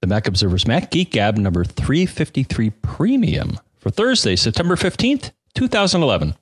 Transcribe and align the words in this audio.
the 0.00 0.06
Mac 0.06 0.26
Observer's 0.26 0.66
Mac 0.66 0.90
Geek 0.90 1.10
Gab 1.10 1.36
number 1.38 1.64
353 1.64 2.70
Premium 2.70 3.58
for 3.78 3.90
Thursday, 3.90 4.36
September 4.36 4.76
15th, 4.76 5.32
2011. 5.54 6.34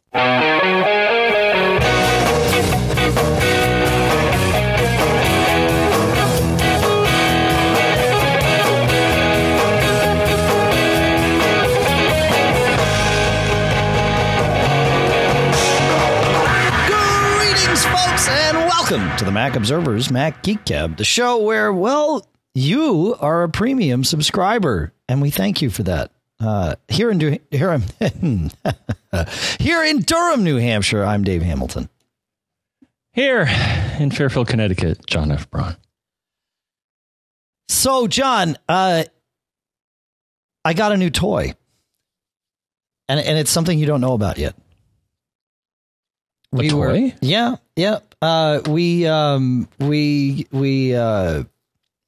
Greetings, 16.86 17.84
folks, 17.86 18.28
and 18.28 18.56
welcome 18.68 19.16
to 19.16 19.24
the 19.24 19.32
Mac 19.32 19.56
Observer's 19.56 20.10
Mac 20.10 20.42
Geek 20.42 20.64
Gab, 20.64 20.96
the 20.96 21.04
show 21.04 21.38
where, 21.38 21.72
well, 21.72 22.26
you 22.54 23.16
are 23.20 23.42
a 23.42 23.48
premium 23.48 24.04
subscriber, 24.04 24.92
and 25.08 25.20
we 25.20 25.30
thank 25.30 25.60
you 25.60 25.70
for 25.70 25.82
that. 25.84 26.12
Uh, 26.40 26.76
here 26.88 27.10
in 27.10 27.18
Du- 27.18 27.38
here, 27.50 27.70
I'm 27.70 27.82
here 29.58 29.84
in 29.84 30.00
Durham, 30.00 30.44
New 30.44 30.56
Hampshire, 30.56 31.04
I'm 31.04 31.24
Dave 31.24 31.42
Hamilton. 31.42 31.88
Here 33.12 33.48
in 33.98 34.10
Fairfield, 34.10 34.48
Connecticut, 34.48 35.06
John 35.06 35.30
F. 35.30 35.48
Braun. 35.50 35.76
So, 37.68 38.08
John, 38.08 38.56
uh, 38.68 39.04
I 40.64 40.74
got 40.74 40.92
a 40.92 40.96
new 40.96 41.10
toy, 41.10 41.54
and 43.08 43.20
and 43.20 43.38
it's 43.38 43.50
something 43.50 43.78
you 43.78 43.86
don't 43.86 44.00
know 44.00 44.14
about 44.14 44.38
yet. 44.38 44.54
A 46.56 46.68
toy? 46.68 47.14
yeah, 47.20 47.56
yeah. 47.76 47.98
Uh, 48.22 48.60
we 48.68 49.06
um, 49.06 49.68
we 49.78 50.46
we 50.50 50.94
uh, 50.94 51.44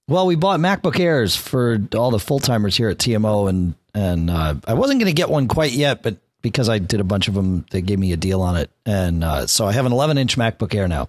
well, 0.08 0.26
we 0.26 0.36
bought 0.36 0.60
MacBook 0.60 0.98
Airs 1.00 1.34
for 1.34 1.78
all 1.96 2.10
the 2.10 2.18
full 2.18 2.38
timers 2.38 2.76
here 2.76 2.88
at 2.88 2.98
TMO, 2.98 3.48
and 3.48 3.74
and 3.94 4.30
uh, 4.30 4.54
I 4.66 4.74
wasn't 4.74 5.00
going 5.00 5.10
to 5.10 5.16
get 5.16 5.30
one 5.30 5.48
quite 5.48 5.72
yet, 5.72 6.02
but 6.02 6.18
because 6.42 6.68
I 6.68 6.78
did 6.78 7.00
a 7.00 7.04
bunch 7.04 7.28
of 7.28 7.34
them, 7.34 7.66
they 7.70 7.80
gave 7.80 7.98
me 7.98 8.12
a 8.12 8.16
deal 8.16 8.42
on 8.42 8.56
it, 8.56 8.70
and 8.84 9.24
uh, 9.24 9.46
so 9.46 9.66
I 9.66 9.72
have 9.72 9.86
an 9.86 9.92
11 9.92 10.18
inch 10.18 10.36
MacBook 10.36 10.74
Air 10.74 10.86
now, 10.86 11.08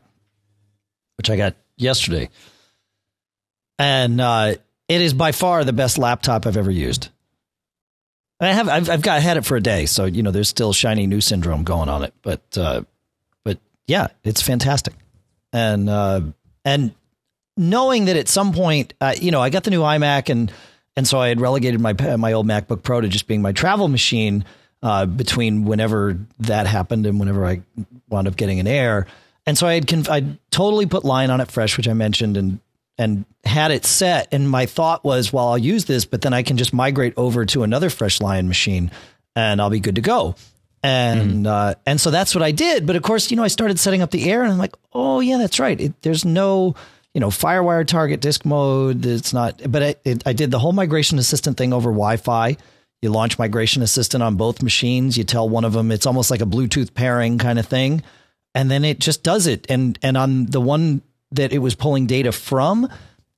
which 1.17 1.29
I 1.29 1.37
got 1.37 1.55
yesterday, 1.75 2.29
and 3.77 4.19
uh, 4.19 4.55
it 4.87 5.01
is 5.01 5.13
by 5.13 5.31
far 5.31 5.63
the 5.63 5.73
best 5.73 5.97
laptop 5.97 6.47
I've 6.47 6.57
ever 6.57 6.71
used. 6.71 7.09
I 8.39 8.47
have 8.47 8.69
I've, 8.69 8.89
I've 8.89 9.01
got 9.01 9.21
had 9.21 9.37
it 9.37 9.45
for 9.45 9.57
a 9.57 9.61
day, 9.61 9.85
so 9.85 10.05
you 10.05 10.23
know 10.23 10.31
there's 10.31 10.49
still 10.49 10.73
shiny 10.73 11.05
new 11.05 11.21
syndrome 11.21 11.63
going 11.63 11.89
on 11.89 12.03
it, 12.03 12.13
but 12.23 12.57
uh, 12.57 12.81
but 13.43 13.59
yeah, 13.85 14.07
it's 14.23 14.41
fantastic, 14.41 14.93
and 15.53 15.87
uh, 15.87 16.21
and 16.65 16.93
knowing 17.57 18.05
that 18.05 18.15
at 18.15 18.27
some 18.27 18.53
point, 18.53 18.93
uh, 19.01 19.13
you 19.19 19.31
know, 19.31 19.41
I 19.41 19.49
got 19.49 19.63
the 19.63 19.71
new 19.71 19.81
iMac 19.81 20.29
and 20.29 20.51
and 20.95 21.07
so 21.07 21.19
I 21.19 21.27
had 21.29 21.39
relegated 21.41 21.79
my 21.79 21.93
my 22.17 22.33
old 22.33 22.47
MacBook 22.47 22.83
Pro 22.83 23.01
to 23.01 23.07
just 23.07 23.27
being 23.27 23.41
my 23.41 23.51
travel 23.51 23.87
machine 23.87 24.45
uh, 24.83 25.05
between 25.05 25.65
whenever 25.65 26.17
that 26.39 26.67
happened 26.67 27.05
and 27.05 27.19
whenever 27.19 27.45
I 27.45 27.61
wound 28.09 28.27
up 28.27 28.35
getting 28.35 28.59
an 28.59 28.67
Air. 28.67 29.07
And 29.45 29.57
so 29.57 29.65
I 29.67 29.73
had 29.75 29.87
conf- 29.87 30.09
I 30.09 30.37
totally 30.51 30.85
put 30.85 31.05
Lion 31.05 31.29
on 31.31 31.39
it 31.41 31.49
fresh, 31.51 31.77
which 31.77 31.87
I 31.87 31.93
mentioned, 31.93 32.35
and 32.37 32.59
and 32.97 33.25
had 33.43 33.71
it 33.71 33.85
set. 33.85 34.27
And 34.31 34.49
my 34.49 34.65
thought 34.65 35.03
was, 35.03 35.31
well, 35.31 35.49
I'll 35.49 35.57
use 35.57 35.85
this, 35.85 36.05
but 36.05 36.21
then 36.21 36.33
I 36.33 36.41
can 36.43 36.57
just 36.57 36.73
migrate 36.73 37.13
over 37.15 37.45
to 37.45 37.63
another 37.63 37.89
fresh 37.91 38.19
Lion 38.19 38.47
machine, 38.47 38.91
and 39.35 39.61
I'll 39.61 39.69
be 39.69 39.79
good 39.79 39.95
to 39.95 40.01
go. 40.01 40.35
And 40.83 41.45
Mm-hmm. 41.45 41.47
uh, 41.47 41.73
and 41.85 41.99
so 42.01 42.11
that's 42.11 42.33
what 42.35 42.43
I 42.43 42.51
did. 42.51 42.85
But 42.87 42.95
of 42.95 43.03
course, 43.03 43.29
you 43.31 43.37
know, 43.37 43.43
I 43.43 43.47
started 43.49 43.79
setting 43.79 44.01
up 44.01 44.11
the 44.11 44.29
Air, 44.29 44.41
and 44.43 44.51
I'm 44.51 44.57
like, 44.57 44.75
oh 44.93 45.19
yeah, 45.19 45.37
that's 45.37 45.59
right. 45.59 45.79
It, 45.79 46.01
there's 46.01 46.25
no 46.25 46.75
you 47.17 47.21
know 47.21 47.29
FireWire 47.29 47.87
target 47.87 48.21
disk 48.21 48.45
mode. 48.45 49.03
It's 49.03 49.33
not. 49.33 49.59
But 49.71 49.81
it, 49.81 50.01
it, 50.05 50.27
I 50.27 50.33
did 50.33 50.51
the 50.51 50.59
whole 50.59 50.71
migration 50.71 51.17
assistant 51.17 51.57
thing 51.57 51.73
over 51.73 51.89
Wi-Fi. 51.89 52.55
You 53.01 53.09
launch 53.09 53.39
migration 53.39 53.81
assistant 53.81 54.21
on 54.21 54.35
both 54.35 54.61
machines. 54.61 55.17
You 55.17 55.23
tell 55.23 55.49
one 55.49 55.65
of 55.65 55.73
them 55.73 55.91
it's 55.91 56.05
almost 56.05 56.29
like 56.29 56.41
a 56.41 56.45
Bluetooth 56.45 56.93
pairing 56.93 57.39
kind 57.39 57.57
of 57.57 57.65
thing, 57.65 58.03
and 58.53 58.69
then 58.69 58.85
it 58.85 58.99
just 58.99 59.23
does 59.23 59.47
it. 59.47 59.65
And 59.67 59.97
and 60.03 60.15
on 60.15 60.45
the 60.45 60.61
one 60.61 61.01
that 61.31 61.51
it 61.53 61.57
was 61.57 61.73
pulling 61.73 62.05
data 62.05 62.31
from, 62.31 62.87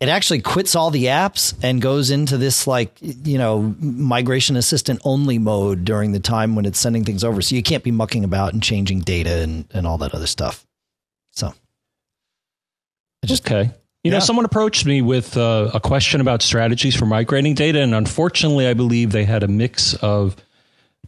it 0.01 0.09
actually 0.09 0.41
quits 0.41 0.75
all 0.75 0.91
the 0.91 1.06
apps 1.06 1.57
and 1.63 1.81
goes 1.81 2.12
into 2.12 2.35
this 2.35 2.68
like 2.68 2.97
you 3.00 3.38
know 3.38 3.73
migration 3.79 4.57
assistant 4.57 5.00
only 5.06 5.38
mode 5.38 5.85
during 5.85 6.12
the 6.12 6.19
time 6.19 6.53
when 6.53 6.66
it's 6.66 6.79
sending 6.79 7.06
things 7.06 7.23
over. 7.23 7.41
So 7.41 7.56
you 7.56 7.63
can't 7.63 7.85
be 7.85 7.91
mucking 7.91 8.25
about 8.25 8.51
and 8.51 8.62
changing 8.62 9.00
data 9.00 9.41
and 9.41 9.63
and 9.73 9.88
all 9.88 10.00
that 10.00 10.13
other 10.13 10.28
stuff. 10.28 10.68
So 11.31 11.53
I 13.24 13.28
just 13.28 13.46
Okay. 13.46 13.72
You 14.03 14.12
know, 14.12 14.19
someone 14.19 14.46
approached 14.46 14.85
me 14.85 15.02
with 15.02 15.35
uh, 15.35 15.72
a 15.74 15.80
question 15.81 16.22
about 16.22 16.41
strategies 16.41 16.96
for 16.96 17.06
migrating 17.06 17.53
data, 17.53 17.81
and 17.81 17.94
unfortunately, 17.94 18.66
I 18.66 18.74
believe 18.74 19.12
they 19.12 19.25
had 19.25 19.44
a 19.44 19.47
mix 19.50 19.94
of 19.96 20.38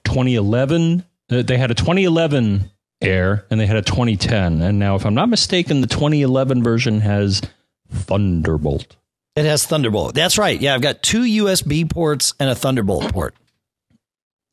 2011. 0.03 1.05
Uh, 1.29 1.41
they 1.41 1.57
had 1.57 1.71
a 1.71 1.73
2011 1.73 2.69
Air 3.01 3.45
and 3.49 3.59
they 3.59 3.65
had 3.65 3.77
a 3.77 3.81
2010. 3.81 4.61
And 4.61 4.77
now, 4.77 4.95
if 4.95 5.05
I'm 5.05 5.15
not 5.15 5.29
mistaken, 5.29 5.81
the 5.81 5.87
2011 5.87 6.63
version 6.63 7.01
has 7.01 7.41
Thunderbolt. 7.89 8.95
It 9.35 9.45
has 9.45 9.65
Thunderbolt. 9.65 10.13
That's 10.13 10.37
right. 10.37 10.59
Yeah, 10.59 10.75
I've 10.75 10.81
got 10.81 11.01
two 11.01 11.23
USB 11.23 11.89
ports 11.89 12.33
and 12.39 12.49
a 12.49 12.55
Thunderbolt 12.55 13.11
port. 13.11 13.33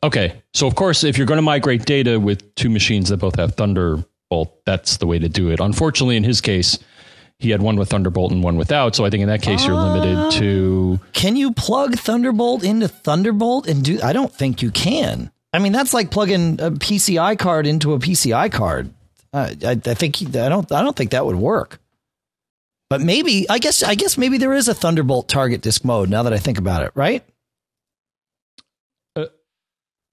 Okay, 0.03 0.43
so 0.55 0.67
of 0.67 0.77
course, 0.77 1.03
if 1.03 1.19
you're 1.19 1.27
going 1.27 1.39
to 1.39 1.43
migrate 1.43 1.85
data 1.85 2.21
with 2.21 2.55
two 2.55 2.71
machines 2.71 3.09
that 3.09 3.17
both 3.17 3.37
have 3.37 3.55
Thunderbolt, 3.57 4.65
that's 4.65 4.99
the 4.99 5.07
way 5.07 5.19
to 5.19 5.29
do 5.29 5.51
it. 5.51 5.61
Unfortunately, 5.61 6.17
in 6.17 6.25
his 6.25 6.41
case, 6.41 6.79
he 7.39 7.51
had 7.51 7.63
one 7.63 7.77
with 7.77 7.91
Thunderbolt 7.91 8.33
and 8.33 8.43
one 8.43 8.57
without. 8.57 8.97
So 8.97 9.05
I 9.05 9.11
think 9.11 9.23
in 9.23 9.29
that 9.29 9.43
case, 9.43 9.65
you're 9.65 9.77
limited 9.77 10.33
to. 10.39 10.99
Can 11.13 11.37
you 11.37 11.53
plug 11.53 11.95
Thunderbolt 11.95 12.65
into 12.65 12.89
Thunderbolt 12.89 13.69
and 13.69 13.85
do? 13.85 14.01
I 14.03 14.13
don't 14.13 14.35
think 14.35 14.61
you 14.61 14.71
can. 14.71 15.31
I 15.53 15.61
mean, 15.61 15.73
that's 15.73 15.95
like 15.95 16.11
plugging 16.11 16.61
a 16.61 16.71
PCI 16.71 17.39
card 17.39 17.67
into 17.67 17.95
a 17.95 17.99
PCI 17.99 18.51
card. 18.51 18.93
Uh, 19.33 19.55
I, 19.65 19.71
I 19.71 19.95
think 19.95 20.21
I 20.37 20.49
don't. 20.49 20.71
I 20.73 20.83
don't 20.83 20.97
think 20.97 21.13
that 21.13 21.25
would 21.25 21.37
work. 21.37 21.79
But 22.91 23.03
maybe 23.03 23.49
I 23.49 23.59
guess 23.59 23.83
I 23.83 23.95
guess 23.95 24.19
maybe 24.19 24.39
there 24.39 24.55
is 24.55 24.67
a 24.67 24.75
Thunderbolt 24.75 25.29
target 25.29 25.61
disk 25.61 25.85
mode. 25.85 26.11
Now 26.11 26.25
that 26.25 26.33
I 26.33 26.39
think 26.39 26.59
about 26.59 26.83
it, 26.83 26.93
right? 26.95 27.25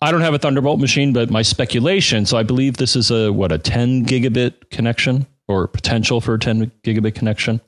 I 0.01 0.11
don't 0.11 0.21
have 0.21 0.33
a 0.33 0.37
Thunderbolt 0.37 0.79
machine, 0.79 1.13
but 1.13 1.31
my 1.31 1.41
speculation. 1.41 2.25
So 2.25 2.37
I 2.37 2.43
believe 2.43 2.77
this 2.77 2.95
is 2.95 3.09
a 3.09 3.31
what 3.31 3.51
a 3.51 3.57
10 3.57 4.05
gigabit 4.05 4.69
connection 4.69 5.25
or 5.47 5.67
potential 5.67 6.21
for 6.21 6.33
a 6.35 6.39
10 6.39 6.71
gigabit 6.83 7.15
connection. 7.15 7.61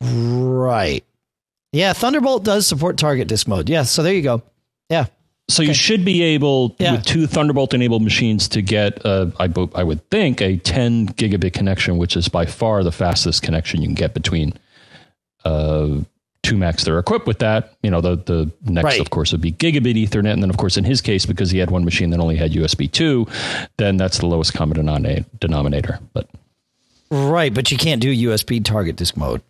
Right. 0.00 1.04
Yeah, 1.72 1.92
Thunderbolt 1.92 2.44
does 2.44 2.66
support 2.66 2.96
target 2.96 3.28
disk 3.28 3.46
mode. 3.46 3.68
Yeah, 3.68 3.82
so 3.82 4.02
there 4.02 4.14
you 4.14 4.22
go. 4.22 4.42
Yeah. 4.88 5.06
So 5.50 5.62
you 5.62 5.74
should 5.74 6.04
be 6.04 6.22
able 6.22 6.76
Yeah. 6.78 6.92
with 6.92 7.04
two 7.04 7.26
Thunderbolt 7.26 7.72
enabled 7.74 8.02
machines 8.02 8.48
to 8.48 8.62
get, 8.62 9.04
uh, 9.04 9.26
I, 9.38 9.48
bo- 9.48 9.70
I 9.74 9.82
would 9.82 10.08
think, 10.10 10.40
a 10.42 10.56
10 10.58 11.08
gigabit 11.10 11.52
connection, 11.54 11.96
which 11.96 12.16
is 12.16 12.28
by 12.28 12.44
far 12.46 12.82
the 12.84 12.92
fastest 12.92 13.42
connection 13.42 13.80
you 13.80 13.88
can 13.88 13.94
get 13.94 14.12
between 14.14 14.52
uh, 15.44 15.98
two 16.42 16.56
Macs 16.56 16.84
that 16.84 16.92
are 16.92 16.98
equipped 16.98 17.26
with 17.26 17.38
that. 17.38 17.74
You 17.82 17.90
know, 17.90 18.00
the 18.02 18.16
the 18.16 18.50
next, 18.70 18.84
Right. 18.84 19.00
of 19.00 19.10
course, 19.10 19.32
would 19.32 19.40
be 19.40 19.52
gigabit 19.52 19.94
Ethernet, 20.06 20.32
and 20.32 20.42
then, 20.42 20.50
of 20.50 20.56
course, 20.58 20.76
in 20.76 20.84
his 20.84 21.00
case, 21.00 21.24
because 21.26 21.50
he 21.50 21.58
had 21.58 21.70
one 21.70 21.84
machine 21.84 22.10
that 22.10 22.20
only 22.20 22.36
had 22.36 22.52
USB 22.52 22.86
two, 22.90 23.26
then 23.78 23.96
that's 23.96 24.18
the 24.18 24.26
lowest 24.26 24.52
common 24.54 24.76
denominator. 25.40 25.98
But 26.12 26.28
Right, 27.10 27.52
but 27.52 27.70
you 27.70 27.78
can't 27.78 28.00
do 28.02 28.14
USB 28.28 28.64
target 28.64 28.96
disk 28.96 29.16
mode. 29.16 29.42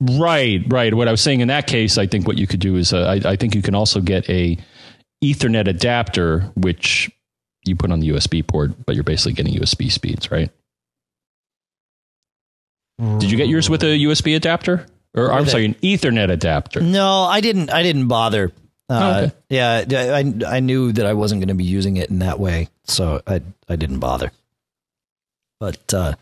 Right, 0.00 0.62
right. 0.68 0.94
What 0.94 1.08
I 1.08 1.10
was 1.10 1.20
saying 1.20 1.40
in 1.40 1.48
that 1.48 1.66
case, 1.66 1.98
I 1.98 2.06
think 2.06 2.26
what 2.26 2.38
you 2.38 2.46
could 2.46 2.60
do 2.60 2.76
is, 2.76 2.92
uh, 2.92 3.18
I, 3.24 3.30
I 3.32 3.36
think 3.36 3.54
you 3.54 3.62
can 3.62 3.74
also 3.74 4.00
get 4.00 4.28
a 4.30 4.56
Ethernet 5.22 5.68
adapter, 5.68 6.50
which 6.56 7.10
you 7.66 7.76
put 7.76 7.90
on 7.92 8.00
the 8.00 8.08
USB 8.10 8.46
port, 8.46 8.70
but 8.86 8.94
you're 8.94 9.04
basically 9.04 9.34
getting 9.34 9.54
USB 9.60 9.90
speeds, 9.92 10.30
right? 10.30 10.50
Did 13.18 13.30
you 13.30 13.36
get 13.38 13.48
yours 13.48 13.70
with 13.70 13.82
a 13.82 13.86
USB 14.04 14.36
adapter, 14.36 14.86
or 15.14 15.32
I'm 15.32 15.46
sorry, 15.46 15.64
an 15.64 15.74
Ethernet 15.76 16.30
adapter? 16.30 16.80
No, 16.82 17.22
I 17.22 17.40
didn't. 17.40 17.70
I 17.70 17.82
didn't 17.82 18.08
bother. 18.08 18.52
Uh, 18.90 19.28
Okay. 19.28 19.34
Yeah, 19.48 19.84
I 20.12 20.56
I 20.56 20.60
knew 20.60 20.92
that 20.92 21.06
I 21.06 21.14
wasn't 21.14 21.40
going 21.40 21.48
to 21.48 21.54
be 21.54 21.64
using 21.64 21.96
it 21.96 22.10
in 22.10 22.18
that 22.18 22.38
way, 22.38 22.68
so 22.84 23.22
I 23.26 23.40
I 23.68 23.76
didn't 23.76 24.00
bother. 24.00 24.32
But 25.60 25.94
uh, 25.94 26.14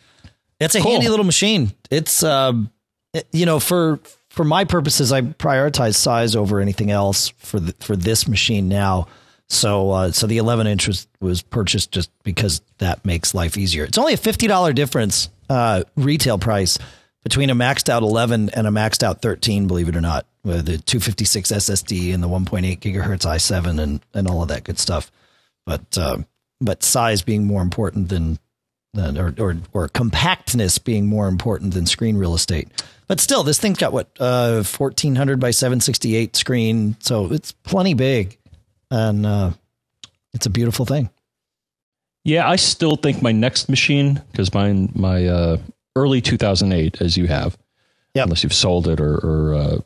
it's 0.60 0.74
a 0.74 0.80
Cool. 0.80 0.92
handy 0.92 1.08
little 1.08 1.24
machine. 1.26 1.72
It's 1.90 2.22
um, 2.22 2.70
it- 3.14 3.28
you 3.32 3.46
know 3.46 3.60
for 3.60 4.00
for 4.30 4.44
my 4.44 4.64
purposes, 4.64 5.12
I 5.12 5.22
prioritize 5.22 5.96
size 5.96 6.36
over 6.36 6.60
anything 6.60 6.90
else 6.90 7.28
for 7.38 7.58
the, 7.58 7.74
for 7.80 7.96
this 7.96 8.28
machine 8.28 8.68
now. 8.68 9.08
So 9.48 9.90
uh, 9.90 10.12
so 10.12 10.26
the 10.26 10.38
11 10.38 10.66
inch 10.66 10.86
was 10.86 11.06
was 11.20 11.40
purchased 11.42 11.90
just 11.92 12.10
because 12.22 12.60
that 12.78 13.04
makes 13.04 13.34
life 13.34 13.56
easier. 13.56 13.84
It's 13.84 13.98
only 13.98 14.12
a 14.14 14.18
fifty 14.18 14.46
dollar 14.46 14.72
difference 14.72 15.30
uh, 15.48 15.84
retail 15.96 16.38
price 16.38 16.78
between 17.24 17.50
a 17.50 17.54
maxed 17.54 17.88
out 17.88 18.02
11 18.02 18.50
and 18.50 18.66
a 18.66 18.70
maxed 18.70 19.02
out 19.02 19.22
13. 19.22 19.66
Believe 19.66 19.88
it 19.88 19.96
or 19.96 20.00
not, 20.00 20.26
with 20.44 20.66
the 20.66 20.78
256 20.78 21.50
SSD 21.50 22.14
and 22.14 22.22
the 22.22 22.28
1.8 22.28 22.78
gigahertz 22.78 23.26
i7 23.26 23.80
and 23.80 24.00
and 24.14 24.28
all 24.28 24.42
of 24.42 24.48
that 24.48 24.64
good 24.64 24.78
stuff. 24.78 25.10
But 25.64 25.96
uh, 25.96 26.18
but 26.60 26.82
size 26.82 27.22
being 27.22 27.44
more 27.46 27.62
important 27.62 28.10
than 28.10 28.38
or, 28.96 29.34
or 29.38 29.56
or 29.72 29.88
compactness 29.88 30.78
being 30.78 31.06
more 31.06 31.28
important 31.28 31.74
than 31.74 31.86
screen 31.86 32.16
real 32.16 32.34
estate. 32.34 32.68
But 33.06 33.20
still, 33.20 33.42
this 33.42 33.58
thing's 33.58 33.78
got 33.78 33.92
what 33.92 34.08
uh, 34.20 34.62
fourteen 34.62 35.14
hundred 35.16 35.40
by 35.40 35.50
seven 35.50 35.80
sixty 35.80 36.14
eight 36.16 36.36
screen, 36.36 36.96
so 37.00 37.32
it's 37.32 37.52
plenty 37.52 37.94
big, 37.94 38.38
and 38.90 39.24
uh, 39.24 39.50
it's 40.34 40.46
a 40.46 40.50
beautiful 40.50 40.84
thing. 40.84 41.10
Yeah, 42.24 42.48
I 42.48 42.56
still 42.56 42.96
think 42.96 43.22
my 43.22 43.32
next 43.32 43.68
machine 43.68 44.20
because 44.32 44.52
mine 44.52 44.92
my 44.94 45.26
uh, 45.26 45.56
early 45.96 46.20
2008, 46.20 47.00
as 47.00 47.16
you 47.16 47.26
have, 47.26 47.56
Yep. 48.14 48.24
unless 48.24 48.42
you've 48.42 48.52
sold 48.54 48.86
it 48.88 49.00
or, 49.00 49.14
or 49.14 49.54
uh, 49.54 49.78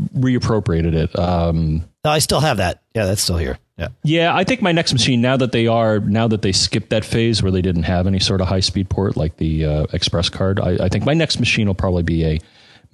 reappropriated 0.00 0.94
it. 0.94 1.18
Um, 1.18 1.84
No, 2.04 2.10
I 2.10 2.18
still 2.18 2.40
have 2.40 2.58
that. 2.58 2.82
Yeah, 2.94 3.06
that's 3.06 3.22
still 3.22 3.38
here. 3.38 3.58
Yeah. 3.78 3.88
yeah, 4.02 4.34
I 4.34 4.44
think 4.44 4.62
my 4.62 4.72
next 4.72 4.94
machine 4.94 5.20
now 5.20 5.36
that 5.36 5.52
they 5.52 5.66
are 5.66 6.00
now 6.00 6.26
that 6.28 6.40
they 6.40 6.52
skipped 6.52 6.88
that 6.90 7.04
phase 7.04 7.42
where 7.42 7.52
they 7.52 7.60
didn't 7.60 7.82
have 7.82 8.06
any 8.06 8.18
sort 8.20 8.40
of 8.40 8.48
high 8.48 8.60
speed 8.60 8.88
port 8.88 9.18
like 9.18 9.36
the 9.36 9.66
uh, 9.66 9.86
Express 9.92 10.30
card, 10.30 10.58
I, 10.60 10.84
I 10.86 10.88
think 10.88 11.04
my 11.04 11.12
next 11.12 11.38
machine 11.38 11.66
will 11.66 11.74
probably 11.74 12.02
be 12.02 12.24
a 12.24 12.40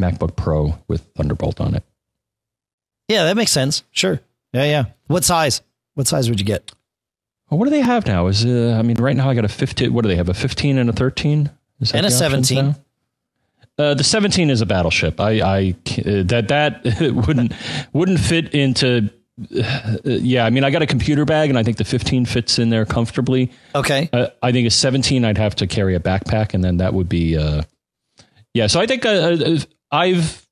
MacBook 0.01 0.35
Pro 0.35 0.77
with 0.89 1.03
Thunderbolt 1.15 1.61
on 1.61 1.77
it. 1.77 1.85
Yeah, 3.09 3.25
that 3.25 3.37
makes 3.37 3.53
sense. 3.53 3.85
Sure. 3.93 4.21
Yeah, 4.53 4.65
yeah. 4.65 4.85
What 5.07 5.23
size? 5.23 5.63
What 5.95 6.09
size 6.09 6.29
would 6.29 6.41
you 6.41 6.47
get? 6.47 6.73
Well, 7.49 7.59
what 7.59 7.67
do 7.67 7.71
they 7.71 7.81
have 7.81 8.07
now? 8.07 8.27
Is 8.27 8.45
uh, 8.45 8.77
I 8.77 8.83
mean, 8.83 8.97
right 8.97 9.15
now 9.15 9.31
I 9.31 9.35
got 9.35 9.45
a 9.45 9.49
15. 9.49 9.93
What 9.93 10.03
do 10.03 10.09
they 10.09 10.17
have? 10.17 10.29
A 10.31 10.35
15 10.35 10.79
and 10.79 10.91
a 10.91 10.93
13? 10.93 11.51
And 11.95 12.07
a 12.07 12.11
17. 12.11 12.59
now? 12.59 12.75
Uh, 13.79 13.95
the 13.95 14.05
17 14.05 14.51
is 14.51 14.61
a 14.61 14.67
battleship. 14.67 15.19
I, 15.21 15.41
I 15.41 15.71
uh, 15.99 16.23
that 16.25 16.49
that 16.49 16.85
wouldn't 17.27 17.53
wouldn't 17.93 18.21
fit 18.21 18.55
into. 18.55 19.09
Uh, 19.41 19.97
yeah, 20.05 20.45
I 20.45 20.51
mean, 20.51 20.63
I 20.63 20.71
got 20.71 20.83
a 20.83 20.87
computer 20.87 21.25
bag, 21.25 21.49
and 21.49 21.59
I 21.59 21.63
think 21.63 21.79
the 21.79 21.85
15 21.85 22.27
fits 22.27 22.59
in 22.59 22.69
there 22.69 22.85
comfortably. 22.85 23.51
Okay. 23.75 24.11
Uh, 24.13 24.27
I 24.43 24.53
think 24.53 24.67
a 24.67 24.71
17, 24.71 25.25
I'd 25.25 25.39
have 25.39 25.55
to 25.57 25.67
carry 25.67 25.95
a 25.95 26.01
backpack, 26.01 26.53
and 26.53 26.63
then 26.63 26.77
that 26.77 26.93
would 26.93 27.09
be. 27.09 27.37
Uh, 27.37 27.63
yeah, 28.53 28.67
so 28.67 28.79
I 28.79 28.87
think 28.87 29.07
uh, 29.07 29.57
I've 29.91 30.47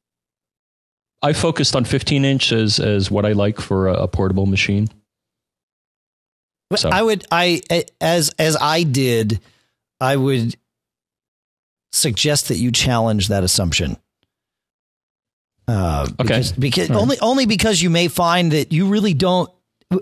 I 1.23 1.35
focused 1.35 1.77
on 1.77 1.85
15 1.85 2.25
inch 2.25 2.53
as 2.53 2.81
as 2.81 3.11
what 3.11 3.27
I 3.27 3.33
like 3.33 3.61
for 3.61 3.89
a, 3.89 3.93
a 4.05 4.09
portable 4.09 4.47
machine. 4.47 4.89
So- 6.77 6.89
I 6.89 7.03
would 7.03 7.27
I 7.31 7.61
as 8.01 8.31
as 8.39 8.57
I 8.61 8.85
did, 8.85 9.41
I 10.01 10.17
would 10.17 10.57
suggest 11.93 12.49
that 12.49 12.57
you 12.57 12.71
challenge 12.71 13.29
that 13.29 13.45
assumption. 13.45 13.97
Uh, 15.69 16.07
Okay. 16.19 16.25
Because, 16.25 16.53
because 16.53 16.91
right. 16.91 16.99
only 16.99 17.19
only 17.21 17.47
because 17.47 17.81
you 17.81 17.91
may 17.91 18.09
find 18.09 18.53
that 18.53 18.73
you 18.73 18.89
really 18.89 19.15
don't 19.15 19.51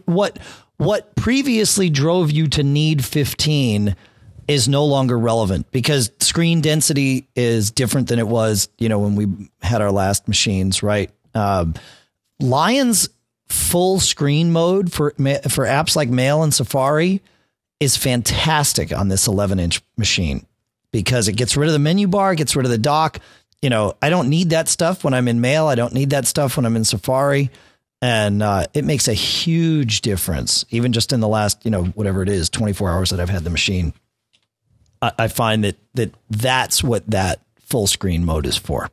what 0.04 0.38
what 0.76 1.14
previously 1.16 1.90
drove 1.90 2.30
you 2.30 2.48
to 2.48 2.62
need 2.62 3.04
15 3.04 3.96
is 4.46 4.68
no 4.68 4.84
longer 4.86 5.18
relevant 5.18 5.70
because 5.70 6.10
screen 6.20 6.60
density 6.60 7.28
is 7.36 7.70
different 7.70 8.08
than 8.08 8.18
it 8.18 8.26
was, 8.26 8.68
you 8.78 8.88
know, 8.88 8.98
when 8.98 9.14
we 9.14 9.26
had 9.60 9.82
our 9.82 9.92
last 9.92 10.26
machines, 10.26 10.82
right? 10.82 11.10
Um, 11.34 11.74
Lion's 12.40 13.10
full 13.48 14.00
screen 14.00 14.52
mode 14.52 14.92
for 14.92 15.10
for 15.10 15.64
apps 15.64 15.96
like 15.96 16.08
Mail 16.08 16.42
and 16.42 16.52
Safari 16.52 17.22
is 17.80 17.96
fantastic 17.96 18.92
on 18.92 19.08
this 19.08 19.26
11 19.26 19.58
inch 19.60 19.82
machine 19.96 20.46
because 20.92 21.28
it 21.28 21.34
gets 21.34 21.56
rid 21.56 21.68
of 21.68 21.72
the 21.72 21.78
menu 21.78 22.08
bar, 22.08 22.34
gets 22.34 22.56
rid 22.56 22.64
of 22.66 22.70
the 22.70 22.78
dock. 22.78 23.20
You 23.62 23.70
know, 23.70 23.94
I 24.00 24.10
don't 24.10 24.28
need 24.28 24.50
that 24.50 24.68
stuff 24.68 25.04
when 25.04 25.14
I'm 25.14 25.28
in 25.28 25.40
Mail. 25.40 25.66
I 25.66 25.74
don't 25.74 25.92
need 25.92 26.10
that 26.10 26.26
stuff 26.26 26.56
when 26.56 26.64
I'm 26.64 26.76
in 26.76 26.84
Safari. 26.84 27.50
And 28.00 28.42
uh, 28.42 28.66
it 28.74 28.84
makes 28.84 29.08
a 29.08 29.14
huge 29.14 30.02
difference, 30.02 30.64
even 30.70 30.92
just 30.92 31.12
in 31.12 31.18
the 31.18 31.26
last, 31.26 31.64
you 31.64 31.70
know, 31.70 31.84
whatever 31.84 32.22
it 32.22 32.28
is, 32.28 32.48
24 32.48 32.90
hours 32.90 33.10
that 33.10 33.18
I've 33.18 33.28
had 33.28 33.42
the 33.42 33.50
machine. 33.50 33.92
I, 35.02 35.12
I 35.18 35.28
find 35.28 35.64
that 35.64 35.76
that 35.94 36.14
that's 36.30 36.82
what 36.84 37.10
that 37.10 37.40
full 37.58 37.88
screen 37.88 38.24
mode 38.24 38.46
is 38.46 38.56
for 38.56 38.88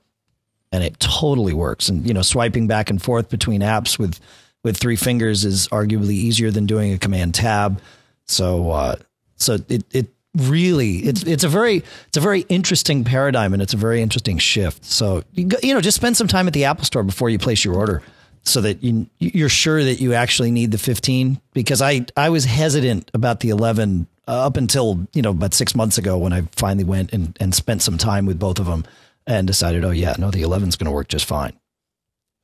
and 0.76 0.84
it 0.84 1.00
totally 1.00 1.54
works. 1.54 1.88
And 1.88 2.06
you 2.06 2.14
know, 2.14 2.22
swiping 2.22 2.68
back 2.68 2.90
and 2.90 3.02
forth 3.02 3.30
between 3.30 3.62
apps 3.62 3.98
with 3.98 4.20
with 4.64 4.76
three 4.76 4.98
fingers 4.98 5.46
is 5.46 5.70
arguably 5.70 6.12
easier 6.12 6.52
than 6.52 6.66
doing 6.66 6.92
a 6.92 6.98
command 6.98 7.34
tab. 7.34 7.82
So 8.26 8.72
uh, 8.72 8.96
so 9.38 9.58
it 9.70 9.86
it 9.92 10.08
really 10.36 10.98
it's 10.98 11.24
it's 11.24 11.44
a 11.44 11.50
very 11.50 11.84
it's 12.08 12.18
a 12.18 12.22
very 12.22 12.42
interesting 12.42 13.04
paradigm 13.04 13.54
and 13.54 13.62
it's 13.62 13.74
a 13.74 13.78
very 13.78 14.02
interesting 14.02 14.38
shift. 14.38 14.86
So 14.86 15.24
you, 15.34 15.46
go, 15.46 15.58
you 15.64 15.74
know, 15.74 15.82
just 15.82 15.96
spend 15.96 16.18
some 16.18 16.28
time 16.28 16.48
at 16.48 16.54
the 16.54 16.66
Apple 16.66 16.86
Store 16.86 17.04
before 17.04 17.30
you 17.30 17.40
place 17.40 17.64
your 17.64 17.76
order. 17.76 18.02
So 18.48 18.62
that 18.62 18.84
you 18.84 19.08
you're 19.18 19.50
sure 19.50 19.84
that 19.84 20.00
you 20.00 20.14
actually 20.14 20.52
need 20.52 20.72
the 20.72 20.78
15 20.78 21.42
because 21.54 21.82
I 21.82 22.06
I 22.16 22.30
was 22.30 22.46
hesitant 22.46 23.10
about 23.14 23.40
the 23.40 23.50
11 23.50 24.06
uh, 24.28 24.46
up 24.46 24.56
until 24.56 25.08
you 25.14 25.24
know 25.24 25.32
about 25.32 25.56
six 25.56 25.76
months 25.76 25.98
ago 25.98 26.18
when 26.18 26.32
I 26.32 26.44
finally 26.52 26.84
went 26.84 27.12
and, 27.12 27.36
and 27.40 27.56
spent 27.56 27.82
some 27.82 27.98
time 27.98 28.28
with 28.28 28.38
both 28.38 28.60
of 28.60 28.68
them 28.68 28.86
and 29.26 29.48
decided, 29.48 29.84
oh 29.84 29.90
yeah, 29.90 30.16
no, 30.20 30.30
the 30.30 30.44
11 30.44 30.70
is 30.70 30.76
going 30.76 30.86
to 30.86 30.92
work 30.92 31.08
just 31.08 31.26
fine. 31.26 31.54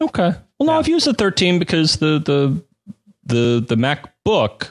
Okay. 0.02 0.34
Well, 0.58 0.68
no, 0.68 0.74
I've 0.74 0.88
used 0.88 1.06
the 1.06 1.14
13 1.14 1.60
because 1.60 1.98
the 1.98 2.20
the 2.20 2.64
the 3.26 3.64
the 3.68 3.76
MacBook 3.76 4.70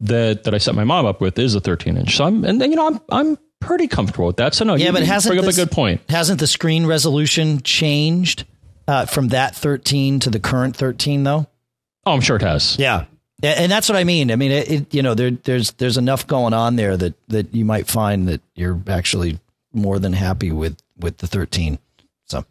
that 0.00 0.44
that 0.44 0.54
I 0.54 0.58
set 0.58 0.74
my 0.74 0.84
mom 0.84 1.06
up 1.06 1.20
with 1.20 1.38
is 1.38 1.54
a 1.54 1.60
13 1.60 1.96
inch. 1.96 2.16
So 2.16 2.24
I'm 2.24 2.44
and 2.44 2.60
then 2.60 2.70
you 2.70 2.76
know 2.76 2.86
I'm 2.86 3.00
I'm 3.10 3.38
pretty 3.60 3.88
comfortable 3.88 4.26
with 4.26 4.36
that. 4.36 4.54
So 4.54 4.64
no, 4.64 4.74
Yeah, 4.74 4.86
you, 4.86 4.92
but 4.92 5.00
you 5.02 5.06
hasn't 5.06 5.34
bring 5.34 5.44
up 5.44 5.50
a 5.50 5.54
good 5.54 5.70
point. 5.70 6.00
Hasn't 6.08 6.40
the 6.40 6.46
screen 6.46 6.86
resolution 6.86 7.60
changed 7.62 8.44
uh, 8.88 9.06
from 9.06 9.28
that 9.28 9.54
13 9.54 10.20
to 10.20 10.30
the 10.30 10.40
current 10.40 10.76
13 10.76 11.24
though? 11.24 11.46
Oh, 12.06 12.12
I'm 12.12 12.20
sure 12.20 12.36
it 12.36 12.42
has. 12.42 12.76
Yeah. 12.78 13.04
Yeah, 13.42 13.54
And 13.56 13.72
that's 13.72 13.88
what 13.88 13.96
I 13.96 14.04
mean. 14.04 14.30
I 14.30 14.36
mean, 14.36 14.50
it, 14.52 14.70
it 14.70 14.94
you 14.94 15.02
know, 15.02 15.14
there, 15.14 15.30
there's, 15.30 15.72
there's 15.72 15.96
enough 15.96 16.26
going 16.26 16.52
on 16.52 16.76
there 16.76 16.94
that, 16.98 17.14
that 17.28 17.54
you 17.54 17.64
might 17.64 17.86
find 17.86 18.28
that 18.28 18.42
you're 18.54 18.78
actually 18.86 19.38
more 19.72 19.98
than 19.98 20.12
happy 20.12 20.52
with, 20.52 20.76
with 20.98 21.18
the 21.18 21.26
13. 21.26 21.78
So 22.26 22.44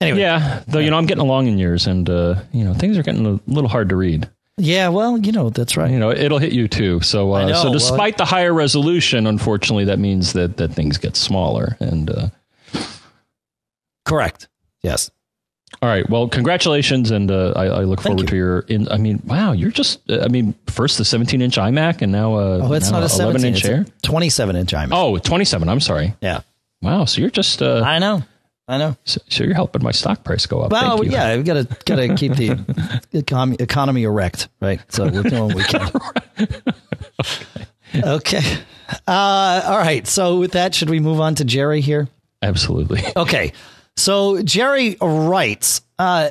anyway. 0.00 0.20
Yeah, 0.20 0.62
though 0.66 0.78
you 0.78 0.90
know 0.90 0.96
I'm 0.98 1.06
getting 1.06 1.22
along 1.22 1.46
in 1.46 1.58
years, 1.58 1.86
and 1.86 2.08
uh, 2.08 2.36
you 2.52 2.64
know 2.64 2.74
things 2.74 2.96
are 2.98 3.02
getting 3.02 3.26
a 3.26 3.40
little 3.50 3.68
hard 3.68 3.88
to 3.90 3.96
read. 3.96 4.28
Yeah. 4.58 4.88
Well, 4.88 5.18
you 5.18 5.32
know, 5.32 5.50
that's 5.50 5.76
right. 5.76 5.90
You 5.90 5.98
know 5.98 6.10
it'll 6.10 6.38
hit 6.38 6.52
you 6.52 6.68
too. 6.68 7.00
So 7.00 7.32
uh, 7.32 7.54
so 7.54 7.64
well, 7.64 7.72
despite 7.72 8.18
the 8.18 8.24
higher 8.24 8.52
resolution, 8.52 9.26
unfortunately, 9.26 9.84
that 9.86 9.98
means 9.98 10.32
that 10.34 10.56
that 10.58 10.72
things 10.72 10.98
get 10.98 11.16
smaller. 11.16 11.76
And 11.80 12.10
uh, 12.10 12.28
Correct. 14.04 14.48
Yes. 14.82 15.10
all 15.82 15.88
right, 15.88 16.08
well, 16.08 16.28
congratulations, 16.28 17.10
and 17.10 17.30
uh, 17.30 17.52
I, 17.56 17.64
I 17.66 17.80
look 17.82 18.00
Thank 18.00 18.18
forward 18.18 18.22
you. 18.22 18.26
to 18.28 18.36
your. 18.36 18.58
In, 18.60 18.88
I 18.90 18.96
mean, 18.96 19.20
wow, 19.26 19.52
you're 19.52 19.70
just. 19.70 20.00
uh, 20.10 20.20
I 20.22 20.28
mean, 20.28 20.54
first 20.66 20.98
the 20.98 21.04
17 21.04 21.42
inch 21.42 21.56
iMac, 21.56 22.00
and 22.00 22.10
now 22.12 22.34
uh, 22.34 22.60
Oh, 22.62 22.72
it's 22.72 22.90
now 22.90 23.00
not 23.00 23.10
a 23.10 23.14
11 23.22 23.40
17 23.42 23.46
inch 23.48 23.58
it's 23.58 23.68
a 23.68 23.72
Air. 23.72 23.86
27 24.02 24.56
inch 24.56 24.72
iMac. 24.72 24.88
Oh, 24.92 25.18
27. 25.18 25.68
I'm 25.68 25.80
sorry. 25.80 26.14
Yeah. 26.22 26.40
Wow, 26.80 27.04
so 27.04 27.20
you're 27.20 27.30
just. 27.30 27.60
Uh, 27.60 27.82
I 27.84 27.98
know. 27.98 28.22
I 28.70 28.76
know. 28.76 28.96
so, 29.04 29.20
so 29.30 29.44
you're 29.44 29.54
helping 29.54 29.82
my 29.82 29.92
stock 29.92 30.24
price 30.24 30.44
go 30.46 30.60
up. 30.60 30.70
Well, 30.72 30.98
Thank 30.98 31.06
you. 31.06 31.12
yeah, 31.12 31.36
we 31.36 31.42
got 31.42 31.54
to 31.54 31.64
got 31.86 31.96
to 31.96 32.14
keep 32.16 32.34
the 32.34 32.50
econ- 33.14 33.60
economy 33.60 34.02
erect, 34.04 34.48
right? 34.60 34.80
So 34.92 35.08
we're 35.08 35.22
doing 35.22 35.44
what 35.46 35.54
we 35.54 35.64
can. 35.64 35.90
okay. 38.04 38.58
Uh, 39.06 39.62
all 39.64 39.78
right. 39.78 40.06
So 40.06 40.38
with 40.38 40.52
that, 40.52 40.74
should 40.74 40.90
we 40.90 41.00
move 41.00 41.20
on 41.20 41.34
to 41.36 41.44
Jerry 41.44 41.80
here? 41.80 42.08
Absolutely. 42.42 43.02
Okay. 43.16 43.52
So 43.96 44.40
Jerry 44.42 44.96
writes, 45.00 45.80
uh, 45.98 46.30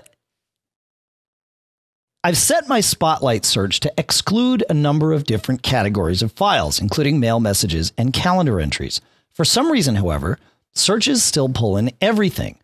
I've 2.24 2.38
set 2.38 2.68
my 2.70 2.80
spotlight 2.80 3.44
search 3.46 3.82
to 3.82 3.94
exclude 3.98 4.64
a 4.70 4.74
number 4.74 5.12
of 5.12 5.26
different 5.26 5.64
categories 5.64 6.22
of 6.22 6.32
files, 6.32 6.80
including 6.80 7.20
mail 7.20 7.40
messages 7.42 7.92
and 7.98 8.14
calendar 8.14 8.62
entries. 8.62 9.02
For 9.34 9.44
some 9.44 9.70
reason, 9.70 9.96
however, 9.96 10.40
searches 10.78 11.24
still 11.24 11.50
pull 11.50 11.78
in 11.78 11.92
everything. 12.02 12.58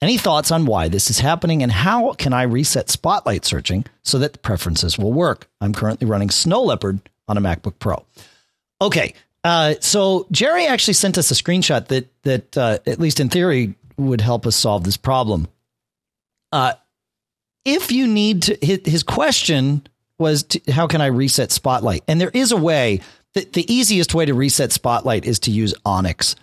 Any 0.00 0.16
thoughts 0.16 0.52
on 0.52 0.66
why 0.66 0.88
this 0.88 1.10
is 1.10 1.18
happening 1.18 1.62
and 1.62 1.72
how 1.72 2.12
can 2.12 2.32
I 2.32 2.42
reset 2.42 2.88
spotlight 2.88 3.44
searching 3.44 3.84
so 4.02 4.18
that 4.20 4.32
the 4.32 4.38
preferences 4.38 4.96
will 4.96 5.12
work? 5.12 5.48
I'm 5.60 5.74
currently 5.74 6.06
running 6.06 6.30
Snow 6.30 6.62
Leopard 6.62 7.00
on 7.26 7.36
a 7.36 7.40
MacBook 7.40 7.78
Pro. 7.78 8.04
Okay. 8.80 9.14
Uh, 9.42 9.74
so 9.80 10.26
Jerry 10.30 10.66
actually 10.66 10.94
sent 10.94 11.18
us 11.18 11.30
a 11.30 11.34
screenshot 11.34 11.88
that 11.88 12.08
that 12.22 12.56
uh, 12.56 12.78
at 12.86 13.00
least 13.00 13.18
in 13.18 13.28
theory 13.28 13.74
would 13.96 14.20
help 14.20 14.46
us 14.46 14.56
solve 14.56 14.84
this 14.84 14.96
problem. 14.96 15.48
Uh, 16.52 16.74
if 17.64 17.92
you 17.92 18.06
need 18.06 18.42
to, 18.42 18.58
his, 18.62 19.02
question 19.02 19.86
was, 20.18 20.44
to, 20.44 20.72
how 20.72 20.86
can 20.86 21.00
I 21.00 21.06
reset 21.06 21.52
Spotlight? 21.52 22.02
And 22.08 22.20
there 22.20 22.30
is 22.32 22.52
a 22.52 22.56
way. 22.56 23.00
The 23.34 23.72
easiest 23.72 24.14
way 24.14 24.24
to 24.24 24.34
reset 24.34 24.72
Spotlight 24.72 25.26
is 25.26 25.38
to 25.40 25.50
use 25.50 25.74
Onyx, 25.84 26.34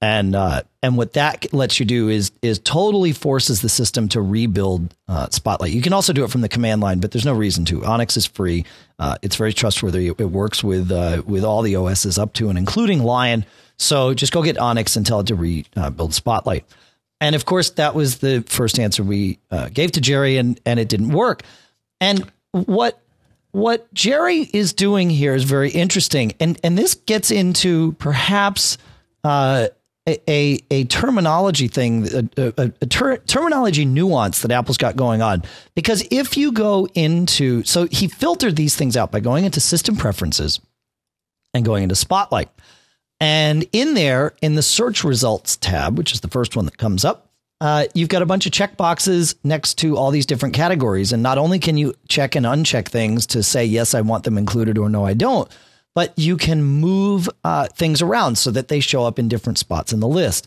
and 0.00 0.34
uh, 0.34 0.62
and 0.82 0.96
what 0.96 1.14
that 1.14 1.52
lets 1.52 1.80
you 1.80 1.86
do 1.86 2.08
is 2.08 2.30
is 2.42 2.58
totally 2.58 3.12
forces 3.12 3.62
the 3.62 3.68
system 3.68 4.08
to 4.10 4.20
rebuild 4.20 4.94
uh, 5.08 5.28
Spotlight. 5.30 5.72
You 5.72 5.80
can 5.80 5.92
also 5.92 6.12
do 6.12 6.24
it 6.24 6.30
from 6.30 6.42
the 6.42 6.48
command 6.48 6.80
line, 6.80 7.00
but 7.00 7.10
there's 7.10 7.24
no 7.24 7.32
reason 7.32 7.64
to. 7.66 7.84
Onyx 7.84 8.16
is 8.16 8.26
free. 8.26 8.64
Uh, 8.98 9.16
it's 9.22 9.36
very 9.36 9.52
trustworthy. 9.52 10.08
It 10.08 10.30
works 10.30 10.62
with 10.62 10.90
uh, 10.90 11.22
with 11.26 11.44
all 11.44 11.62
the 11.62 11.76
OSs 11.76 12.18
up 12.18 12.34
to 12.34 12.48
and 12.48 12.58
including 12.58 13.02
Lion. 13.02 13.46
So 13.78 14.14
just 14.14 14.32
go 14.32 14.42
get 14.42 14.58
Onyx 14.58 14.96
and 14.96 15.06
tell 15.06 15.20
it 15.20 15.26
to 15.28 15.34
rebuild 15.34 16.14
Spotlight. 16.14 16.64
And 17.20 17.34
of 17.34 17.44
course, 17.46 17.70
that 17.70 17.94
was 17.94 18.18
the 18.18 18.44
first 18.46 18.78
answer 18.78 19.02
we 19.02 19.38
uh, 19.50 19.68
gave 19.70 19.92
to 19.92 20.00
Jerry, 20.00 20.36
and 20.36 20.60
and 20.66 20.78
it 20.78 20.88
didn't 20.88 21.10
work. 21.10 21.42
And 22.00 22.30
what 22.50 23.00
what 23.52 23.92
Jerry 23.94 24.50
is 24.52 24.72
doing 24.74 25.08
here 25.08 25.34
is 25.34 25.44
very 25.44 25.70
interesting, 25.70 26.34
and 26.40 26.60
and 26.62 26.76
this 26.76 26.94
gets 26.94 27.30
into 27.30 27.92
perhaps 27.92 28.76
a 30.06 30.58
a 30.70 30.84
terminology 30.84 31.68
thing, 31.68 32.06
a, 32.36 32.52
a, 32.58 32.72
a 32.80 32.86
ter- 32.86 33.16
terminology 33.18 33.84
nuance 33.84 34.42
that 34.42 34.50
Apple's 34.50 34.76
got 34.76 34.96
going 34.96 35.22
on. 35.22 35.42
Because 35.74 36.06
if 36.10 36.36
you 36.36 36.52
go 36.52 36.86
into, 36.94 37.62
so 37.64 37.86
he 37.90 38.08
filtered 38.08 38.56
these 38.56 38.76
things 38.76 38.96
out 38.96 39.10
by 39.10 39.20
going 39.20 39.44
into 39.44 39.60
System 39.60 39.96
Preferences 39.96 40.60
and 41.54 41.64
going 41.64 41.82
into 41.82 41.94
Spotlight, 41.94 42.50
and 43.18 43.66
in 43.72 43.94
there 43.94 44.34
in 44.42 44.56
the 44.56 44.62
Search 44.62 45.04
Results 45.04 45.56
tab, 45.56 45.96
which 45.96 46.12
is 46.12 46.20
the 46.20 46.28
first 46.28 46.54
one 46.54 46.66
that 46.66 46.76
comes 46.76 47.04
up, 47.04 47.30
uh, 47.60 47.86
you've 47.94 48.10
got 48.10 48.20
a 48.20 48.26
bunch 48.26 48.44
of 48.44 48.52
check 48.52 48.76
boxes 48.76 49.36
next 49.42 49.78
to 49.78 49.96
all 49.96 50.10
these 50.10 50.26
different 50.26 50.54
categories. 50.54 51.12
And 51.12 51.22
not 51.22 51.38
only 51.38 51.58
can 51.58 51.78
you 51.78 51.94
check 52.08 52.34
and 52.34 52.44
uncheck 52.44 52.88
things 52.88 53.26
to 53.28 53.42
say, 53.42 53.64
yes, 53.64 53.94
I 53.94 54.02
want 54.02 54.24
them 54.24 54.36
included 54.36 54.76
or 54.76 54.90
no, 54.90 55.06
I 55.06 55.14
don't, 55.14 55.48
but 55.94 56.12
you 56.18 56.36
can 56.36 56.62
move 56.62 57.28
uh, 57.44 57.66
things 57.68 58.02
around 58.02 58.36
so 58.36 58.50
that 58.50 58.68
they 58.68 58.80
show 58.80 59.04
up 59.04 59.18
in 59.18 59.28
different 59.28 59.58
spots 59.58 59.92
in 59.92 60.00
the 60.00 60.08
list. 60.08 60.46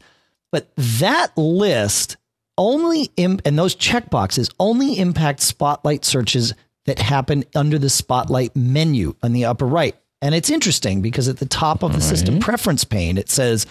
But 0.51 0.69
that 0.77 1.37
list 1.37 2.17
only, 2.57 3.11
Im- 3.17 3.39
and 3.45 3.57
those 3.57 3.75
checkboxes 3.75 4.53
only 4.59 4.99
impact 4.99 5.41
spotlight 5.41 6.03
searches 6.05 6.53
that 6.85 6.99
happen 6.99 7.43
under 7.55 7.77
the 7.77 7.89
spotlight 7.89 8.55
menu 8.55 9.15
on 9.21 9.33
the 9.33 9.45
upper 9.45 9.65
right. 9.65 9.95
And 10.21 10.33
it's 10.33 10.49
interesting 10.49 11.01
because 11.01 11.27
at 11.27 11.37
the 11.37 11.45
top 11.45 11.83
of 11.83 11.91
the 11.91 11.99
right. 11.99 12.07
system 12.07 12.39
preference 12.39 12.83
pane, 12.83 13.17
it 13.17 13.29
says, 13.29 13.65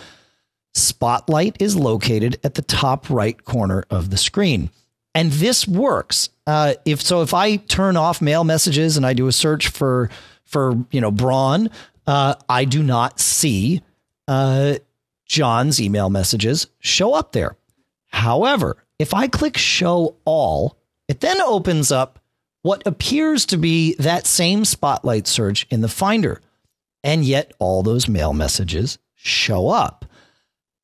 Spotlight 0.74 1.56
is 1.60 1.74
located 1.74 2.38
at 2.44 2.54
the 2.54 2.62
top 2.62 3.08
right 3.08 3.42
corner 3.44 3.84
of 3.90 4.10
the 4.10 4.18
screen. 4.18 4.70
And 5.14 5.32
this 5.32 5.66
works. 5.66 6.28
Uh, 6.46 6.74
if 6.84 7.00
so, 7.00 7.22
if 7.22 7.32
I 7.32 7.56
turn 7.56 7.96
off 7.96 8.20
mail 8.20 8.44
messages 8.44 8.98
and 8.98 9.06
I 9.06 9.14
do 9.14 9.26
a 9.26 9.32
search 9.32 9.68
for 9.68 10.10
for 10.46 10.84
you 10.90 11.00
know 11.00 11.10
Braun, 11.10 11.70
uh, 12.06 12.34
I 12.48 12.64
do 12.64 12.82
not 12.82 13.20
see 13.20 13.82
uh, 14.26 14.76
John's 15.26 15.80
email 15.80 16.08
messages 16.08 16.68
show 16.78 17.14
up 17.14 17.32
there. 17.32 17.56
However, 18.06 18.82
if 18.98 19.12
I 19.12 19.28
click 19.28 19.58
Show 19.58 20.16
All, 20.24 20.78
it 21.08 21.20
then 21.20 21.40
opens 21.42 21.92
up 21.92 22.18
what 22.62 22.86
appears 22.86 23.46
to 23.46 23.56
be 23.56 23.94
that 23.96 24.26
same 24.26 24.64
Spotlight 24.64 25.26
search 25.26 25.66
in 25.70 25.82
the 25.82 25.88
Finder, 25.88 26.40
and 27.04 27.24
yet 27.24 27.52
all 27.58 27.82
those 27.82 28.08
mail 28.08 28.32
messages 28.32 28.98
show 29.14 29.68
up. 29.68 30.04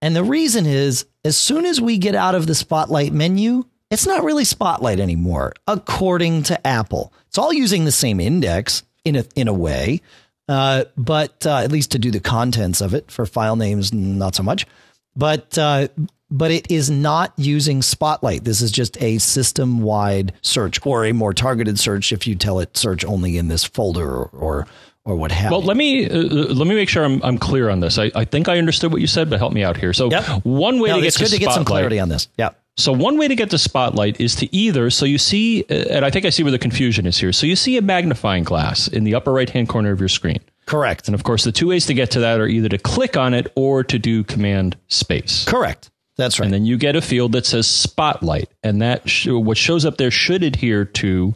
And 0.00 0.14
the 0.14 0.25
reason 0.25 0.66
is 0.66 1.07
as 1.25 1.37
soon 1.37 1.64
as 1.64 1.81
we 1.81 1.99
get 1.99 2.14
out 2.14 2.35
of 2.35 2.47
the 2.47 2.54
Spotlight 2.54 3.12
menu, 3.12 3.64
it's 3.90 4.07
not 4.07 4.25
really 4.25 4.45
Spotlight 4.45 5.00
anymore, 5.00 5.52
according 5.66 6.42
to 6.45 6.66
Apple. 6.66 7.12
It's 7.28 7.38
all 7.38 7.52
using 7.52 7.85
the 7.85 7.92
same 7.92 8.21
index 8.21 8.83
in 9.04 9.16
a, 9.16 9.25
in 9.35 9.49
a 9.49 9.52
way, 9.52 10.00
uh, 10.49 10.85
but 10.97 11.47
uh, 11.47 11.59
at 11.59 11.73
least 11.73 11.92
to 11.92 11.99
do 11.99 12.11
the 12.11 12.21
contents 12.21 12.80
of 12.80 12.94
it 12.94 13.11
for 13.11 13.26
file 13.26 13.56
names, 13.56 13.92
not 13.92 14.35
so 14.35 14.42
much. 14.42 14.66
But 15.14 15.56
uh, 15.59 15.88
but 16.30 16.50
it 16.50 16.71
is 16.71 16.90
not 16.90 17.35
using 17.37 17.82
Spotlight. 17.82 18.44
This 18.44 18.62
is 18.62 18.73
just 18.73 19.00
a 19.02 19.18
system 19.18 19.82
wide 19.82 20.32
search 20.40 20.85
or 20.87 21.04
a 21.04 21.12
more 21.12 21.35
targeted 21.35 21.78
search 21.78 22.11
if 22.11 22.26
you 22.26 22.35
tell 22.35 22.59
it 22.59 22.76
search 22.76 23.04
only 23.04 23.37
in 23.37 23.49
this 23.49 23.64
folder 23.64 24.11
or, 24.11 24.30
or 24.32 24.66
or 25.04 25.16
what 25.16 25.32
have 25.32 25.50
well, 25.50 25.62
let 25.62 25.76
me 25.76 26.09
uh, 26.09 26.16
let 26.16 26.66
me 26.66 26.75
make 26.75 26.88
sure 26.88 27.04
I'm 27.04 27.23
I'm 27.23 27.37
clear 27.37 27.68
on 27.68 27.80
this. 27.80 27.99
I, 27.99 28.11
I 28.14 28.25
think 28.25 28.49
I 28.49 28.59
understood 28.59 28.92
what 28.92 29.00
you 29.00 29.06
said, 29.06 29.28
but 29.28 29.38
help 29.38 29.52
me 29.52 29.62
out 29.62 29.76
here. 29.76 29.92
So 29.92 30.11
yep. 30.11 30.25
one 30.44 30.80
way 30.80 30.90
no, 30.90 30.97
to 30.97 31.00
get 31.02 31.09
it's 31.09 31.16
good 31.18 31.26
to, 31.26 31.32
to 31.32 31.38
get 31.38 31.52
some 31.52 31.64
clarity 31.64 31.99
on 31.99 32.09
this. 32.09 32.28
Yeah. 32.38 32.50
So 32.76 32.92
one 32.92 33.18
way 33.18 33.28
to 33.28 33.34
get 33.34 33.50
to 33.50 33.58
spotlight 33.58 34.20
is 34.20 34.34
to 34.36 34.54
either 34.54 34.88
so 34.90 35.04
you 35.04 35.18
see, 35.18 35.64
uh, 35.70 35.74
and 35.90 36.04
I 36.04 36.10
think 36.10 36.24
I 36.24 36.30
see 36.30 36.42
where 36.42 36.52
the 36.52 36.58
confusion 36.58 37.06
is 37.06 37.18
here. 37.18 37.32
So 37.32 37.46
you 37.46 37.56
see 37.56 37.76
a 37.76 37.82
magnifying 37.82 38.44
glass 38.44 38.88
in 38.88 39.04
the 39.04 39.14
upper 39.14 39.32
right 39.32 39.48
hand 39.48 39.68
corner 39.68 39.92
of 39.92 40.00
your 40.00 40.08
screen. 40.08 40.40
Correct. 40.66 41.06
And 41.08 41.14
of 41.14 41.22
course, 41.22 41.44
the 41.44 41.52
two 41.52 41.68
ways 41.68 41.86
to 41.86 41.94
get 41.94 42.10
to 42.12 42.20
that 42.20 42.40
are 42.40 42.46
either 42.46 42.68
to 42.70 42.78
click 42.78 43.16
on 43.16 43.34
it 43.34 43.52
or 43.56 43.84
to 43.84 43.98
do 43.98 44.24
Command 44.24 44.76
Space. 44.88 45.44
Correct. 45.44 45.90
That's 46.16 46.38
right. 46.38 46.46
And 46.46 46.54
then 46.54 46.64
you 46.64 46.78
get 46.78 46.96
a 46.96 47.02
field 47.02 47.32
that 47.32 47.46
says 47.46 47.66
Spotlight, 47.66 48.48
and 48.62 48.80
that 48.80 49.08
sh- 49.08 49.28
what 49.28 49.56
shows 49.56 49.84
up 49.84 49.96
there 49.96 50.10
should 50.10 50.42
adhere 50.42 50.84
to 50.84 51.34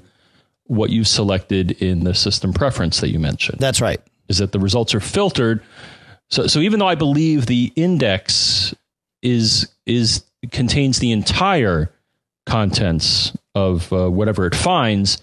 what 0.64 0.90
you 0.90 1.04
selected 1.04 1.72
in 1.82 2.04
the 2.04 2.14
system 2.14 2.52
preference 2.52 3.00
that 3.00 3.10
you 3.10 3.18
mentioned. 3.18 3.58
That's 3.58 3.80
right 3.80 4.00
is 4.28 4.38
that 4.38 4.52
the 4.52 4.58
results 4.58 4.94
are 4.94 5.00
filtered. 5.00 5.62
So, 6.30 6.46
so 6.46 6.60
even 6.60 6.80
though 6.80 6.88
I 6.88 6.94
believe 6.94 7.46
the 7.46 7.72
index 7.76 8.74
is 9.22 9.68
is 9.86 10.24
contains 10.50 10.98
the 10.98 11.12
entire 11.12 11.92
contents 12.46 13.36
of 13.54 13.92
uh, 13.92 14.08
whatever 14.10 14.46
it 14.46 14.54
finds, 14.54 15.18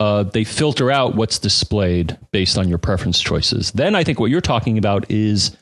uh, 0.00 0.22
they 0.24 0.44
filter 0.44 0.90
out 0.90 1.14
what's 1.14 1.38
displayed 1.38 2.18
based 2.32 2.58
on 2.58 2.68
your 2.68 2.78
preference 2.78 3.20
choices. 3.20 3.70
Then 3.72 3.94
I 3.94 4.02
think 4.02 4.18
what 4.18 4.30
you're 4.30 4.40
talking 4.40 4.78
about 4.78 5.10
is 5.10 5.56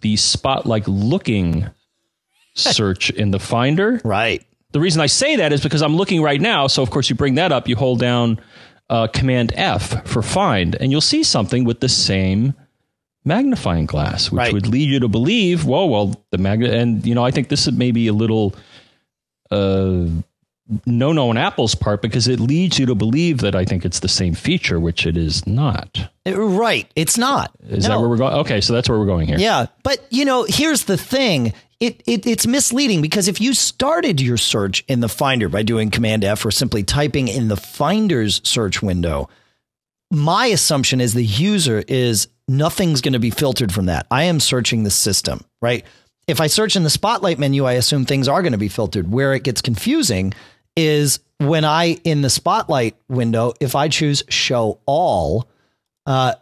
the 0.00 0.16
spot-like 0.16 0.84
looking 0.86 1.68
search 2.54 3.10
in 3.10 3.30
the 3.30 3.38
Finder. 3.38 4.00
Right. 4.04 4.44
The 4.72 4.80
reason 4.80 5.00
I 5.00 5.06
say 5.06 5.36
that 5.36 5.52
is 5.52 5.62
because 5.62 5.80
I'm 5.80 5.96
looking 5.96 6.20
right 6.22 6.40
now. 6.40 6.66
So 6.66 6.82
of 6.82 6.90
course 6.90 7.08
you 7.08 7.16
bring 7.16 7.36
that 7.36 7.52
up. 7.52 7.68
You 7.68 7.76
hold 7.76 8.00
down 8.00 8.40
uh, 8.90 9.06
Command 9.06 9.52
F 9.54 10.06
for 10.06 10.22
find, 10.22 10.74
and 10.74 10.90
you'll 10.90 11.00
see 11.00 11.22
something 11.22 11.64
with 11.64 11.80
the 11.80 11.88
same 11.88 12.54
magnifying 13.28 13.86
glass, 13.86 14.32
which 14.32 14.38
right. 14.38 14.52
would 14.52 14.66
lead 14.66 14.88
you 14.88 14.98
to 15.00 15.08
believe, 15.08 15.64
whoa, 15.64 15.86
well, 15.86 16.24
the 16.32 16.38
magnet, 16.38 16.74
and 16.74 17.06
you 17.06 17.14
know, 17.14 17.24
I 17.24 17.30
think 17.30 17.48
this 17.48 17.68
is 17.68 17.72
maybe 17.72 18.08
a 18.08 18.12
little 18.12 18.56
uh, 19.50 20.06
no 20.84 21.12
no 21.12 21.30
on 21.30 21.38
Apple's 21.38 21.74
part 21.74 22.02
because 22.02 22.28
it 22.28 22.40
leads 22.40 22.78
you 22.78 22.86
to 22.86 22.94
believe 22.94 23.38
that 23.38 23.54
I 23.54 23.64
think 23.64 23.84
it's 23.84 24.00
the 24.00 24.08
same 24.08 24.34
feature, 24.34 24.78
which 24.78 25.06
it 25.06 25.16
is 25.16 25.46
not. 25.46 26.10
Right, 26.26 26.90
it's 26.94 27.16
not. 27.16 27.52
Is 27.68 27.84
no. 27.84 27.94
that 27.94 28.00
where 28.00 28.08
we're 28.08 28.16
going? 28.16 28.34
Okay, 28.40 28.60
so 28.60 28.72
that's 28.72 28.88
where 28.88 28.98
we're 28.98 29.06
going 29.06 29.26
here. 29.26 29.38
Yeah, 29.38 29.66
but 29.82 30.04
you 30.10 30.24
know, 30.24 30.44
here's 30.48 30.84
the 30.84 30.98
thing: 30.98 31.54
it, 31.80 32.02
it 32.06 32.26
it's 32.26 32.46
misleading 32.46 33.00
because 33.00 33.28
if 33.28 33.40
you 33.40 33.54
started 33.54 34.20
your 34.20 34.36
search 34.36 34.84
in 34.88 35.00
the 35.00 35.08
Finder 35.08 35.48
by 35.48 35.62
doing 35.62 35.90
Command 35.90 36.24
F 36.24 36.44
or 36.44 36.50
simply 36.50 36.82
typing 36.82 37.28
in 37.28 37.48
the 37.48 37.56
Finder's 37.56 38.46
search 38.46 38.82
window, 38.82 39.28
my 40.10 40.46
assumption 40.46 41.00
is 41.00 41.14
the 41.14 41.24
user 41.24 41.82
is 41.86 42.28
nothing's 42.48 43.00
going 43.00 43.12
to 43.12 43.18
be 43.18 43.30
filtered 43.30 43.72
from 43.72 43.86
that. 43.86 44.06
I 44.10 44.24
am 44.24 44.40
searching 44.40 44.82
the 44.82 44.90
system, 44.90 45.44
right? 45.60 45.84
If 46.26 46.40
I 46.40 46.46
search 46.46 46.76
in 46.76 46.82
the 46.82 46.90
Spotlight 46.90 47.38
menu, 47.38 47.64
I 47.64 47.72
assume 47.74 48.04
things 48.04 48.28
are 48.28 48.42
going 48.42 48.52
to 48.52 48.58
be 48.58 48.68
filtered. 48.68 49.10
Where 49.10 49.34
it 49.34 49.44
gets 49.44 49.62
confusing 49.62 50.34
is 50.76 51.20
when 51.38 51.64
I 51.64 51.98
in 52.04 52.22
the 52.22 52.30
Spotlight 52.30 52.96
window, 53.08 53.52
if 53.60 53.74
I 53.74 53.88
choose 53.88 54.22
Show 54.28 54.80
All, 54.86 55.48
uh, 56.06 56.34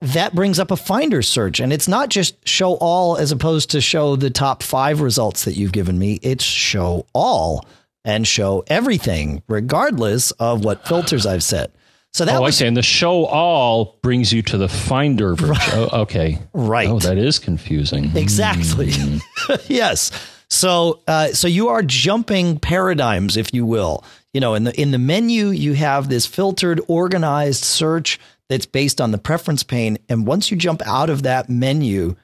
that 0.00 0.34
brings 0.34 0.58
up 0.58 0.70
a 0.70 0.76
finder 0.76 1.22
search 1.22 1.60
and 1.60 1.72
it's 1.72 1.88
not 1.88 2.08
just 2.08 2.48
show 2.48 2.74
all 2.74 3.16
as 3.16 3.32
opposed 3.32 3.70
to 3.70 3.80
show 3.80 4.16
the 4.16 4.30
top 4.30 4.62
five 4.62 5.00
results 5.00 5.44
that 5.44 5.56
you've 5.56 5.72
given 5.72 5.98
me 5.98 6.18
it's 6.22 6.42
show 6.42 7.06
all 7.12 7.66
and 8.04 8.26
show 8.26 8.64
everything 8.68 9.42
regardless 9.46 10.30
of 10.32 10.64
what 10.64 10.86
filters 10.88 11.26
i've 11.26 11.42
set 11.42 11.74
so 12.12 12.24
that 12.24 12.36
oh, 12.36 12.42
was, 12.42 12.56
I 12.56 12.58
see. 12.58 12.66
And 12.66 12.76
the 12.76 12.82
show 12.82 13.24
all 13.26 13.98
brings 14.02 14.32
you 14.32 14.42
to 14.42 14.58
the 14.58 14.68
Finder 14.68 15.34
version. 15.34 15.50
Right. 15.50 15.72
Oh, 15.74 16.02
okay. 16.02 16.38
Right. 16.52 16.88
Oh, 16.88 16.98
that 16.98 17.18
is 17.18 17.38
confusing. 17.38 18.16
Exactly. 18.16 18.88
Mm. 18.88 19.64
yes. 19.68 20.10
So, 20.48 21.00
uh, 21.06 21.28
so 21.28 21.46
you 21.46 21.68
are 21.68 21.82
jumping 21.82 22.58
paradigms, 22.58 23.36
if 23.36 23.54
you 23.54 23.64
will. 23.64 24.04
You 24.34 24.40
know, 24.40 24.54
in 24.54 24.64
the 24.64 24.80
in 24.80 24.90
the 24.90 24.98
menu, 24.98 25.48
you 25.48 25.74
have 25.74 26.08
this 26.08 26.26
filtered, 26.26 26.80
organized 26.88 27.64
search 27.64 28.18
that's 28.48 28.66
based 28.66 29.00
on 29.00 29.12
the 29.12 29.18
preference 29.18 29.62
pane. 29.62 29.98
And 30.08 30.26
once 30.26 30.50
you 30.50 30.56
jump 30.56 30.82
out 30.86 31.10
of 31.10 31.22
that 31.22 31.48
menu, 31.48 32.16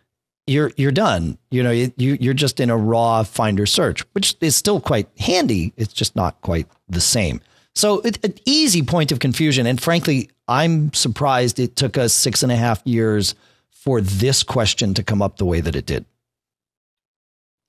you're 0.47 0.73
you're 0.77 0.93
done. 0.93 1.39
You 1.51 1.63
know, 1.63 1.71
you 1.71 1.93
you're 1.97 2.35
just 2.35 2.59
in 2.59 2.71
a 2.71 2.77
raw 2.77 3.23
Finder 3.23 3.67
search, 3.67 4.03
which 4.13 4.37
is 4.41 4.57
still 4.57 4.81
quite 4.81 5.09
handy. 5.19 5.73
It's 5.77 5.93
just 5.93 6.17
not 6.17 6.41
quite 6.41 6.67
the 6.89 7.01
same. 7.01 7.41
So 7.77 8.01
it's 8.01 8.19
an 8.25 8.35
easy 8.47 8.83
point 8.83 9.13
of 9.13 9.19
confusion. 9.19 9.67
And 9.67 9.81
frankly, 9.81 10.31
I'm 10.49 10.93
surprised 10.95 11.61
it 11.61 11.77
took 11.77 11.97
us 11.99 12.13
six 12.13 12.43
and 12.43 12.51
a 12.51 12.57
half 12.57 12.85
years 12.85 13.35
for 13.71 14.01
this 14.01 14.43
question 14.43 14.95
to 14.95 15.03
come 15.03 15.23
up 15.23 15.37
the 15.37 15.45
way 15.45 15.61
that 15.61 15.77
it 15.77 15.87
did. 15.87 16.05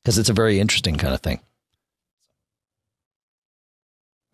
Because 0.01 0.17
it's 0.17 0.29
a 0.29 0.33
very 0.33 0.59
interesting 0.59 0.95
kind 0.95 1.13
of 1.13 1.21
thing. 1.21 1.41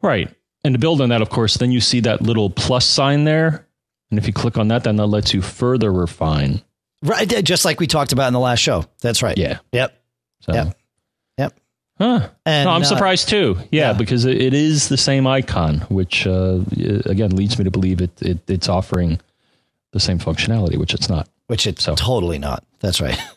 Right. 0.02 0.30
And 0.64 0.76
to 0.76 0.80
build 0.80 1.02
on 1.02 1.10
that, 1.10 1.22
of 1.22 1.30
course, 1.30 1.56
then 1.56 1.72
you 1.72 1.82
see 1.82 2.02
that 2.02 2.22
little 2.22 2.50
plus 2.50 2.86
sign 2.86 3.24
there 3.24 3.66
and 4.14 4.20
if 4.20 4.28
you 4.28 4.34
click 4.34 4.60
on 4.60 4.68
that, 4.68 4.84
then 4.84 4.98
that 4.98 5.08
lets 5.08 5.34
you 5.34 5.42
further 5.42 5.92
refine. 5.92 6.62
Right. 7.02 7.28
Just 7.44 7.66
like 7.66 7.80
we 7.80 7.88
talked 7.88 8.12
about 8.14 8.28
in 8.28 8.34
the 8.34 8.40
last 8.40 8.60
show. 8.60 8.86
That's 9.02 9.24
right. 9.24 9.36
Yeah. 9.36 9.58
Yep. 9.72 10.00
So. 10.42 10.54
Yep. 10.54 10.78
Huh. 11.98 12.30
And, 12.46 12.66
no, 12.66 12.72
I'm 12.72 12.82
uh, 12.82 12.86
surprised 12.86 13.30
too. 13.30 13.56
Yeah, 13.72 13.92
yeah, 13.92 13.94
because 13.94 14.26
it 14.26 14.54
is 14.54 14.90
the 14.90 14.98
same 14.98 15.28
icon, 15.28 15.80
which 15.90 16.26
uh, 16.26 16.60
again 17.06 17.36
leads 17.36 17.58
me 17.58 17.64
to 17.66 17.72
believe 17.72 18.02
it, 18.02 18.22
it 18.22 18.40
it's 18.50 18.68
offering 18.68 19.20
the 19.92 20.00
same 20.00 20.20
functionality, 20.20 20.78
which 20.78 20.94
it's 20.94 21.08
not. 21.08 21.30
Which 21.48 21.68
it's 21.68 21.84
so. 21.84 21.96
totally 21.96 22.40
not. 22.40 22.64
That's 22.80 23.00
right. 23.00 23.20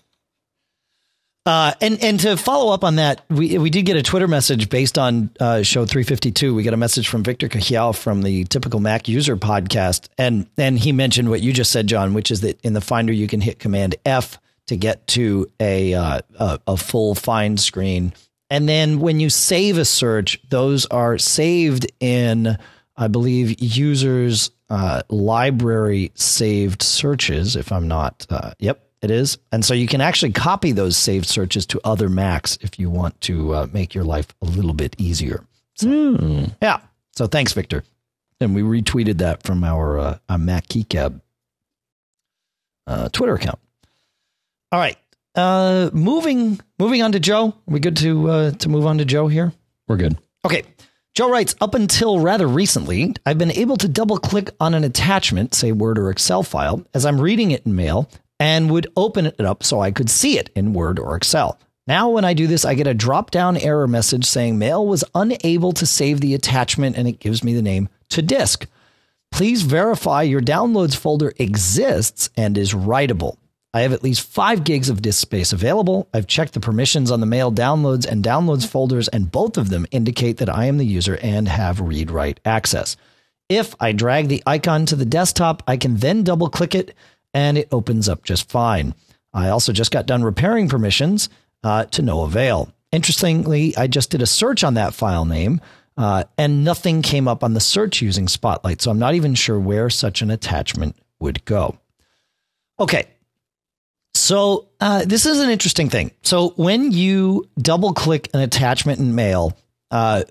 Uh, 1.47 1.73
and 1.81 2.03
and 2.03 2.19
to 2.19 2.37
follow 2.37 2.75
up 2.75 2.83
on 2.83 2.97
that, 2.97 3.25
we 3.31 3.57
we 3.57 3.71
did 3.71 3.87
get 3.87 3.97
a 3.97 4.03
Twitter 4.03 4.27
message 4.27 4.69
based 4.69 4.99
on 4.99 5.31
uh, 5.39 5.63
show 5.63 5.87
352. 5.87 6.53
We 6.53 6.65
got 6.65 6.75
a 6.75 6.77
message 6.77 7.07
from 7.07 7.23
Victor 7.23 7.49
Cahill 7.49 7.93
from 7.93 8.23
the 8.23 8.43
Typical 8.47 8.81
Mac 8.81 9.07
User 9.07 9.37
podcast, 9.37 10.09
and 10.19 10.49
and 10.59 10.77
he 10.77 10.91
mentioned 10.91 11.31
what 11.31 11.43
you 11.43 11.53
just 11.53 11.71
said, 11.71 11.87
John, 11.87 12.15
which 12.15 12.33
is 12.33 12.41
that 12.41 12.61
in 12.63 12.73
the 12.73 12.81
Finder 12.81 13.13
you 13.13 13.29
can 13.29 13.41
hit 13.41 13.61
Command 13.61 13.95
F 14.05 14.41
to 14.67 14.77
get 14.77 15.07
to 15.07 15.47
a 15.61 15.95
uh, 15.95 16.21
a, 16.35 16.59
a 16.67 16.77
full 16.77 17.15
find 17.15 17.61
screen, 17.61 18.13
and 18.51 18.69
then 18.69 19.01
when 19.01 19.21
you 19.21 19.31
save 19.31 19.79
a 19.79 19.85
search, 19.85 20.41
those 20.49 20.87
are 20.87 21.19
saved 21.19 21.87
in, 22.01 22.57
I 22.97 23.09
believe, 23.09 23.61
users 23.61 24.51
uh, 24.69 25.03
library 25.09 26.13
saved 26.15 26.83
searches. 26.83 27.57
If 27.57 27.73
I'm 27.73 27.89
not, 27.89 28.27
uh, 28.31 28.53
yep, 28.59 28.83
it 29.03 29.11
is. 29.11 29.39
And 29.53 29.65
so 29.65 29.75
you 29.75 29.87
can 29.87 30.01
actually 30.01 30.33
copy 30.33 30.73
those 30.73 30.97
saved 30.97 31.27
searches 31.27 31.67
to 31.67 31.81
other 31.85 32.09
Macs 32.09 32.59
if 32.63 32.79
you 32.79 32.91
want 32.91 33.21
to 33.23 33.55
uh, 33.55 33.67
make 33.73 33.95
your 33.95 34.05
life 34.05 34.29
a 34.43 34.47
little 34.47 34.75
bit 34.75 34.97
easier. 34.99 35.45
So, 35.75 35.87
Mm. 35.89 36.55
Yeah. 36.63 36.81
So 37.13 37.27
thanks, 37.27 37.53
Victor. 37.53 37.85
And 38.41 38.55
we 38.55 38.63
retweeted 38.63 39.19
that 39.19 39.43
from 39.43 39.65
our, 39.65 39.99
uh, 39.99 40.19
our 40.29 40.39
Mac 40.39 40.69
Geek 40.69 40.91
Gab 40.91 41.21
uh, 42.87 43.09
Twitter 43.11 43.35
account. 43.35 43.59
All 44.73 44.79
right. 44.81 44.97
Uh, 45.37 45.91
moving 45.93 46.59
moving 46.79 47.03
on 47.03 47.13
to 47.13 47.21
Joe. 47.21 47.49
Are 47.49 47.55
we 47.67 47.79
good 47.79 47.99
to 47.99 48.31
uh, 48.31 48.51
to 48.53 48.69
move 48.69 48.87
on 48.87 48.99
to 48.99 49.05
Joe 49.05 49.29
here? 49.29 49.53
We're 49.87 49.99
good. 49.99 50.19
Okay. 50.45 50.65
Joe 51.15 51.31
writes, 51.31 51.55
up 51.63 51.75
until 51.75 52.21
rather 52.21 52.47
recently, 52.47 53.15
I've 53.25 53.39
been 53.39 53.51
able 53.51 53.79
to 53.79 53.89
double 53.89 54.19
click 54.19 54.51
on 54.61 54.75
an 54.75 54.85
attachment, 54.85 55.55
say 55.55 55.73
Word 55.73 55.99
or 55.99 56.11
Excel 56.11 56.43
file, 56.43 56.85
as 56.93 57.07
I'm 57.07 57.19
reading 57.19 57.53
it 57.53 57.65
in 57.65 57.75
Mail, 57.75 58.11
and 58.39 58.71
would 58.71 58.87
open 58.99 59.25
it 59.25 59.41
up 59.41 59.65
so 59.65 59.81
I 59.81 59.93
could 59.93 60.11
see 60.11 60.39
it 60.39 60.51
in 60.55 60.75
Word 60.75 60.99
or 60.99 61.17
Excel. 61.17 61.59
Now, 61.87 62.11
when 62.11 62.27
I 62.27 62.35
do 62.35 62.47
this, 62.47 62.67
I 62.67 62.75
get 62.75 62.87
a 62.87 62.93
drop 62.93 63.31
down 63.31 63.57
error 63.57 63.89
message 63.89 64.27
saying 64.27 64.59
Mail 64.59 64.87
was 64.87 65.05
unable 65.15 65.73
to 65.73 65.87
save 65.87 66.21
the 66.21 66.35
attachment, 66.35 66.99
and 66.99 67.09
it 67.09 67.19
gives 67.19 67.43
me 67.43 67.55
the 67.55 67.63
name 67.63 67.89
to 68.11 68.21
disk. 68.21 68.67
Please 69.33 69.63
verify 69.63 70.21
your 70.21 70.43
downloads 70.43 70.97
folder 70.97 71.33
exists 71.39 72.29
and 72.37 72.59
is 72.59 72.75
writable. 72.75 73.39
I 73.77 73.83
have 73.83 73.93
at 73.93 74.03
least 74.03 74.23
five 74.23 74.65
gigs 74.65 74.89
of 74.89 75.03
disk 75.03 75.21
space 75.21 75.53
available. 75.53 76.09
I've 76.15 76.27
checked 76.27 76.55
the 76.55 76.61
permissions 76.61 77.11
on 77.11 77.21
the 77.21 77.27
mail 77.27 77.53
downloads 77.53 78.07
and 78.07 78.25
downloads 78.25 78.67
folders, 78.67 79.07
and 79.09 79.31
both 79.31 79.59
of 79.59 79.69
them 79.69 79.87
indicate 79.91 80.39
that 80.39 80.49
I 80.49 80.65
am 80.65 80.79
the 80.79 80.87
user 80.87 81.19
and 81.21 81.47
have 81.47 81.79
read 81.79 82.11
write 82.11 82.41
access. 82.47 82.97
If 83.51 83.75
I 83.79 83.93
drag 83.93 84.29
the 84.29 84.43
icon 84.47 84.87
to 84.87 84.97
the 84.97 85.05
desktop, 85.05 85.63
I 85.67 85.77
can 85.77 85.99
then 85.99 86.25
double 86.25 86.49
click 86.49 86.75
it 86.75 86.95
and 87.35 87.59
it 87.59 87.69
opens 87.71 88.09
up 88.09 88.25
just 88.25 88.49
fine. 88.49 88.95
I 89.35 89.51
also 89.51 89.75
just 89.75 89.91
got 89.91 90.07
done 90.07 90.25
repairing 90.25 90.71
permissions 90.71 91.29
uh, 91.63 91.85
to 91.85 92.01
no 92.01 92.23
avail. 92.23 92.73
Interestingly, 92.93 93.77
I 93.77 93.89
just 93.89 94.09
did 94.09 94.23
a 94.23 94.27
search 94.27 94.65
on 94.65 94.73
that 94.73 94.95
file 94.95 95.27
name 95.27 95.61
uh, 95.99 96.25
and 96.39 96.65
nothing 96.65 97.03
came 97.03 97.29
up 97.29 97.45
on 97.45 97.53
the 97.53 97.61
search 97.61 98.01
using 98.01 98.27
Spotlight. 98.27 98.81
So 98.81 98.91
I'm 98.91 98.99
not 98.99 99.17
even 99.17 99.35
sure 99.35 99.61
where 99.61 99.91
such 99.91 100.23
an 100.23 100.31
attachment 100.31 100.97
would 101.21 101.45
go. 101.45 101.77
Okay. 102.81 103.09
So 104.27 104.67
uh, 104.81 105.05
this 105.05 105.25
is 105.25 105.39
an 105.39 105.51
interesting 105.51 105.89
thing. 105.89 106.11
So 106.23 106.49
when 106.57 106.91
you 106.91 107.49
double 107.57 107.93
click 107.93 108.29
an 108.35 108.41
attachment 108.41 108.99
in 108.99 109.15
Mail, 109.15 109.57
uh, 109.93 110.25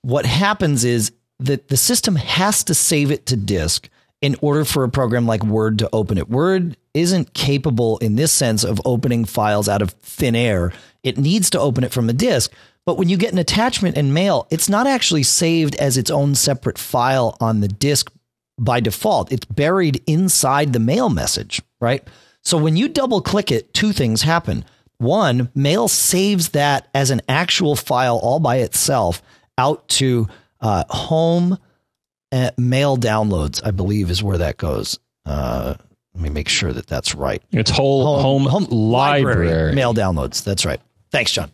what 0.00 0.24
happens 0.24 0.86
is 0.86 1.12
that 1.38 1.68
the 1.68 1.76
system 1.76 2.16
has 2.16 2.64
to 2.64 2.72
save 2.72 3.10
it 3.10 3.26
to 3.26 3.36
disk 3.36 3.90
in 4.22 4.36
order 4.40 4.64
for 4.64 4.84
a 4.84 4.88
program 4.88 5.26
like 5.26 5.44
Word 5.44 5.80
to 5.80 5.90
open 5.92 6.16
it. 6.16 6.30
Word 6.30 6.78
isn't 6.94 7.34
capable 7.34 7.98
in 7.98 8.16
this 8.16 8.32
sense 8.32 8.64
of 8.64 8.80
opening 8.86 9.26
files 9.26 9.68
out 9.68 9.82
of 9.82 9.90
thin 9.90 10.34
air. 10.34 10.72
It 11.02 11.18
needs 11.18 11.50
to 11.50 11.60
open 11.60 11.84
it 11.84 11.92
from 11.92 12.08
a 12.08 12.14
disk. 12.14 12.50
But 12.86 12.96
when 12.96 13.10
you 13.10 13.18
get 13.18 13.32
an 13.32 13.38
attachment 13.38 13.98
in 13.98 14.14
Mail, 14.14 14.46
it's 14.50 14.70
not 14.70 14.86
actually 14.86 15.24
saved 15.24 15.74
as 15.74 15.98
its 15.98 16.10
own 16.10 16.36
separate 16.36 16.78
file 16.78 17.36
on 17.38 17.60
the 17.60 17.68
disk 17.68 18.10
by 18.58 18.80
default. 18.80 19.30
It's 19.30 19.44
buried 19.44 20.02
inside 20.06 20.72
the 20.72 20.80
mail 20.80 21.10
message, 21.10 21.60
right? 21.82 22.02
So 22.42 22.58
when 22.58 22.76
you 22.76 22.88
double 22.88 23.20
click 23.20 23.50
it, 23.50 23.72
two 23.72 23.92
things 23.92 24.22
happen. 24.22 24.64
One, 24.98 25.50
Mail 25.54 25.88
saves 25.88 26.50
that 26.50 26.88
as 26.94 27.10
an 27.10 27.22
actual 27.28 27.74
file 27.76 28.18
all 28.18 28.40
by 28.40 28.56
itself 28.58 29.22
out 29.58 29.88
to 29.88 30.28
uh, 30.60 30.84
home 30.88 31.58
uh, 32.30 32.50
mail 32.56 32.96
downloads, 32.96 33.60
I 33.64 33.70
believe 33.72 34.10
is 34.10 34.22
where 34.22 34.38
that 34.38 34.56
goes. 34.56 34.98
Uh, 35.26 35.74
let 36.14 36.22
me 36.22 36.30
make 36.30 36.48
sure 36.48 36.72
that 36.72 36.86
that's 36.86 37.14
right. 37.14 37.42
It's 37.52 37.70
whole 37.70 38.20
home, 38.20 38.64
library. 38.70 39.74
mail 39.74 39.94
downloads. 39.94 40.44
That's 40.44 40.64
right. 40.64 40.80
Thanks, 41.10 41.32
John. 41.32 41.50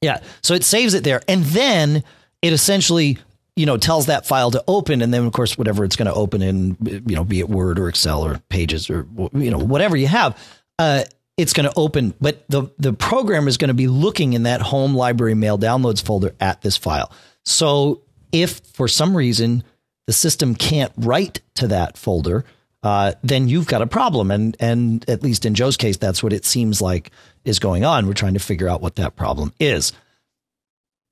Yeah. 0.00 0.20
So 0.42 0.54
it 0.54 0.64
saves 0.64 0.94
it 0.94 1.04
there. 1.04 1.22
And 1.28 1.44
then 1.44 2.02
it 2.42 2.52
essentially, 2.52 3.18
you 3.56 3.66
know, 3.66 3.76
tells 3.76 4.06
that 4.06 4.26
file 4.26 4.50
to 4.50 4.64
open. 4.66 5.02
And 5.02 5.12
then, 5.12 5.26
of 5.26 5.32
course, 5.32 5.58
whatever 5.58 5.84
it's 5.84 5.96
going 5.96 6.06
to 6.06 6.14
open 6.14 6.42
in, 6.42 6.76
you 7.06 7.16
know, 7.16 7.24
be 7.24 7.40
it 7.40 7.48
Word 7.48 7.78
or 7.78 7.88
Excel 7.88 8.24
or 8.24 8.38
Pages 8.48 8.88
or, 8.88 9.06
you 9.32 9.50
know, 9.50 9.58
whatever 9.58 9.96
you 9.96 10.06
have, 10.06 10.38
uh, 10.78 11.04
it's 11.36 11.52
going 11.52 11.68
to 11.68 11.74
open. 11.76 12.14
But 12.20 12.44
the, 12.48 12.70
the 12.78 12.92
program 12.92 13.48
is 13.48 13.58
going 13.58 13.68
to 13.68 13.74
be 13.74 13.88
looking 13.88 14.32
in 14.32 14.44
that 14.44 14.62
home 14.62 14.94
library 14.94 15.34
mail 15.34 15.58
downloads 15.58 16.02
folder 16.02 16.34
at 16.40 16.62
this 16.62 16.76
file. 16.76 17.12
So 17.44 18.02
if 18.32 18.60
for 18.72 18.88
some 18.88 19.16
reason 19.16 19.64
the 20.06 20.12
system 20.12 20.54
can't 20.54 20.92
write 20.96 21.40
to 21.56 21.68
that 21.68 21.96
folder, 21.98 22.44
uh, 22.82 23.12
then 23.22 23.48
you've 23.48 23.66
got 23.66 23.82
a 23.82 23.86
problem. 23.86 24.30
And 24.30 24.56
and 24.58 25.08
at 25.08 25.22
least 25.22 25.44
in 25.44 25.54
Joe's 25.54 25.76
case, 25.76 25.96
that's 25.98 26.22
what 26.22 26.32
it 26.32 26.44
seems 26.44 26.80
like 26.80 27.10
is 27.44 27.58
going 27.58 27.84
on. 27.84 28.06
We're 28.06 28.14
trying 28.14 28.34
to 28.34 28.40
figure 28.40 28.68
out 28.68 28.80
what 28.80 28.96
that 28.96 29.14
problem 29.14 29.52
is. 29.60 29.92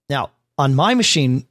Now, 0.09 0.31
on 0.59 0.74
my 0.74 0.94
machine, 0.94 1.46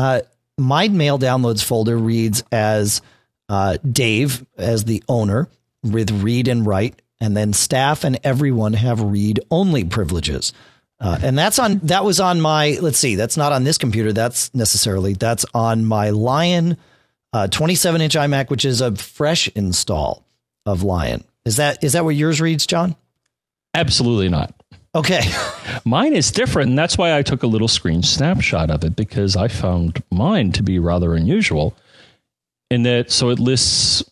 uh, 0.00 0.20
my 0.56 0.88
mail 0.88 1.18
downloads 1.18 1.62
folder 1.62 1.96
reads 1.96 2.42
as 2.50 3.02
uh, 3.48 3.76
Dave 3.90 4.46
as 4.56 4.84
the 4.84 5.02
owner 5.08 5.48
with 5.82 6.10
read 6.22 6.48
and 6.48 6.66
write, 6.66 7.02
and 7.20 7.36
then 7.36 7.52
staff 7.52 8.04
and 8.04 8.18
everyone 8.24 8.72
have 8.72 9.02
read 9.02 9.40
only 9.50 9.84
privileges. 9.84 10.52
Uh, 10.98 11.18
and 11.22 11.36
that's 11.36 11.58
on 11.58 11.78
that 11.80 12.04
was 12.04 12.20
on 12.20 12.40
my 12.40 12.78
let's 12.82 12.98
see 12.98 13.14
that's 13.14 13.38
not 13.38 13.52
on 13.52 13.64
this 13.64 13.78
computer 13.78 14.12
that's 14.12 14.54
necessarily 14.54 15.14
that's 15.14 15.46
on 15.54 15.82
my 15.82 16.10
Lion 16.10 16.76
uh, 17.32 17.46
27 17.48 18.02
inch 18.02 18.14
iMac 18.16 18.50
which 18.50 18.66
is 18.66 18.82
a 18.82 18.94
fresh 18.94 19.48
install 19.48 20.26
of 20.66 20.82
Lion 20.82 21.24
is 21.46 21.56
that 21.56 21.82
is 21.82 21.94
that 21.94 22.04
what 22.04 22.16
yours 22.16 22.38
reads 22.38 22.66
John 22.66 22.96
Absolutely 23.74 24.28
not. 24.28 24.54
Okay 24.94 25.22
Mine 25.84 26.12
is 26.14 26.30
different, 26.30 26.70
and 26.70 26.78
that's 26.78 26.98
why 26.98 27.16
I 27.16 27.22
took 27.22 27.42
a 27.42 27.46
little 27.46 27.68
screen 27.68 28.02
snapshot 28.02 28.70
of 28.70 28.84
it 28.84 28.96
because 28.96 29.34
I 29.36 29.48
found 29.48 30.02
mine 30.10 30.52
to 30.52 30.62
be 30.62 30.78
rather 30.78 31.14
unusual. 31.14 31.74
In 32.70 32.82
that, 32.82 33.10
so 33.10 33.30
it 33.30 33.38
lists 33.38 34.04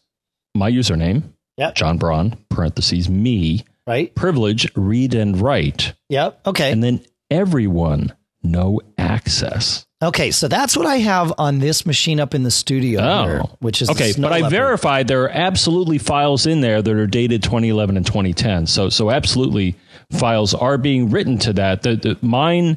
my 0.54 0.70
username, 0.70 1.22
Yep. 1.58 1.74
John 1.74 1.98
Braun, 1.98 2.36
parentheses 2.48 3.08
me, 3.08 3.64
right 3.86 4.14
privilege, 4.14 4.70
read 4.76 5.14
and 5.14 5.40
write, 5.40 5.92
yep 6.08 6.40
okay 6.46 6.72
and 6.72 6.82
then 6.82 7.00
everyone, 7.30 8.12
no 8.42 8.80
access. 8.96 9.86
okay 10.02 10.30
so 10.30 10.48
that's 10.48 10.76
what 10.76 10.86
I 10.86 10.96
have 10.98 11.32
on 11.38 11.58
this 11.58 11.84
machine 11.86 12.18
up 12.20 12.34
in 12.34 12.44
the 12.44 12.50
studio 12.50 13.00
oh. 13.00 13.24
here, 13.24 13.40
Oh, 13.44 13.56
which 13.60 13.82
is 13.82 13.90
okay. 13.90 14.12
But 14.16 14.32
I 14.32 14.36
Leopard. 14.38 14.50
verified 14.50 15.08
there 15.08 15.24
are 15.24 15.30
absolutely 15.30 15.98
files 15.98 16.46
in 16.46 16.60
there 16.60 16.80
that 16.80 16.94
are 16.96 17.06
dated 17.06 17.42
2011 17.42 17.96
and 17.96 18.06
2010. 18.06 18.66
So, 18.66 18.88
so 18.88 19.10
absolutely, 19.10 19.74
files 20.10 20.54
are 20.54 20.78
being 20.78 21.10
written 21.10 21.38
to 21.38 21.52
that. 21.54 21.82
The, 21.82 21.96
the 21.96 22.18
mine 22.22 22.76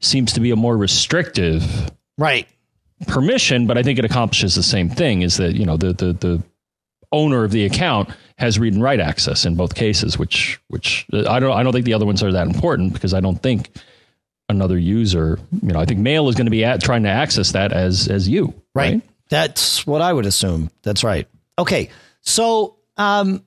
seems 0.00 0.32
to 0.32 0.40
be 0.40 0.50
a 0.50 0.56
more 0.56 0.76
restrictive 0.76 1.90
right 2.18 2.48
permission, 3.06 3.66
but 3.66 3.78
I 3.78 3.82
think 3.82 3.98
it 3.98 4.04
accomplishes 4.04 4.54
the 4.54 4.62
same 4.62 4.88
thing. 4.88 5.22
Is 5.22 5.36
that 5.38 5.54
you 5.54 5.66
know 5.66 5.76
the 5.76 5.92
the 5.92 6.12
the 6.12 6.42
owner 7.12 7.44
of 7.44 7.50
the 7.50 7.64
account 7.64 8.10
has 8.38 8.58
read 8.58 8.72
and 8.72 8.82
write 8.82 9.00
access 9.00 9.44
in 9.44 9.56
both 9.56 9.74
cases, 9.74 10.18
which 10.18 10.60
which 10.68 11.06
I 11.12 11.40
don't 11.40 11.52
I 11.52 11.62
don't 11.62 11.72
think 11.72 11.84
the 11.84 11.94
other 11.94 12.06
ones 12.06 12.22
are 12.22 12.32
that 12.32 12.46
important 12.46 12.92
because 12.92 13.14
I 13.14 13.20
don't 13.20 13.42
think 13.42 13.70
another 14.48 14.78
user 14.78 15.38
you 15.62 15.72
know 15.72 15.78
I 15.78 15.84
think 15.84 16.00
mail 16.00 16.28
is 16.28 16.34
going 16.34 16.46
to 16.46 16.50
be 16.50 16.64
at, 16.64 16.82
trying 16.82 17.04
to 17.04 17.08
access 17.08 17.52
that 17.52 17.72
as 17.72 18.08
as 18.08 18.28
you 18.28 18.54
Right. 18.74 19.02
That's 19.28 19.86
what 19.86 20.00
I 20.02 20.12
would 20.12 20.26
assume. 20.26 20.70
That's 20.82 21.04
right. 21.04 21.28
Okay. 21.58 21.90
So, 22.22 22.76
um, 22.96 23.44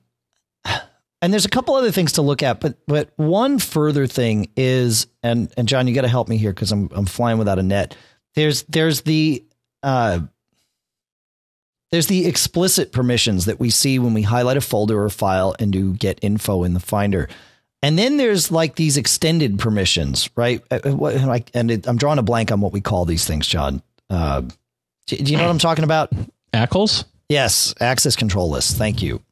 and 1.24 1.32
there's 1.32 1.46
a 1.46 1.50
couple 1.50 1.74
other 1.74 1.90
things 1.90 2.12
to 2.12 2.22
look 2.22 2.42
at, 2.42 2.60
but 2.60 2.76
but 2.86 3.10
one 3.16 3.58
further 3.58 4.06
thing 4.06 4.50
is, 4.58 5.06
and 5.22 5.50
and 5.56 5.66
John, 5.66 5.88
you 5.88 5.94
got 5.94 6.02
to 6.02 6.08
help 6.08 6.28
me 6.28 6.36
here 6.36 6.52
because 6.52 6.70
I'm 6.70 6.90
I'm 6.92 7.06
flying 7.06 7.38
without 7.38 7.58
a 7.58 7.62
net. 7.62 7.96
There's 8.34 8.64
there's 8.64 9.00
the 9.00 9.42
uh, 9.82 10.20
there's 11.90 12.08
the 12.08 12.26
explicit 12.26 12.92
permissions 12.92 13.46
that 13.46 13.58
we 13.58 13.70
see 13.70 13.98
when 13.98 14.12
we 14.12 14.20
highlight 14.20 14.58
a 14.58 14.60
folder 14.60 15.02
or 15.02 15.08
file 15.08 15.56
and 15.58 15.72
do 15.72 15.94
get 15.94 16.18
info 16.20 16.62
in 16.62 16.74
the 16.74 16.80
Finder. 16.80 17.30
And 17.82 17.98
then 17.98 18.18
there's 18.18 18.52
like 18.52 18.76
these 18.76 18.98
extended 18.98 19.58
permissions, 19.58 20.28
right? 20.36 20.62
Uh, 20.70 20.80
uh, 20.84 21.38
And 21.54 21.70
it, 21.70 21.86
I'm 21.86 21.96
drawing 21.96 22.18
a 22.18 22.22
blank 22.22 22.52
on 22.52 22.60
what 22.60 22.72
we 22.74 22.82
call 22.82 23.06
these 23.06 23.24
things, 23.26 23.46
John. 23.46 23.82
Uh, 24.10 24.42
do, 25.06 25.16
you 25.16 25.38
know 25.38 25.44
what 25.44 25.50
I'm 25.50 25.58
talking 25.58 25.84
about? 25.84 26.12
ACLs? 26.52 27.06
Yes, 27.30 27.74
access 27.80 28.14
control 28.14 28.50
lists. 28.50 28.74
Thank 28.74 29.00
you. 29.00 29.22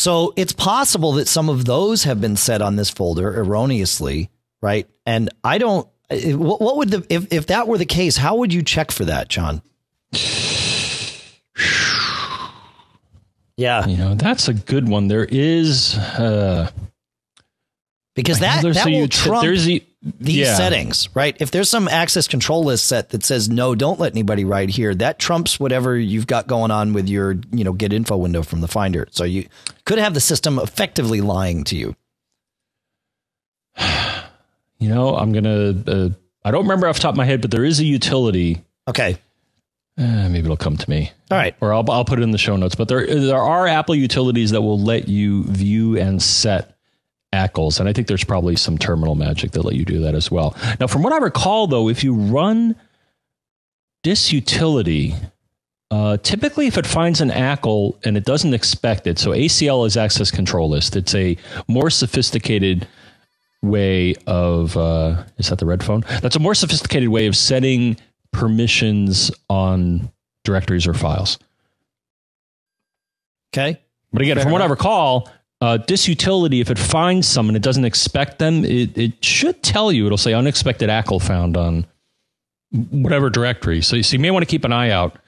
So 0.00 0.32
it's 0.34 0.54
possible 0.54 1.12
that 1.12 1.28
some 1.28 1.50
of 1.50 1.66
those 1.66 2.04
have 2.04 2.22
been 2.22 2.34
set 2.34 2.62
on 2.62 2.76
this 2.76 2.88
folder 2.88 3.38
erroneously, 3.38 4.30
right? 4.62 4.88
And 5.04 5.28
I 5.44 5.58
don't. 5.58 5.86
What, 6.10 6.58
what 6.62 6.78
would 6.78 6.88
the 6.88 7.06
if 7.10 7.30
if 7.30 7.48
that 7.48 7.68
were 7.68 7.76
the 7.76 7.84
case? 7.84 8.16
How 8.16 8.36
would 8.36 8.50
you 8.50 8.62
check 8.62 8.92
for 8.92 9.04
that, 9.04 9.28
John? 9.28 9.60
Yeah, 13.56 13.86
You 13.86 13.98
know, 13.98 14.14
that's 14.14 14.48
a 14.48 14.54
good 14.54 14.88
one. 14.88 15.08
There 15.08 15.26
is 15.30 15.94
uh 15.94 16.70
because 18.14 18.38
that 18.38 18.62
there's 18.62 18.76
that 18.76 18.86
will 18.86 19.06
trump 19.06 19.42
there's 19.42 19.68
a, 19.68 19.86
these 20.02 20.36
yeah. 20.36 20.54
settings, 20.54 21.14
right? 21.14 21.36
If 21.40 21.50
there's 21.50 21.68
some 21.68 21.86
access 21.86 22.26
control 22.26 22.64
list 22.64 22.86
set 22.86 23.10
that 23.10 23.22
says 23.22 23.48
no, 23.48 23.74
don't 23.74 24.00
let 24.00 24.12
anybody 24.12 24.44
write 24.44 24.70
here, 24.70 24.94
that 24.94 25.18
trumps 25.18 25.60
whatever 25.60 25.96
you've 25.98 26.26
got 26.26 26.46
going 26.46 26.70
on 26.70 26.94
with 26.94 27.08
your, 27.08 27.36
you 27.52 27.64
know, 27.64 27.72
get 27.72 27.92
info 27.92 28.16
window 28.16 28.42
from 28.42 28.62
the 28.62 28.68
Finder. 28.68 29.06
So 29.10 29.24
you 29.24 29.46
could 29.84 29.98
have 29.98 30.14
the 30.14 30.20
system 30.20 30.58
effectively 30.58 31.20
lying 31.20 31.64
to 31.64 31.76
you. 31.76 31.96
You 34.82 34.88
know, 34.88 35.14
I'm 35.14 35.34
gonna. 35.34 35.74
Uh, 35.86 36.08
I 36.42 36.50
don't 36.50 36.62
remember 36.62 36.88
off 36.88 36.96
the 36.96 37.02
top 37.02 37.10
of 37.10 37.18
my 37.18 37.26
head, 37.26 37.42
but 37.42 37.50
there 37.50 37.66
is 37.66 37.80
a 37.80 37.84
utility. 37.84 38.64
Okay. 38.88 39.18
Uh, 39.98 40.26
maybe 40.30 40.44
it'll 40.44 40.56
come 40.56 40.78
to 40.78 40.88
me, 40.88 41.12
All 41.30 41.36
right. 41.36 41.54
or 41.60 41.74
I'll 41.74 41.84
I'll 41.90 42.06
put 42.06 42.18
it 42.18 42.22
in 42.22 42.30
the 42.30 42.38
show 42.38 42.56
notes. 42.56 42.74
But 42.74 42.88
there 42.88 43.06
there 43.06 43.36
are 43.36 43.66
Apple 43.66 43.94
utilities 43.94 44.52
that 44.52 44.62
will 44.62 44.80
let 44.80 45.06
you 45.06 45.44
view 45.44 45.98
and 45.98 46.22
set 46.22 46.78
ACLs, 47.32 47.78
and 47.78 47.88
I 47.88 47.92
think 47.92 48.08
there's 48.08 48.24
probably 48.24 48.56
some 48.56 48.76
terminal 48.76 49.14
magic 49.14 49.52
that 49.52 49.64
let 49.64 49.74
you 49.74 49.84
do 49.84 50.00
that 50.00 50.14
as 50.14 50.30
well. 50.30 50.56
Now, 50.80 50.86
from 50.86 51.02
what 51.02 51.12
I 51.12 51.18
recall, 51.18 51.66
though, 51.66 51.88
if 51.88 52.02
you 52.02 52.14
run 52.14 52.74
this 54.02 54.32
utility, 54.32 55.14
uh, 55.90 56.16
typically 56.18 56.66
if 56.66 56.78
it 56.78 56.86
finds 56.86 57.20
an 57.20 57.30
ACL 57.30 57.98
and 58.04 58.16
it 58.16 58.24
doesn't 58.24 58.54
expect 58.54 59.06
it, 59.06 59.18
so 59.18 59.30
ACL 59.30 59.86
is 59.86 59.96
access 59.96 60.30
control 60.30 60.70
list. 60.70 60.96
It's 60.96 61.14
a 61.14 61.36
more 61.68 61.90
sophisticated 61.90 62.88
way 63.62 64.14
of 64.26 64.76
uh, 64.76 65.24
is 65.38 65.48
that 65.48 65.58
the 65.58 65.66
red 65.66 65.82
phone? 65.82 66.04
That's 66.22 66.36
a 66.36 66.40
more 66.40 66.54
sophisticated 66.54 67.08
way 67.08 67.26
of 67.26 67.36
setting 67.36 67.96
permissions 68.32 69.30
on 69.48 70.10
directories 70.44 70.86
or 70.86 70.94
files. 70.94 71.38
Okay. 73.52 73.80
But 74.12 74.22
again, 74.22 74.36
Fair 74.36 74.44
from 74.44 74.52
what 74.52 74.62
I 74.62 74.66
recall, 74.66 75.28
uh, 75.60 75.78
this 75.86 76.08
utility, 76.08 76.60
if 76.60 76.70
it 76.70 76.78
finds 76.78 77.28
some 77.28 77.48
and 77.48 77.56
it 77.56 77.62
doesn't 77.62 77.84
expect 77.84 78.38
them, 78.38 78.64
it, 78.64 78.96
it 78.96 79.24
should 79.24 79.62
tell 79.62 79.92
you. 79.92 80.06
It'll 80.06 80.16
say 80.18 80.32
unexpected 80.32 80.88
ACL 80.88 81.20
found 81.22 81.56
on 81.56 81.86
whatever 82.90 83.28
directory. 83.30 83.82
So, 83.82 84.00
so 84.00 84.12
you 84.14 84.18
may 84.20 84.30
want 84.30 84.42
to 84.42 84.50
keep 84.50 84.64
an 84.64 84.72
eye 84.72 84.90
out 84.90 85.18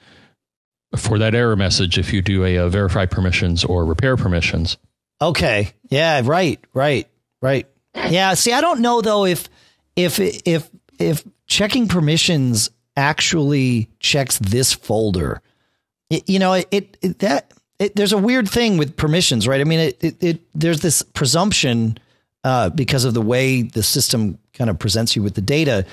for 0.96 1.18
that 1.18 1.34
error 1.34 1.56
message 1.56 1.98
if 1.98 2.12
you 2.12 2.22
do 2.22 2.44
a, 2.44 2.58
uh 2.58 2.68
verify 2.68 3.06
permissions 3.06 3.64
or 3.64 3.84
repair 3.84 4.16
permissions. 4.16 4.76
Okay. 5.20 5.72
Yeah. 5.90 6.20
Right. 6.24 6.60
Right. 6.74 7.08
Right. 7.40 7.66
Yeah. 7.94 8.34
See, 8.34 8.52
I 8.52 8.60
don't 8.60 8.80
know 8.80 9.00
though 9.00 9.24
if 9.24 9.48
if 9.96 10.18
if 10.20 10.68
if 10.98 11.24
checking 11.46 11.88
permissions 11.88 12.70
actually 12.96 13.88
checks 14.00 14.38
this 14.38 14.72
folder. 14.72 15.40
It- 16.10 16.28
you 16.28 16.38
know, 16.38 16.52
it, 16.54 16.68
it 16.70 17.18
that 17.20 17.52
it, 17.82 17.96
there's 17.96 18.12
a 18.12 18.18
weird 18.18 18.48
thing 18.48 18.76
with 18.76 18.96
permissions, 18.96 19.48
right? 19.48 19.60
I 19.60 19.64
mean, 19.64 19.80
it 19.80 20.04
it, 20.04 20.22
it 20.22 20.40
there's 20.54 20.80
this 20.80 21.02
presumption 21.02 21.98
uh, 22.44 22.70
because 22.70 23.04
of 23.04 23.14
the 23.14 23.22
way 23.22 23.62
the 23.62 23.82
system 23.82 24.38
kind 24.52 24.70
of 24.70 24.78
presents 24.78 25.16
you 25.16 25.22
with 25.22 25.34
the 25.34 25.40
data 25.40 25.84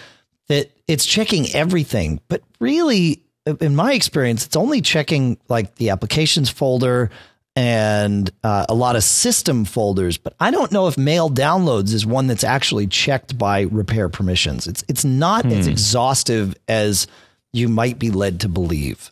that 0.47 0.69
it's 0.88 1.06
checking 1.06 1.47
everything, 1.56 2.19
but 2.28 2.41
really, 2.60 3.21
in 3.60 3.75
my 3.75 3.93
experience, 3.93 4.45
it's 4.45 4.56
only 4.56 4.82
checking 4.82 5.38
like 5.47 5.75
the 5.75 5.89
applications 5.89 6.49
folder 6.49 7.10
and 7.56 8.32
uh, 8.43 8.65
a 8.69 8.73
lot 8.73 8.95
of 8.95 9.04
system 9.04 9.65
folders. 9.65 10.17
But 10.17 10.34
I 10.39 10.52
don't 10.52 10.71
know 10.71 10.88
if 10.88 10.97
mail 10.97 11.30
downloads 11.30 11.93
is 11.93 12.06
one 12.06 12.28
that's 12.28 12.43
actually 12.43 12.88
checked 12.88 13.38
by 13.38 13.62
repair 13.62 14.10
permissions. 14.10 14.67
It's 14.67 14.84
it's 14.88 15.06
not 15.06 15.45
as 15.45 15.65
exhaustive 15.67 16.56
as 16.67 17.08
you 17.52 17.67
might 17.67 17.97
be 17.97 18.12
led 18.12 18.41
to 18.41 18.49
believe. 18.49 19.12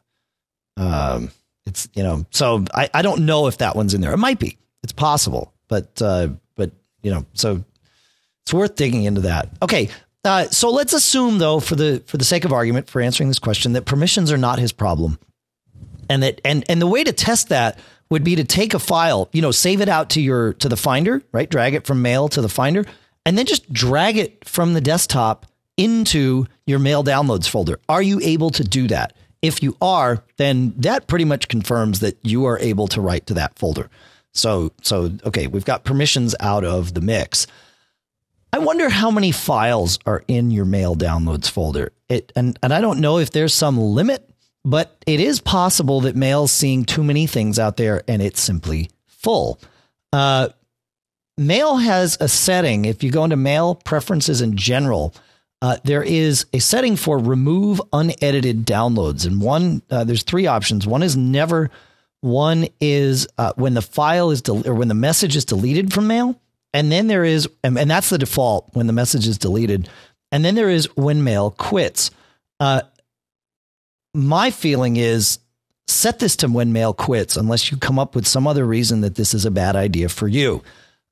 Um, 0.75 1.31
it's 1.67 1.87
you 1.93 2.01
know, 2.01 2.25
so 2.31 2.63
I, 2.73 2.89
I 2.93 3.01
don't 3.01 3.25
know 3.25 3.47
if 3.47 3.59
that 3.59 3.75
one's 3.75 3.93
in 3.93 4.01
there. 4.01 4.13
It 4.13 4.17
might 4.17 4.39
be. 4.39 4.57
It's 4.83 4.93
possible, 4.93 5.53
but 5.67 6.01
uh, 6.01 6.29
but 6.55 6.71
you 7.03 7.11
know, 7.11 7.25
so 7.33 7.63
it's 8.43 8.53
worth 8.53 8.75
digging 8.75 9.03
into 9.03 9.21
that. 9.21 9.49
Okay. 9.61 9.89
Uh, 10.23 10.45
so 10.45 10.69
let's 10.71 10.93
assume 10.93 11.37
though, 11.37 11.59
for 11.59 11.75
the 11.75 12.03
for 12.07 12.17
the 12.17 12.25
sake 12.25 12.45
of 12.45 12.51
argument, 12.51 12.89
for 12.89 13.01
answering 13.01 13.29
this 13.29 13.39
question, 13.39 13.73
that 13.73 13.85
permissions 13.85 14.31
are 14.31 14.37
not 14.37 14.59
his 14.59 14.71
problem, 14.71 15.19
and 16.09 16.23
that 16.23 16.41
and 16.43 16.63
and 16.69 16.81
the 16.81 16.87
way 16.87 17.03
to 17.03 17.13
test 17.13 17.49
that 17.49 17.79
would 18.09 18.23
be 18.23 18.35
to 18.35 18.43
take 18.43 18.73
a 18.73 18.79
file, 18.79 19.29
you 19.33 19.41
know, 19.41 19.51
save 19.51 19.81
it 19.81 19.89
out 19.89 20.09
to 20.11 20.21
your 20.21 20.53
to 20.53 20.69
the 20.69 20.77
Finder, 20.77 21.21
right? 21.31 21.49
Drag 21.49 21.73
it 21.73 21.85
from 21.85 22.01
Mail 22.01 22.29
to 22.29 22.41
the 22.41 22.49
Finder, 22.49 22.85
and 23.25 23.37
then 23.37 23.45
just 23.45 23.71
drag 23.71 24.17
it 24.17 24.45
from 24.45 24.73
the 24.73 24.81
desktop 24.81 25.45
into 25.75 26.45
your 26.65 26.79
Mail 26.79 27.03
downloads 27.03 27.47
folder. 27.47 27.79
Are 27.87 28.01
you 28.01 28.19
able 28.21 28.49
to 28.51 28.63
do 28.63 28.87
that? 28.87 29.13
If 29.41 29.61
you 29.61 29.77
are, 29.81 30.23
then 30.37 30.73
that 30.77 31.07
pretty 31.07 31.25
much 31.25 31.47
confirms 31.47 31.99
that 31.99 32.17
you 32.23 32.45
are 32.45 32.59
able 32.59 32.87
to 32.89 33.01
write 33.01 33.27
to 33.27 33.33
that 33.35 33.57
folder. 33.57 33.89
So 34.33 34.71
so 34.81 35.11
okay, 35.25 35.47
we've 35.47 35.65
got 35.65 35.83
permissions 35.83 36.35
out 36.39 36.63
of 36.63 36.93
the 36.93 37.01
mix. 37.01 37.47
I 38.53 38.59
wonder 38.59 38.89
how 38.89 39.11
many 39.11 39.31
files 39.31 39.99
are 40.05 40.23
in 40.27 40.51
your 40.51 40.65
mail 40.65 40.95
downloads 40.95 41.49
folder. 41.49 41.91
It 42.09 42.31
and, 42.35 42.57
and 42.63 42.73
I 42.73 42.81
don't 42.81 42.99
know 42.99 43.17
if 43.17 43.31
there's 43.31 43.53
some 43.53 43.77
limit, 43.77 44.29
but 44.63 45.03
it 45.05 45.19
is 45.19 45.39
possible 45.39 46.01
that 46.01 46.15
mail's 46.15 46.51
seeing 46.51 46.85
too 46.85 47.03
many 47.03 47.27
things 47.27 47.59
out 47.59 47.77
there 47.77 48.03
and 48.07 48.21
it's 48.21 48.41
simply 48.41 48.89
full. 49.05 49.59
Uh, 50.13 50.49
mail 51.37 51.77
has 51.77 52.17
a 52.19 52.27
setting. 52.27 52.85
If 52.85 53.03
you 53.03 53.11
go 53.11 53.23
into 53.23 53.35
mail 53.35 53.75
preferences 53.75 54.41
in 54.41 54.55
general, 54.55 55.13
uh, 55.61 55.77
there 55.83 56.03
is 56.03 56.45
a 56.53 56.59
setting 56.59 56.95
for 56.95 57.17
remove 57.17 57.81
unedited 57.91 58.65
downloads, 58.65 59.25
and 59.25 59.41
one 59.41 59.81
uh, 59.89 60.03
there's 60.03 60.23
three 60.23 60.47
options. 60.47 60.85
One 60.85 61.03
is 61.03 61.17
never. 61.17 61.69
One 62.21 62.67
is 62.81 63.27
uh, 63.37 63.53
when 63.55 63.73
the 63.73 63.81
file 63.81 64.31
is 64.31 64.41
del- 64.41 64.67
or 64.67 64.73
when 64.73 64.87
the 64.87 64.93
message 64.93 65.35
is 65.35 65.45
deleted 65.45 65.93
from 65.93 66.07
mail, 66.07 66.39
and 66.73 66.91
then 66.91 67.07
there 67.07 67.23
is, 67.23 67.47
and, 67.63 67.77
and 67.77 67.89
that's 67.89 68.09
the 68.09 68.17
default 68.17 68.69
when 68.73 68.87
the 68.87 68.93
message 68.93 69.27
is 69.27 69.37
deleted, 69.37 69.89
and 70.31 70.43
then 70.43 70.55
there 70.55 70.69
is 70.69 70.85
when 70.95 71.23
mail 71.23 71.51
quits. 71.51 72.11
Uh, 72.59 72.81
my 74.13 74.51
feeling 74.51 74.97
is 74.97 75.39
set 75.87 76.19
this 76.19 76.35
to 76.37 76.47
when 76.47 76.73
mail 76.73 76.93
quits, 76.93 77.37
unless 77.37 77.71
you 77.71 77.77
come 77.77 77.97
up 77.97 78.15
with 78.15 78.27
some 78.27 78.47
other 78.47 78.65
reason 78.65 79.01
that 79.01 79.15
this 79.15 79.33
is 79.33 79.45
a 79.45 79.51
bad 79.51 79.75
idea 79.75 80.09
for 80.09 80.27
you. 80.27 80.63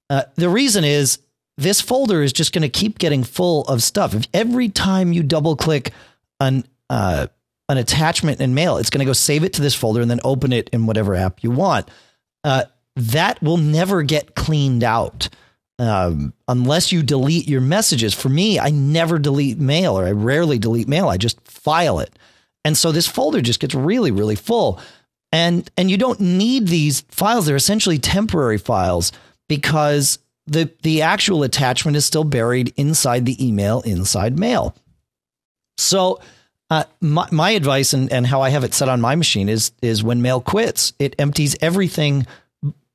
Uh, 0.10 0.24
the 0.36 0.50
reason 0.50 0.84
is 0.84 1.20
this 1.58 1.82
folder 1.82 2.22
is 2.22 2.34
just 2.34 2.54
going 2.54 2.64
to 2.64 2.70
keep 2.70 3.00
getting 3.00 3.24
full 3.24 3.64
of 3.64 3.82
stuff. 3.82 4.14
If 4.14 4.28
every 4.34 4.70
time 4.70 5.14
you 5.14 5.24
double 5.24 5.56
click 5.56 5.94
an 6.40 6.66
uh, 6.90 7.28
an 7.68 7.78
attachment 7.78 8.42
in 8.42 8.54
mail, 8.54 8.78
it's 8.78 8.90
going 8.90 9.00
to 9.00 9.06
go 9.06 9.14
save 9.14 9.44
it 9.44 9.54
to 9.54 9.62
this 9.62 9.74
folder 9.74 10.02
and 10.02 10.12
then 10.12 10.20
open 10.24 10.54
it 10.54 10.70
in 10.70 10.86
whatever 10.86 11.16
app 11.16 11.44
you 11.44 11.50
want. 11.50 11.90
Uh, 12.44 12.66
that 12.96 13.42
will 13.42 13.58
never 13.58 14.04
get 14.04 14.36
cleaned 14.36 14.84
out 14.84 15.30
um, 15.80 16.34
unless 16.48 16.92
you 16.92 17.04
delete 17.04 17.48
your 17.48 17.62
messages. 17.62 18.14
For 18.14 18.30
me, 18.30 18.60
I 18.60 18.70
never 18.70 19.18
delete 19.20 19.60
mail 19.60 19.98
or 20.00 20.06
I 20.06 20.12
rarely 20.12 20.60
delete 20.60 20.88
mail. 20.88 21.10
I 21.10 21.18
just 21.18 21.42
file 21.48 22.00
it. 22.00 22.18
And 22.64 22.78
so 22.78 22.92
this 22.92 23.08
folder 23.08 23.42
just 23.42 23.60
gets 23.60 23.76
really, 23.76 24.12
really 24.12 24.36
full. 24.36 24.80
And 25.32 25.70
and 25.76 25.92
you 25.92 25.98
don't 25.98 26.20
need 26.20 26.68
these 26.68 27.02
files. 27.10 27.46
They're 27.46 27.56
essentially 27.56 27.98
temporary 27.98 28.58
files 28.58 29.12
because 29.50 30.20
the 30.48 30.72
the 30.84 31.02
actual 31.02 31.44
attachment 31.44 31.98
is 31.98 32.06
still 32.06 32.24
buried 32.24 32.74
inside 32.78 33.26
the 33.26 33.46
email 33.46 33.82
inside 33.82 34.38
mail. 34.38 34.76
So 35.78 36.20
uh, 36.70 36.86
my, 37.02 37.28
my 37.32 37.52
advice 37.52 37.94
and, 37.94 38.12
and 38.12 38.26
how 38.26 38.42
I 38.42 38.50
have 38.50 38.64
it 38.64 38.74
set 38.74 38.90
on 38.90 39.02
my 39.02 39.16
machine 39.16 39.50
is 39.50 39.72
is 39.82 40.04
when 40.04 40.22
mail 40.22 40.42
quits, 40.42 40.94
it 41.00 41.16
empties 41.20 41.56
everything 41.62 42.26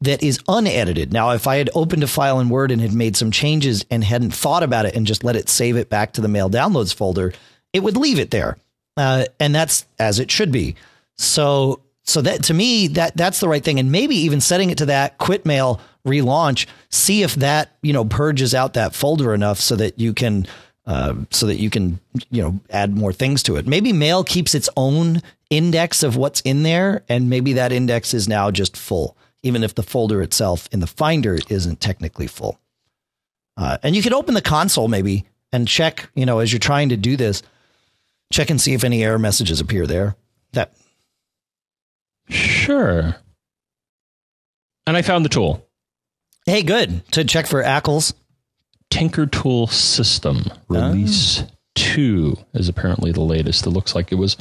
that 0.01 0.23
is 0.23 0.41
unedited. 0.49 1.13
Now, 1.13 1.31
if 1.31 1.47
I 1.47 1.57
had 1.57 1.71
opened 1.75 2.03
a 2.03 2.09
file 2.09 2.41
in 2.41 2.49
Word 2.49 2.71
and 2.71 2.81
had 2.81 2.95
made 2.95 3.17
some 3.17 3.31
changes 3.31 3.85
and 3.91 4.03
hadn't 4.03 4.33
thought 4.35 4.63
about 4.63 4.87
it 4.87 4.95
and 4.97 5.07
just 5.07 5.25
let 5.25 5.37
it 5.37 5.49
save 5.49 5.77
it 5.77 5.91
back 5.91 6.13
to 6.15 6.21
the 6.21 6.29
mail 6.29 6.49
downloads 6.49 6.95
folder, 6.95 7.33
it 7.73 7.83
would 7.83 7.97
leave 7.97 8.19
it 8.19 8.31
there, 8.31 8.57
uh, 8.97 9.27
and 9.39 9.55
that's 9.55 9.87
as 9.99 10.19
it 10.19 10.31
should 10.31 10.51
be. 10.51 10.75
So, 11.19 11.81
so 12.11 12.21
that 12.23 12.45
to 12.45 12.55
me 12.55 12.89
that 12.89 13.17
that's 13.17 13.41
the 13.41 13.49
right 13.49 13.63
thing, 13.63 13.79
and 13.79 13.93
maybe 13.93 14.17
even 14.17 14.41
setting 14.41 14.71
it 14.71 14.79
to 14.79 14.87
that 14.87 15.19
quit 15.19 15.47
mail 15.47 15.81
relaunch, 16.07 16.67
see 16.91 17.23
if 17.23 17.35
that 17.37 17.77
you 17.83 17.93
know 17.93 18.05
purges 18.05 18.55
out 18.55 18.75
that 18.75 18.95
folder 18.95 19.33
enough 19.35 19.59
so 19.59 19.77
that 19.77 19.99
you 19.99 20.13
can 20.13 20.47
uh, 20.87 21.15
so 21.31 21.47
that 21.47 21.57
you 21.57 21.71
can 21.71 22.01
you 22.31 22.43
know 22.43 22.61
add 22.71 22.97
more 22.97 23.13
things 23.13 23.43
to 23.45 23.57
it. 23.57 23.67
Maybe 23.67 23.93
mail 23.93 24.25
keeps 24.25 24.55
its 24.55 24.69
own 24.77 25.23
index 25.51 26.03
of 26.03 26.17
what's 26.17 26.41
in 26.43 26.63
there, 26.63 27.05
and 27.09 27.31
maybe 27.31 27.55
that 27.55 27.73
index 27.73 28.15
is 28.15 28.29
now 28.29 28.51
just 28.51 28.77
full, 28.77 29.17
even 29.43 29.63
if 29.63 29.75
the 29.75 29.83
folder 29.83 30.23
itself 30.23 30.69
in 30.73 30.81
the 30.81 30.87
Finder 30.87 31.39
isn't 31.49 31.81
technically 31.81 32.27
full. 32.27 32.59
Uh, 33.57 33.79
and 33.83 33.95
you 33.95 34.03
could 34.03 34.13
open 34.13 34.35
the 34.35 34.43
console 34.43 34.89
maybe 34.89 35.27
and 35.53 35.69
check, 35.69 36.09
you 36.15 36.25
know, 36.25 36.39
as 36.39 36.53
you're 36.53 36.61
trying 36.61 36.89
to 36.89 36.97
do 36.97 37.17
this, 37.17 37.43
check 38.33 38.49
and 38.49 38.61
see 38.61 38.73
if 38.73 38.85
any 38.85 39.05
error 39.05 39.19
messages 39.19 39.61
appear 39.61 39.87
there. 39.87 40.17
That 40.53 40.73
Sure. 42.31 43.17
and 44.87 44.97
I 44.97 45.03
found 45.03 45.25
the 45.25 45.29
tool. 45.29 45.67
Hey, 46.47 46.63
good 46.63 47.07
to 47.13 47.25
check 47.25 47.47
for 47.47 47.63
ACLs. 47.63 48.15
Tinker 48.91 49.27
Tool 49.27 49.67
System 49.69 50.45
release 50.69 51.43
oh. 51.43 51.47
two 51.75 52.37
is 52.55 52.69
apparently 52.69 53.13
the 53.13 53.21
latest. 53.21 53.67
It 53.67 53.71
looks 53.71 53.95
like 53.95 54.11
it 54.11 54.17
was 54.17 54.37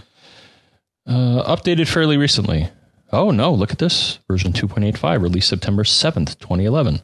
uh, 1.08 1.43
updated 1.56 1.88
fairly 1.88 2.17
recently. 2.17 2.69
Oh 3.12 3.32
no! 3.32 3.52
Look 3.54 3.71
at 3.71 3.80
this 3.80 4.19
version 4.28 4.54
2.85, 4.54 5.21
released 5.21 5.49
September 5.49 5.84
7th, 5.84 6.39
2011. 6.39 7.02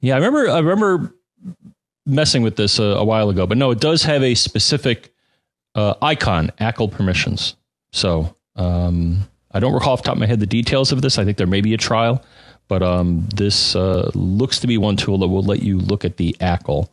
Yeah, 0.00 0.14
I 0.14 0.18
remember. 0.18 0.50
I 0.50 0.58
remember 0.58 1.14
messing 2.06 2.42
with 2.42 2.56
this 2.56 2.78
a, 2.78 2.84
a 2.84 3.04
while 3.04 3.30
ago, 3.30 3.46
but 3.46 3.58
no, 3.58 3.70
it 3.70 3.80
does 3.80 4.02
have 4.02 4.22
a 4.22 4.34
specific 4.34 5.12
uh, 5.74 5.94
icon, 6.02 6.50
ACL 6.60 6.90
permissions. 6.90 7.56
So 7.92 8.34
um, 8.56 9.28
I 9.54 9.60
don't 9.60 9.72
recall 9.72 9.94
off 9.94 10.02
the 10.02 10.06
top 10.06 10.14
of 10.14 10.20
my 10.20 10.26
head 10.26 10.40
the 10.40 10.46
details 10.46 10.92
of 10.92 11.02
this. 11.02 11.18
I 11.18 11.24
think 11.24 11.36
there 11.36 11.46
may 11.46 11.60
be 11.60 11.74
a 11.74 11.78
trial, 11.78 12.24
but 12.68 12.82
um, 12.82 13.28
this 13.34 13.76
uh, 13.76 14.10
looks 14.14 14.58
to 14.60 14.66
be 14.66 14.78
one 14.78 14.96
tool 14.96 15.18
that 15.18 15.28
will 15.28 15.42
let 15.42 15.62
you 15.62 15.78
look 15.78 16.04
at 16.04 16.16
the 16.16 16.34
ACL 16.40 16.88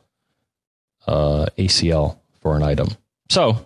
uh, 1.08 1.48
ACL 1.58 2.18
for 2.42 2.56
an 2.56 2.64
item. 2.64 2.90
So 3.30 3.66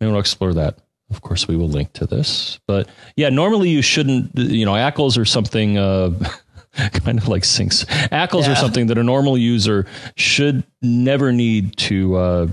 maybe 0.00 0.10
we'll 0.10 0.20
explore 0.20 0.54
that. 0.54 0.78
Of 1.10 1.22
course, 1.22 1.48
we 1.48 1.56
will 1.56 1.68
link 1.68 1.92
to 1.94 2.06
this. 2.06 2.60
But 2.66 2.88
yeah, 3.16 3.30
normally 3.30 3.70
you 3.70 3.80
shouldn't, 3.80 4.36
you 4.36 4.66
know, 4.66 4.72
ACLs 4.72 5.16
are 5.16 5.24
something 5.24 5.78
uh, 5.78 6.10
kind 6.74 7.18
of 7.18 7.28
like 7.28 7.44
sinks. 7.44 7.84
ACLs 7.84 8.42
yeah. 8.42 8.52
are 8.52 8.56
something 8.56 8.88
that 8.88 8.98
a 8.98 9.02
normal 9.02 9.38
user 9.38 9.86
should 10.16 10.64
never 10.82 11.32
need 11.32 11.76
to 11.78 12.16
uh, 12.16 12.46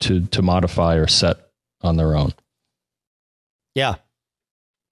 to 0.00 0.26
to 0.26 0.42
modify 0.42 0.96
or 0.96 1.06
set 1.06 1.38
on 1.80 1.96
their 1.96 2.14
own. 2.14 2.32
Yeah. 3.74 3.96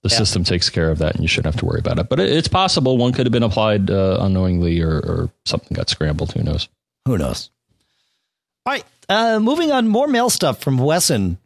The 0.02 0.10
yeah. 0.10 0.18
system 0.18 0.42
takes 0.42 0.68
care 0.68 0.90
of 0.90 0.98
that, 0.98 1.14
and 1.14 1.22
you 1.22 1.28
shouldn't 1.28 1.54
have 1.54 1.60
to 1.60 1.66
worry 1.66 1.78
about 1.78 1.98
it. 1.98 2.08
But 2.08 2.18
it's 2.18 2.48
possible 2.48 2.98
one 2.98 3.12
could 3.12 3.26
have 3.26 3.32
been 3.32 3.44
applied 3.44 3.90
uh, 3.90 4.18
unknowingly, 4.20 4.80
or, 4.80 4.96
or 4.96 5.30
something 5.44 5.74
got 5.74 5.88
scrambled. 5.88 6.32
Who 6.32 6.42
knows? 6.42 6.68
Who 7.06 7.18
knows? 7.18 7.50
All 8.66 8.72
right. 8.72 8.84
Uh, 9.08 9.38
moving 9.38 9.70
on, 9.70 9.88
more 9.88 10.08
mail 10.08 10.30
stuff 10.30 10.60
from 10.60 10.78
Wesson. 10.78 11.38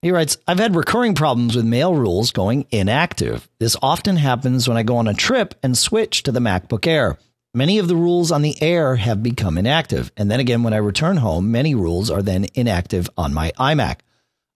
He 0.00 0.12
writes, 0.12 0.38
I've 0.46 0.60
had 0.60 0.76
recurring 0.76 1.14
problems 1.14 1.56
with 1.56 1.64
mail 1.64 1.94
rules 1.94 2.30
going 2.30 2.66
inactive. 2.70 3.48
This 3.58 3.76
often 3.82 4.16
happens 4.16 4.68
when 4.68 4.76
I 4.76 4.84
go 4.84 4.96
on 4.96 5.08
a 5.08 5.14
trip 5.14 5.54
and 5.62 5.76
switch 5.76 6.22
to 6.22 6.32
the 6.32 6.40
MacBook 6.40 6.86
Air. 6.86 7.18
Many 7.52 7.78
of 7.78 7.88
the 7.88 7.96
rules 7.96 8.30
on 8.30 8.42
the 8.42 8.60
Air 8.62 8.96
have 8.96 9.22
become 9.22 9.58
inactive. 9.58 10.12
And 10.16 10.30
then 10.30 10.38
again, 10.38 10.62
when 10.62 10.74
I 10.74 10.78
return 10.78 11.16
home, 11.16 11.50
many 11.50 11.74
rules 11.74 12.10
are 12.10 12.22
then 12.22 12.46
inactive 12.54 13.10
on 13.16 13.34
my 13.34 13.50
iMac. 13.58 14.00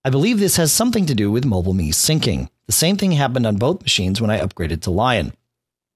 I 0.05 0.11
believe 0.11 0.39
this 0.39 0.57
has 0.57 0.73
something 0.73 1.07
to 1.07 1.15
do 1.15 1.31
with 1.31 1.45
MobileMe 1.45 1.91
syncing. 1.91 2.49
The 2.67 2.73
same 2.73 2.97
thing 2.97 3.13
happened 3.13 3.47
on 3.47 3.57
both 3.57 3.83
machines 3.83 4.21
when 4.21 4.31
I 4.31 4.41
upgraded 4.41 4.83
to 4.83 4.91
Lion. 4.91 5.33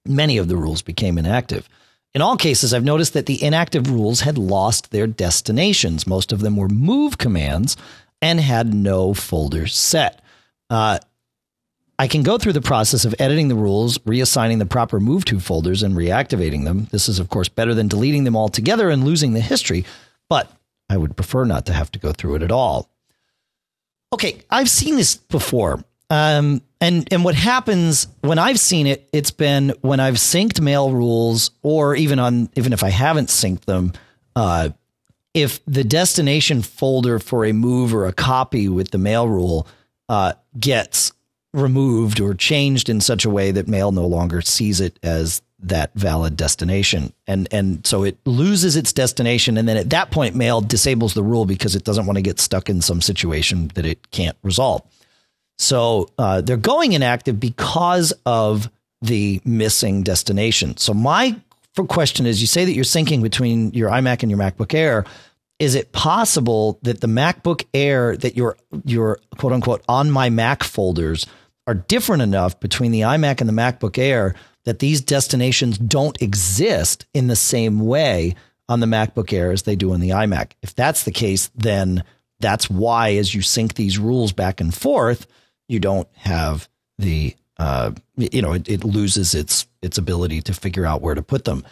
Many 0.05 0.37
of 0.37 0.47
the 0.47 0.57
rules 0.57 0.81
became 0.81 1.17
inactive. 1.17 1.67
In 2.13 2.21
all 2.21 2.37
cases, 2.37 2.73
I've 2.73 2.83
noticed 2.83 3.13
that 3.13 3.25
the 3.25 3.43
inactive 3.43 3.89
rules 3.89 4.21
had 4.21 4.37
lost 4.37 4.91
their 4.91 5.07
destinations. 5.07 6.07
Most 6.07 6.31
of 6.31 6.39
them 6.39 6.55
were 6.55 6.69
move 6.69 7.17
commands 7.17 7.77
and 8.21 8.39
had 8.39 8.73
no 8.73 9.13
folder 9.13 9.67
set. 9.67 10.21
Uh, 10.69 10.99
I 11.99 12.07
can 12.07 12.23
go 12.23 12.37
through 12.37 12.53
the 12.53 12.61
process 12.61 13.05
of 13.05 13.15
editing 13.17 13.47
the 13.47 13.55
rules, 13.55 13.97
reassigning 13.99 14.59
the 14.59 14.65
proper 14.65 14.99
move 14.99 15.25
to 15.25 15.39
folders, 15.39 15.81
and 15.81 15.95
reactivating 15.95 16.63
them. 16.63 16.87
This 16.91 17.09
is, 17.09 17.17
of 17.19 17.29
course, 17.29 17.49
better 17.49 17.73
than 17.73 17.87
deleting 17.87 18.23
them 18.23 18.35
altogether 18.35 18.89
and 18.89 19.03
losing 19.03 19.33
the 19.33 19.39
history, 19.39 19.83
but 20.29 20.51
I 20.89 20.97
would 20.97 21.15
prefer 21.15 21.43
not 21.43 21.65
to 21.65 21.73
have 21.73 21.91
to 21.91 21.99
go 21.99 22.11
through 22.11 22.35
it 22.35 22.43
at 22.43 22.51
all. 22.51 22.89
Okay, 24.13 24.41
I've 24.49 24.69
seen 24.69 24.95
this 24.95 25.15
before. 25.15 25.83
Um, 26.09 26.61
and 26.79 27.07
and 27.11 27.23
what 27.23 27.35
happens 27.35 28.07
when 28.21 28.39
I've 28.39 28.59
seen 28.59 28.87
it, 28.87 29.09
it's 29.11 29.31
been 29.31 29.73
when 29.81 29.99
I've 29.99 30.15
synced 30.15 30.61
mail 30.61 30.91
rules, 30.91 31.51
or 31.63 31.95
even 31.95 32.19
on 32.19 32.49
even 32.55 32.71
if 32.71 32.83
I 32.83 32.89
haven't 32.89 33.29
synced 33.29 33.65
them, 33.65 33.93
uh, 34.35 34.69
if 35.33 35.59
the 35.65 35.83
destination 35.83 36.61
folder 36.61 37.19
for 37.19 37.45
a 37.45 37.51
move 37.51 37.93
or 37.93 38.05
a 38.05 38.13
copy 38.13 38.69
with 38.69 38.91
the 38.91 38.97
mail 38.97 39.27
rule 39.27 39.67
uh, 40.07 40.33
gets 40.59 41.11
removed 41.53 42.21
or 42.21 42.33
changed 42.33 42.89
in 42.89 43.01
such 43.01 43.25
a 43.25 43.29
way 43.29 43.51
that 43.51 43.67
mail 43.67 43.91
no 43.91 44.05
longer 44.05 44.41
sees 44.41 44.79
it 44.79 44.99
as 45.03 45.41
that 45.59 45.91
valid 45.95 46.37
destination. 46.37 47.11
And 47.25 47.47
and 47.51 47.85
so 47.85 48.03
it 48.03 48.17
loses 48.25 48.75
its 48.75 48.93
destination. 48.93 49.57
And 49.57 49.67
then 49.67 49.77
at 49.77 49.89
that 49.89 50.11
point 50.11 50.35
mail 50.35 50.61
disables 50.61 51.15
the 51.15 51.23
rule 51.23 51.45
because 51.45 51.75
it 51.75 51.83
doesn't 51.83 52.05
want 52.05 52.17
to 52.17 52.21
get 52.21 52.39
stuck 52.39 52.69
in 52.69 52.81
some 52.81 53.01
situation 53.01 53.69
that 53.73 53.85
it 53.85 54.11
can't 54.11 54.37
resolve 54.43 54.83
so 55.57 56.09
uh, 56.17 56.41
they're 56.41 56.57
going 56.57 56.93
inactive 56.93 57.39
because 57.39 58.13
of 58.25 58.69
the 59.01 59.41
missing 59.45 60.03
destination 60.03 60.75
so 60.77 60.93
my 60.93 61.35
question 61.87 62.25
is 62.25 62.41
you 62.41 62.47
say 62.47 62.65
that 62.65 62.73
you're 62.73 62.83
syncing 62.83 63.21
between 63.21 63.71
your 63.73 63.89
imac 63.91 64.23
and 64.23 64.31
your 64.31 64.39
macbook 64.39 64.73
air 64.73 65.05
is 65.59 65.75
it 65.75 65.91
possible 65.91 66.79
that 66.83 67.01
the 67.01 67.07
MacBook 67.07 67.65
Air 67.73 68.15
that 68.17 68.37
your 68.37 68.57
your 68.85 69.19
quote 69.37 69.53
unquote 69.53 69.83
on 69.87 70.11
my 70.11 70.29
Mac 70.29 70.63
folders 70.63 71.25
are 71.65 71.73
different 71.73 72.21
enough 72.21 72.59
between 72.59 72.91
the 72.91 73.01
iMac 73.01 73.41
and 73.41 73.49
the 73.49 73.53
MacBook 73.53 73.97
Air 73.97 74.35
that 74.65 74.79
these 74.79 75.01
destinations 75.01 75.77
don't 75.77 76.21
exist 76.21 77.05
in 77.13 77.27
the 77.27 77.35
same 77.35 77.79
way 77.79 78.35
on 78.69 78.79
the 78.79 78.85
MacBook 78.85 79.33
Air 79.33 79.51
as 79.51 79.63
they 79.63 79.75
do 79.75 79.93
in 79.93 80.01
the 80.01 80.09
iMac. 80.09 80.51
If 80.61 80.75
that's 80.75 81.03
the 81.03 81.11
case, 81.11 81.49
then 81.55 82.03
that's 82.39 82.69
why 82.69 83.15
as 83.15 83.33
you 83.33 83.41
sync 83.41 83.73
these 83.73 83.97
rules 83.97 84.31
back 84.33 84.61
and 84.61 84.73
forth, 84.73 85.25
you 85.67 85.79
don't 85.79 86.07
have 86.15 86.67
the 86.97 87.35
uh, 87.57 87.91
you 88.15 88.41
know 88.41 88.53
it, 88.53 88.67
it 88.69 88.83
loses 88.83 89.33
its 89.33 89.67
its 89.81 89.97
ability 89.97 90.41
to 90.41 90.53
figure 90.53 90.85
out 90.85 91.01
where 91.01 91.15
to 91.15 91.21
put 91.21 91.45
them. 91.45 91.63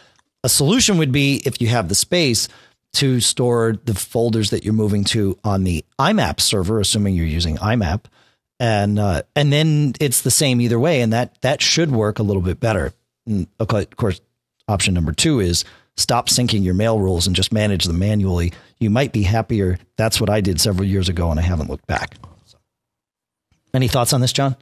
A 0.43 0.49
solution 0.49 0.97
would 0.97 1.11
be 1.11 1.41
if 1.45 1.61
you 1.61 1.67
have 1.67 1.89
the 1.89 1.95
space 1.95 2.47
to 2.93 3.19
store 3.19 3.77
the 3.83 3.93
folders 3.93 4.51
that 4.51 4.63
you're 4.63 4.73
moving 4.73 5.03
to 5.03 5.37
on 5.43 5.63
the 5.63 5.83
IMAP 5.99 6.39
server, 6.39 6.79
assuming 6.79 7.15
you're 7.15 7.25
using 7.25 7.57
IMAP, 7.57 8.05
and 8.59 8.97
uh, 8.97 9.23
and 9.35 9.51
then 9.51 9.93
it's 9.99 10.21
the 10.21 10.31
same 10.31 10.61
either 10.61 10.79
way, 10.79 11.01
and 11.01 11.13
that 11.13 11.39
that 11.41 11.61
should 11.61 11.91
work 11.91 12.19
a 12.19 12.23
little 12.23 12.41
bit 12.41 12.59
better. 12.59 12.93
And 13.25 13.47
of 13.59 13.67
course, 13.95 14.21
option 14.67 14.93
number 14.93 15.11
two 15.11 15.39
is 15.39 15.65
stop 15.97 16.29
syncing 16.29 16.63
your 16.63 16.73
mail 16.73 16.99
rules 16.99 17.27
and 17.27 17.35
just 17.35 17.51
manage 17.51 17.85
them 17.85 17.99
manually. 17.99 18.53
You 18.79 18.89
might 18.89 19.11
be 19.11 19.23
happier. 19.23 19.77
That's 19.97 20.19
what 20.19 20.29
I 20.29 20.41
did 20.41 20.59
several 20.61 20.87
years 20.87 21.09
ago, 21.09 21.31
and 21.31 21.39
I 21.39 21.43
haven't 21.43 21.69
looked 21.69 21.87
back. 21.87 22.15
Any 23.75 23.87
thoughts 23.87 24.13
on 24.13 24.21
this, 24.21 24.33
John? 24.33 24.55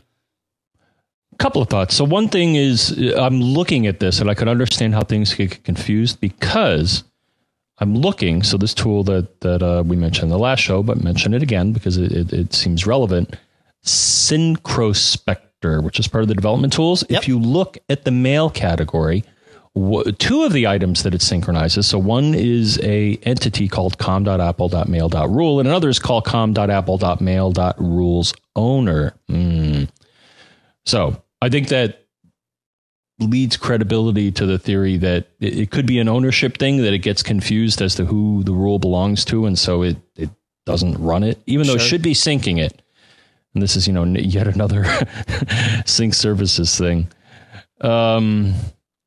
A 1.31 1.35
couple 1.37 1.61
of 1.61 1.69
thoughts. 1.69 1.95
So 1.95 2.03
one 2.03 2.29
thing 2.29 2.55
is, 2.55 2.91
I'm 3.15 3.39
looking 3.39 3.87
at 3.87 3.99
this, 3.99 4.19
and 4.19 4.29
I 4.29 4.33
could 4.33 4.47
understand 4.47 4.93
how 4.93 5.03
things 5.03 5.33
get 5.33 5.63
confused 5.63 6.19
because 6.19 7.03
I'm 7.77 7.95
looking. 7.95 8.43
So 8.43 8.57
this 8.57 8.73
tool 8.73 9.03
that 9.05 9.39
that 9.41 9.63
uh, 9.63 9.83
we 9.85 9.95
mentioned 9.95 10.25
in 10.25 10.29
the 10.29 10.39
last 10.39 10.59
show, 10.59 10.83
but 10.83 11.03
mention 11.03 11.33
it 11.33 11.43
again 11.43 11.73
because 11.73 11.97
it, 11.97 12.11
it, 12.11 12.33
it 12.33 12.53
seems 12.53 12.87
relevant. 12.87 13.35
Syncrospector, 13.83 15.83
which 15.83 15.99
is 15.99 16.07
part 16.07 16.23
of 16.23 16.27
the 16.27 16.35
development 16.35 16.73
tools. 16.73 17.03
Yep. 17.09 17.21
If 17.21 17.27
you 17.27 17.39
look 17.39 17.77
at 17.89 18.05
the 18.05 18.11
mail 18.11 18.49
category, 18.49 19.23
two 19.75 20.43
of 20.43 20.53
the 20.53 20.67
items 20.67 21.01
that 21.03 21.13
it 21.15 21.21
synchronizes. 21.21 21.87
So 21.87 21.97
one 21.97 22.35
is 22.35 22.79
a 22.83 23.17
entity 23.23 23.67
called 23.67 23.97
com.apple.mail.rule, 23.97 25.59
and 25.59 25.67
another 25.67 25.89
is 25.89 25.99
called 25.99 26.23
com.apple.mail.rules 26.25 28.33
owner. 28.55 29.15
Mm. 29.29 29.89
So 30.85 31.23
I 31.41 31.49
think 31.49 31.69
that 31.69 32.05
leads 33.19 33.57
credibility 33.57 34.31
to 34.31 34.45
the 34.45 34.59
theory 34.59 34.97
that 34.97 35.27
it, 35.39 35.71
could 35.71 35.85
be 35.85 35.99
an 35.99 36.09
ownership 36.09 36.57
thing 36.57 36.77
that 36.77 36.93
it 36.93 36.99
gets 36.99 37.23
confused 37.23 37.81
as 37.81 37.95
to 37.95 38.05
who 38.05 38.43
the 38.43 38.53
rule 38.53 38.79
belongs 38.79 39.25
to, 39.25 39.45
and 39.45 39.57
so 39.57 39.81
it 39.81 39.97
it 40.15 40.29
doesn't 40.65 40.95
run 40.95 41.23
it, 41.23 41.41
even 41.45 41.67
though 41.67 41.75
it 41.75 41.81
should 41.81 42.01
be 42.01 42.13
syncing 42.13 42.59
it. 42.59 42.81
And 43.53 43.63
this 43.63 43.75
is 43.75 43.87
you 43.87 43.93
know 43.93 44.05
yet 44.19 44.47
another 44.47 44.85
sync 45.85 46.13
services 46.13 46.77
thing. 46.77 47.07
Um, 47.81 48.53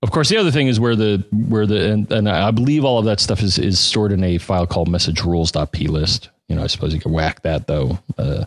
of 0.07 0.12
course, 0.12 0.29
the 0.29 0.37
other 0.37 0.53
thing 0.53 0.69
is 0.69 0.79
where 0.79 0.95
the 0.95 1.27
where 1.33 1.66
the 1.66 1.90
and, 1.90 2.12
and 2.12 2.29
I 2.29 2.53
believe 2.53 2.85
all 2.85 3.01
of 3.01 3.07
that 3.07 3.19
stuff 3.19 3.42
is 3.42 3.59
is 3.59 3.81
stored 3.81 4.12
in 4.12 4.23
a 4.23 4.38
file 4.38 4.64
called 4.64 4.87
message 4.87 5.25
rules.plist. 5.25 6.31
You 6.49 6.55
know, 6.55 6.62
I 6.62 6.69
suppose 6.69 6.95
you 6.95 7.01
could 7.01 7.11
whack 7.11 7.42
that 7.42 7.66
though. 7.66 7.99
Uh, 8.16 8.45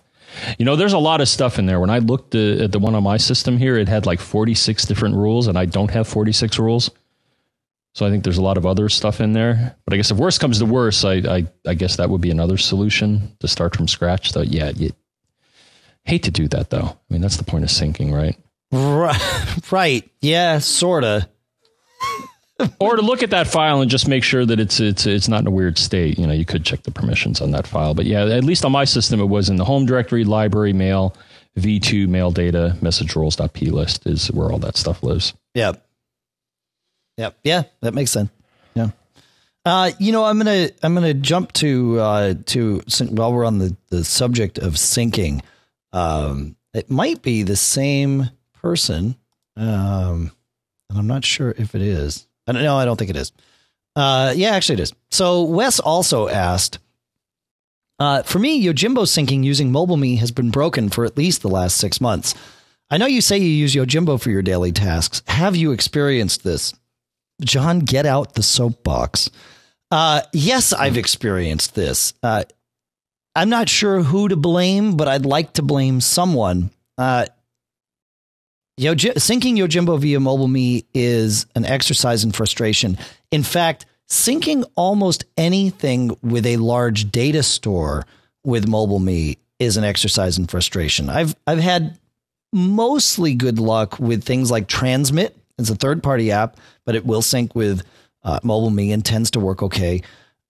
you 0.58 0.64
know, 0.64 0.78
there's 0.78 0.94
a 0.94 0.98
lot 0.98 1.20
of 1.20 1.28
stuff 1.28 1.60
in 1.60 1.66
there. 1.66 1.82
When 1.82 1.90
I 1.90 2.00
looked 2.00 2.34
at 2.34 2.72
the 2.72 2.80
one 2.80 2.96
on 2.96 3.04
my 3.04 3.18
system 3.18 3.58
here, 3.58 3.76
it 3.76 3.90
had 3.90 4.06
like 4.06 4.22
46 4.22 4.86
different 4.86 5.16
rules, 5.16 5.48
and 5.48 5.58
I 5.58 5.66
don't 5.66 5.92
have 5.92 6.08
46 6.08 6.60
rules. 6.60 6.92
So 7.94 8.06
I 8.06 8.10
think 8.10 8.24
there's 8.24 8.38
a 8.38 8.42
lot 8.42 8.56
of 8.56 8.66
other 8.66 8.88
stuff 8.88 9.20
in 9.20 9.34
there. 9.34 9.76
But 9.84 9.94
I 9.94 9.98
guess 9.98 10.12
if 10.12 10.18
worse 10.18 10.38
comes 10.38 10.60
to 10.60 10.66
worse, 10.66 11.04
I 11.04 11.16
I, 11.16 11.48
I 11.68 11.74
guess 11.74 11.98
that 11.98 12.10
would 12.10 12.22
be 12.22 12.32
another 12.32 12.56
solution 12.56 13.36
to 13.42 13.50
start 13.50 13.76
from 13.76 13.90
scratch. 13.90 14.32
So 14.32 14.44
yeah, 14.44 14.70
you 14.70 14.92
hate 16.06 16.24
to 16.24 16.32
do 16.32 16.48
that 16.48 16.70
though. 16.70 16.96
I 17.10 17.14
mean, 17.14 17.20
that's 17.22 17.36
the 17.36 17.44
point 17.44 17.66
of 17.66 17.70
syncing, 17.70 18.14
right? 18.14 18.38
Right. 18.72 19.46
Right. 19.72 20.10
Yeah, 20.22 20.60
sorta 20.60 21.28
or 22.80 22.96
to 22.96 23.02
look 23.02 23.24
at 23.24 23.30
that 23.30 23.48
file 23.48 23.82
and 23.82 23.90
just 23.90 24.08
make 24.08 24.24
sure 24.24 24.46
that 24.46 24.60
it's 24.60 24.80
it's 24.80 25.06
it's 25.06 25.28
not 25.28 25.42
in 25.42 25.48
a 25.48 25.52
weird 25.52 25.78
state. 25.78 26.20
You 26.20 26.28
know, 26.28 26.34
you 26.34 26.46
could 26.46 26.66
check 26.66 26.84
the 26.84 26.92
permissions 26.92 27.42
on 27.42 27.52
that 27.52 27.68
file. 27.68 27.94
But 27.94 28.06
yeah, 28.06 28.26
at 28.26 28.44
least 28.44 28.66
on 28.66 28.72
my 28.72 28.86
system, 28.86 29.20
it 29.20 29.26
was 29.26 29.50
in 29.50 29.56
the 29.56 29.66
home 29.66 29.86
directory, 29.86 30.24
library, 30.24 30.74
mail, 30.74 31.16
v2, 31.58 32.08
mail 32.08 32.32
data, 32.32 32.78
message 32.82 33.16
rules.plist 33.16 34.06
is 34.06 34.32
where 34.32 34.52
all 34.52 34.60
that 34.60 34.78
stuff 34.78 35.04
lives. 35.04 35.34
Yeah. 35.54 35.74
Yep. 37.18 37.38
Yeah, 37.44 37.64
that 37.82 37.94
makes 37.94 38.12
sense. 38.12 38.30
Yeah. 38.76 38.92
Uh, 39.66 39.92
you 40.00 40.12
know, 40.12 40.24
I'm 40.24 40.38
gonna 40.38 40.70
I'm 40.82 40.94
gonna 40.94 41.14
jump 41.14 41.52
to 41.54 42.00
uh, 42.00 42.34
to 42.48 42.82
while 43.10 43.34
we're 43.34 43.46
on 43.46 43.60
the 43.60 43.76
the 43.90 44.04
subject 44.04 44.58
of 44.58 44.74
syncing. 44.74 45.42
Um, 45.92 46.56
it 46.74 46.90
might 46.90 47.22
be 47.22 47.44
the 47.44 47.56
same 47.56 48.30
person, 48.54 49.16
um, 49.58 50.32
and 50.90 50.98
I'm 50.98 51.08
not 51.08 51.26
sure 51.26 51.54
if 51.58 51.76
it 51.76 51.82
is. 51.82 52.26
I 52.50 52.52
don't 52.52 52.64
know. 52.64 52.78
I 52.78 52.86
don't 52.86 52.98
think 52.98 53.12
it 53.12 53.16
is. 53.16 53.32
Uh, 53.96 54.34
yeah, 54.36 54.52
actually, 54.52 54.74
it 54.74 54.80
is. 54.82 54.94
So 55.12 55.44
Wes 55.44 55.80
also 55.80 56.28
asked. 56.28 56.80
Uh, 58.00 58.24
for 58.24 58.40
me, 58.40 58.64
Yojimbo 58.66 59.04
syncing 59.04 59.44
using 59.44 59.72
MobileMe 59.72 60.18
has 60.18 60.32
been 60.32 60.50
broken 60.50 60.90
for 60.90 61.06
at 61.06 61.18
least 61.18 61.42
the 61.42 61.50
last 61.50 61.78
six 61.78 62.02
months. 62.02 62.34
I 62.90 62.98
know 62.98 63.06
you 63.06 63.22
say 63.22 63.38
you 63.38 63.50
use 63.50 63.76
Yojimbo 63.76 64.20
for 64.20 64.32
your 64.32 64.42
daily 64.42 64.72
tasks. 64.72 65.22
Have 65.28 65.56
you 65.56 65.74
experienced 65.74 66.44
this? 66.44 66.74
John, 67.42 67.80
get 67.80 68.06
out 68.06 68.34
the 68.34 68.44
soapbox. 68.44 69.30
Uh, 69.92 70.22
yes, 70.34 70.74
I've 70.74 70.98
experienced 70.98 71.76
this. 71.76 72.14
Uh, 72.24 72.46
I'm 73.36 73.50
not 73.50 73.70
sure 73.70 74.02
who 74.02 74.28
to 74.28 74.36
blame, 74.36 74.98
but 74.98 75.08
I'd 75.08 75.26
like 75.26 75.54
to 75.54 75.62
blame 75.62 76.02
someone. 76.02 76.72
Uh, 76.98 77.28
Yoji- 78.80 79.16
syncing 79.16 79.58
Yojimbo 79.58 80.00
via 80.00 80.20
MobileMe 80.20 80.86
is 80.94 81.46
an 81.54 81.66
exercise 81.66 82.24
in 82.24 82.32
frustration. 82.32 82.98
In 83.30 83.44
fact, 83.44 83.86
syncing 84.08 84.64
almost 84.76 85.26
anything 85.36 86.16
with 86.24 86.46
a 86.46 86.56
large 86.58 87.12
data 87.12 87.44
store 87.44 88.06
with 88.46 88.68
MobileMe 88.68 89.38
is 89.60 89.76
an 89.76 89.84
exercise 89.84 90.38
in 90.38 90.48
frustration. 90.48 91.10
I've 91.10 91.36
I've 91.46 91.60
had 91.60 92.00
mostly 92.54 93.36
good 93.36 93.60
luck 93.60 94.00
with 94.00 94.24
things 94.24 94.50
like 94.50 94.68
Transmit. 94.68 95.36
It's 95.58 95.70
a 95.70 95.76
third 95.76 96.02
party 96.02 96.32
app, 96.32 96.56
but 96.86 96.96
it 96.96 97.06
will 97.06 97.22
sync 97.22 97.54
with 97.54 97.84
uh, 98.24 98.40
MobileMe 98.40 98.94
and 98.94 99.04
tends 99.04 99.32
to 99.32 99.42
work 99.42 99.62
okay. 99.62 100.04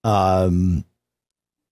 Um, 0.04 0.84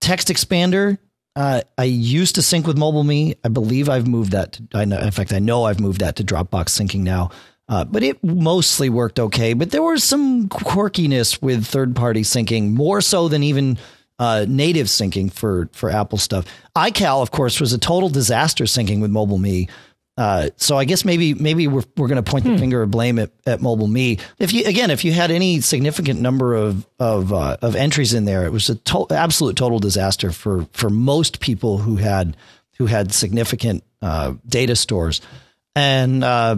Text 0.01 0.27
Expander. 0.27 0.99
Uh, 1.39 1.61
I 1.79 1.85
used 1.85 2.35
to 2.35 2.43
sync 2.43 2.67
with 2.67 2.77
MobileMe. 2.77 3.37
I 3.45 3.49
believe 3.49 3.89
I've 3.89 4.09
moved 4.09 4.33
that. 4.33 4.55
To, 4.55 4.63
I 4.75 4.85
know, 4.85 4.99
in 4.99 5.13
fact, 5.13 5.33
I 5.33 5.39
know 5.39 5.63
I've 5.67 5.79
moved 5.79 6.01
that 6.01 6.17
to 6.17 6.25
Dropbox 6.25 6.71
syncing 6.71 7.03
now. 7.03 7.31
Uh, 7.69 7.85
but 7.85 8.03
it 8.03 8.25
mostly 8.25 8.89
worked 8.89 9.21
okay. 9.21 9.53
But 9.53 9.71
there 9.71 9.83
was 9.83 10.03
some 10.03 10.49
quirkiness 10.49 11.41
with 11.41 11.65
third 11.65 11.95
party 11.95 12.23
syncing, 12.23 12.75
more 12.75 13.01
so 13.01 13.29
than 13.29 13.45
even 13.45 13.79
uh, 14.19 14.47
native 14.49 14.89
syncing 14.89 15.33
for 15.33 15.69
for 15.73 15.91
Apple 15.91 16.19
stuff. 16.19 16.45
iCal, 16.75 17.23
of 17.23 17.31
course, 17.31 17.61
was 17.61 17.73
a 17.73 17.79
total 17.79 18.09
disaster 18.09 18.65
syncing 18.65 19.01
with 19.01 19.13
MobileMe. 19.13 19.69
Uh, 20.19 20.51
so 20.57 20.77
I 20.77 20.85
guess 20.85 21.05
maybe 21.05 21.33
maybe 21.33 21.69
we're 21.69 21.85
we're 21.97 22.09
going 22.09 22.23
to 22.23 22.29
point 22.29 22.45
the 22.45 22.51
hmm. 22.51 22.57
finger 22.57 22.83
of 22.83 22.91
blame 22.91 23.21
at, 23.21 23.31
at 23.47 23.63
Mobile 23.63 23.87
Me. 23.87 24.19
If 24.41 24.53
you 24.53 24.65
again, 24.67 24.91
if 24.91 25.05
you 25.05 25.13
had 25.13 25.31
any 25.31 25.61
significant 25.61 26.21
number 26.21 26.55
of 26.55 26.85
of 26.99 27.33
uh, 27.33 27.57
of 27.63 27.77
entries 27.77 28.15
in 28.15 28.25
there, 28.25 28.45
it 28.45 28.51
was 28.51 28.69
a 28.69 28.75
to- 28.75 29.07
absolute 29.11 29.55
total 29.55 29.79
disaster 29.79 30.33
for 30.33 30.67
for 30.73 30.91
most 30.91 31.39
people 31.39 31.79
who 31.79 31.97
had 31.97 32.37
who 32.79 32.87
had 32.87 33.13
significant 33.13 33.85
uh, 34.03 34.35
data 34.45 34.75
stores, 34.75 35.21
and 35.77 36.25
uh, 36.25 36.57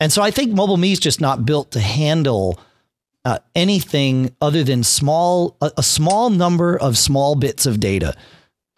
and 0.00 0.12
so 0.12 0.20
I 0.20 0.32
think 0.32 0.52
Mobile 0.52 0.76
Me 0.76 0.90
is 0.90 0.98
just 0.98 1.20
not 1.20 1.46
built 1.46 1.70
to 1.72 1.80
handle 1.80 2.58
uh, 3.24 3.38
anything 3.54 4.34
other 4.40 4.64
than 4.64 4.82
small 4.82 5.56
a, 5.60 5.70
a 5.76 5.82
small 5.84 6.30
number 6.30 6.76
of 6.76 6.98
small 6.98 7.36
bits 7.36 7.64
of 7.64 7.78
data 7.78 8.16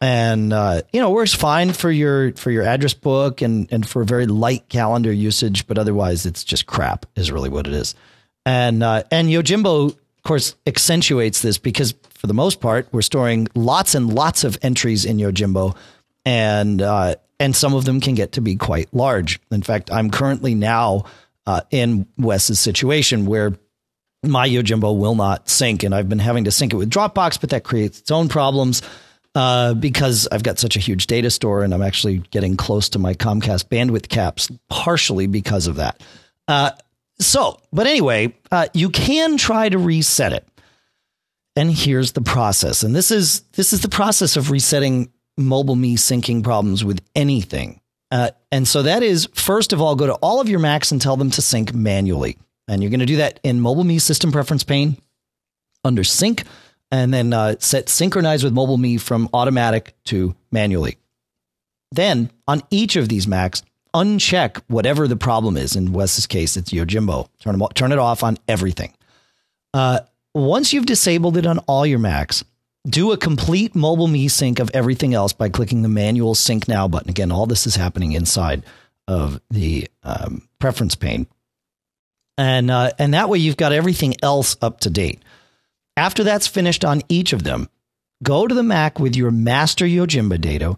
and 0.01 0.53
uh, 0.53 0.83
you 0.93 1.01
know 1.01 1.11
works 1.11 1.35
fine 1.35 1.73
for 1.73 1.91
your 1.91 2.33
for 2.33 2.51
your 2.51 2.65
address 2.65 2.95
book 2.95 3.43
and 3.43 3.71
and 3.71 3.87
for 3.89 4.05
very 4.05 4.27
light 4.27 4.69
calendar 4.69 5.13
usage, 5.13 5.67
but 5.67 5.79
otherwise 5.79 6.27
it's 6.27 6.43
just 6.43 6.67
crap 6.67 7.07
is 7.17 7.31
really 7.31 7.51
what 7.51 7.67
it 7.67 7.75
is. 7.75 7.95
And 8.47 8.83
uh, 8.83 9.03
and 9.11 9.29
Yojimbo, 9.29 9.91
of 9.91 10.23
course, 10.25 10.55
accentuates 10.67 11.43
this 11.43 11.59
because 11.59 11.95
for 12.11 12.27
the 12.27 12.35
most 12.35 12.61
part 12.61 12.89
we're 12.93 13.03
storing 13.03 13.49
lots 13.55 13.95
and 13.95 14.13
lots 14.13 14.45
of 14.45 14.59
entries 14.63 15.05
in 15.05 15.19
Yojimbo, 15.19 15.77
and 16.25 16.81
uh, 16.81 17.17
and 17.39 17.55
some 17.55 17.75
of 17.75 17.85
them 17.85 18.01
can 18.01 18.15
get 18.15 18.33
to 18.33 18.41
be 18.41 18.57
quite 18.57 18.93
large. 18.95 19.39
In 19.51 19.63
fact, 19.63 19.93
I'm 19.93 20.11
currently 20.11 20.55
now 20.55 21.05
uh, 21.47 21.61
in 21.71 22.07
Wes's 22.17 22.59
situation 22.59 23.27
where 23.27 23.53
my 24.23 24.49
Yojimbo 24.49 24.99
will 24.99 25.15
not 25.15 25.51
sync, 25.51 25.83
and 25.83 25.95
I've 25.95 26.09
been 26.09 26.19
having 26.19 26.45
to 26.45 26.51
sync 26.51 26.73
it 26.73 26.77
with 26.77 26.91
Dropbox, 26.91 27.39
but 27.41 27.51
that 27.51 27.65
creates 27.65 28.01
its 28.01 28.11
own 28.11 28.29
problems 28.29 28.83
uh, 29.35 29.75
because 29.75 30.29
I've 30.31 30.43
got 30.43 30.59
such 30.59 30.77
a 30.77 30.81
huge 30.81 31.07
data 31.07 31.31
store 31.31 31.63
and 31.63 31.73
I'm 31.73 31.83
actually 31.83 32.19
getting 32.31 32.57
close 32.57 32.89
to 32.91 32.99
my 32.99 33.15
Comcast 33.15 33.69
bandwidth 33.69 34.09
caps, 34.09 34.51
partially 34.69 35.27
because 35.27 35.67
of 35.67 35.77
that. 35.77 36.03
Uh, 36.49 36.71
so, 37.19 37.61
but 37.73 37.87
anyway, 37.87 38.35
uh, 38.51 38.67
you 38.75 38.91
can 38.91 39.37
try 39.37 39.69
to 39.69 39.79
reset 39.79 40.33
it. 40.33 40.47
And 41.57 41.71
here's 41.71 42.13
the 42.13 42.23
process. 42.23 42.83
And 42.83 42.95
this 42.95 43.11
is 43.11 43.41
this 43.53 43.73
is 43.73 43.83
the 43.83 43.89
process 43.89 44.37
of 44.37 44.51
resetting 44.51 45.13
MobileMe 45.39 45.95
syncing 45.95 46.43
problems 46.43 46.85
with 46.85 47.03
anything. 47.15 47.81
Uh, 48.11 48.31
and 48.51 48.67
so 48.67 48.83
that 48.83 49.03
is 49.03 49.29
first 49.35 49.73
of 49.73 49.81
all, 49.81 49.95
go 49.95 50.07
to 50.07 50.15
all 50.15 50.41
of 50.41 50.49
your 50.49 50.61
Macs 50.61 50.91
and 50.91 51.01
tell 51.01 51.17
them 51.17 51.31
to 51.33 51.43
sync 51.43 51.75
manually. 51.75 52.39
And 52.69 52.83
you're 52.83 52.91
going 52.91 53.01
to 53.01 53.07
do 53.07 53.17
that 53.17 53.41
in 53.43 53.61
MobileMe 53.61 54.01
system 54.01 54.33
preference 54.33 54.65
pane 54.65 54.97
under 55.85 56.05
sync 56.05 56.45
and 56.91 57.13
then 57.13 57.33
uh, 57.33 57.57
set 57.59 57.89
synchronize 57.89 58.43
with 58.43 58.55
MobileMe 58.55 59.01
from 59.01 59.29
automatic 59.33 59.95
to 60.05 60.35
manually. 60.51 60.99
Then 61.93 62.31
on 62.47 62.63
each 62.71 62.97
of 62.97 63.09
these 63.09 63.27
Macs, 63.27 63.63
uncheck 63.95 64.63
whatever 64.69 65.09
the 65.09 65.17
problem 65.17 65.57
is. 65.57 65.77
In 65.77 65.93
Wes's 65.93 66.27
case, 66.27 66.57
it's 66.57 66.73
Yojimbo. 66.73 67.29
Turn, 67.41 67.61
turn 67.75 67.93
it 67.93 67.99
off 67.99 68.23
on 68.23 68.39
everything. 68.49 68.93
Uh, 69.75 70.01
once 70.35 70.73
you've 70.73 70.87
disabled 70.87 71.37
it 71.37 71.47
on 71.47 71.59
all 71.61 71.85
your 71.85 71.99
Macs, 71.99 72.45
do 72.89 73.13
a 73.13 73.17
complete 73.17 73.75
MobileMe 73.75 74.31
sync 74.31 74.59
of 74.59 74.71
everything 74.73 75.13
else 75.13 75.33
by 75.33 75.49
clicking 75.49 75.83
the 75.83 75.89
manual 75.89 76.35
sync 76.35 76.67
now 76.69 76.89
button. 76.89 77.11
Again, 77.11 77.33
all 77.33 77.47
this 77.47 77.67
is 77.67 77.77
happening 77.77 78.13
inside 78.13 78.65
of 79.07 79.41
the 79.51 79.89
um, 80.03 80.49
preference 80.59 80.95
pane. 80.95 81.27
And, 82.39 82.71
uh, 82.71 82.93
and 82.99 83.13
that 83.13 83.29
way 83.29 83.39
you've 83.39 83.57
got 83.57 83.73
everything 83.73 84.15
else 84.23 84.57
up 84.63 84.81
to 84.81 84.91
date. 84.91 85.21
After 85.97 86.25
that's 86.25 86.47
finished 86.47 86.85
on 86.85 87.03
each 87.09 87.33
of 87.33 87.43
them, 87.43 87.69
go 88.23 88.47
to 88.47 88.55
the 88.55 88.63
Mac 88.63 88.99
with 88.99 89.17
your 89.17 89.31
master 89.31 89.85
Yojimbo 89.85 90.41
data, 90.41 90.77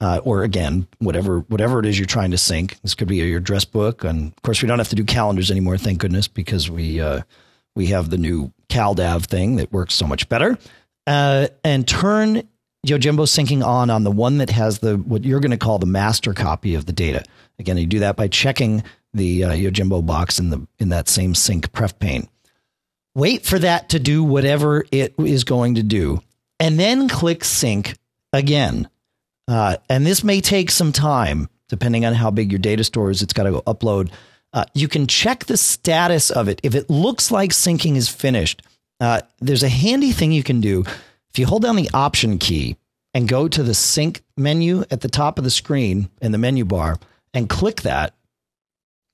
uh, 0.00 0.20
or 0.24 0.42
again, 0.42 0.86
whatever 0.98 1.40
whatever 1.40 1.78
it 1.78 1.86
is 1.86 1.98
you're 1.98 2.06
trying 2.06 2.30
to 2.32 2.38
sync. 2.38 2.80
This 2.82 2.94
could 2.94 3.08
be 3.08 3.16
your 3.16 3.38
address 3.38 3.64
book, 3.64 4.04
and 4.04 4.32
of 4.32 4.42
course, 4.42 4.62
we 4.62 4.68
don't 4.68 4.78
have 4.78 4.88
to 4.88 4.96
do 4.96 5.04
calendars 5.04 5.50
anymore. 5.50 5.78
Thank 5.78 5.98
goodness, 5.98 6.28
because 6.28 6.70
we 6.70 7.00
uh, 7.00 7.22
we 7.76 7.86
have 7.86 8.10
the 8.10 8.18
new 8.18 8.52
CalDAV 8.68 9.26
thing 9.26 9.56
that 9.56 9.72
works 9.72 9.94
so 9.94 10.06
much 10.06 10.28
better. 10.28 10.58
Uh, 11.06 11.48
and 11.62 11.86
turn 11.86 12.48
Yojimbo 12.86 13.26
syncing 13.26 13.64
on 13.64 13.90
on 13.90 14.04
the 14.04 14.10
one 14.10 14.38
that 14.38 14.50
has 14.50 14.80
the 14.80 14.96
what 14.96 15.24
you're 15.24 15.40
going 15.40 15.50
to 15.50 15.56
call 15.56 15.78
the 15.78 15.86
master 15.86 16.32
copy 16.32 16.74
of 16.74 16.86
the 16.86 16.92
data. 16.92 17.22
Again, 17.58 17.78
you 17.78 17.86
do 17.86 18.00
that 18.00 18.16
by 18.16 18.28
checking 18.28 18.82
the 19.12 19.44
uh, 19.44 19.50
Yojimbo 19.52 20.04
box 20.04 20.38
in 20.38 20.50
the 20.50 20.66
in 20.78 20.88
that 20.88 21.08
same 21.08 21.34
sync 21.34 21.72
pref 21.72 21.98
pane 21.98 22.28
wait 23.14 23.44
for 23.44 23.58
that 23.58 23.90
to 23.90 23.98
do 23.98 24.22
whatever 24.24 24.84
it 24.90 25.14
is 25.18 25.44
going 25.44 25.76
to 25.76 25.82
do, 25.82 26.20
and 26.58 26.78
then 26.78 27.08
click 27.08 27.44
sync 27.44 27.96
again. 28.32 28.88
Uh, 29.46 29.76
and 29.88 30.06
this 30.06 30.24
may 30.24 30.40
take 30.40 30.70
some 30.70 30.92
time, 30.92 31.48
depending 31.68 32.04
on 32.04 32.14
how 32.14 32.30
big 32.30 32.50
your 32.50 32.58
data 32.58 32.84
store 32.84 33.10
is. 33.10 33.22
It's 33.22 33.32
got 33.32 33.44
to 33.44 33.52
go 33.52 33.62
upload. 33.62 34.10
Uh, 34.52 34.64
you 34.74 34.88
can 34.88 35.06
check 35.06 35.44
the 35.44 35.56
status 35.56 36.30
of 36.30 36.48
it. 36.48 36.60
If 36.62 36.74
it 36.74 36.88
looks 36.88 37.30
like 37.30 37.50
syncing 37.50 37.96
is 37.96 38.08
finished, 38.08 38.62
uh, 39.00 39.20
there's 39.40 39.62
a 39.62 39.68
handy 39.68 40.12
thing 40.12 40.32
you 40.32 40.44
can 40.44 40.60
do. 40.60 40.84
If 41.30 41.38
you 41.38 41.46
hold 41.46 41.62
down 41.62 41.76
the 41.76 41.90
Option 41.92 42.38
key 42.38 42.76
and 43.12 43.28
go 43.28 43.48
to 43.48 43.62
the 43.62 43.74
sync 43.74 44.22
menu 44.36 44.84
at 44.90 45.00
the 45.00 45.08
top 45.08 45.38
of 45.38 45.44
the 45.44 45.50
screen 45.50 46.08
in 46.22 46.32
the 46.32 46.38
menu 46.38 46.64
bar 46.64 46.98
and 47.32 47.48
click 47.48 47.82
that, 47.82 48.14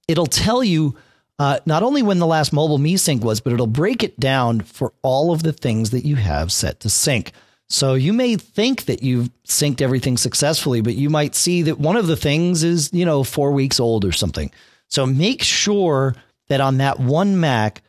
it'll 0.07 0.27
tell 0.27 0.63
you 0.63 0.97
uh, 1.41 1.59
not 1.65 1.83
only 1.83 2.03
when 2.03 2.19
the 2.19 2.27
last 2.27 2.53
mobile 2.53 2.77
me 2.77 2.99
sync 2.99 3.25
was, 3.25 3.41
but 3.41 3.55
it'll 3.55 3.67
break 3.67 4.03
it 4.03 4.21
down 4.21 4.61
for 4.61 4.93
all 5.01 5.33
of 5.33 5.43
the 5.43 5.55
things 5.55 5.89
that 5.89 6.05
you 6.05 6.17
have 6.17 6.53
set 6.53 6.81
to 6.81 6.91
sync. 6.91 7.33
So 7.71 7.95
you 7.95 8.13
may 8.13 8.37
think 8.37 8.85
that 8.85 9.03
you've 9.03 9.31
synced 9.47 9.81
everything 9.81 10.19
successfully, 10.19 10.83
but 10.83 10.97
you 10.97 11.09
might 11.09 11.35
see 11.35 11.63
that 11.63 11.81
one 11.81 11.97
of 11.97 12.09
the 12.09 12.17
things 12.17 12.63
is, 12.63 12.91
you 12.93 13.07
know, 13.07 13.25
four 13.25 13.53
weeks 13.53 13.81
old 13.81 14.05
or 14.05 14.13
something. 14.13 14.51
So 14.89 15.07
make 15.07 15.43
sure 15.43 16.15
that 16.49 16.61
on 16.61 16.77
that 16.77 17.01
one 17.01 17.41
Mac, 17.41 17.81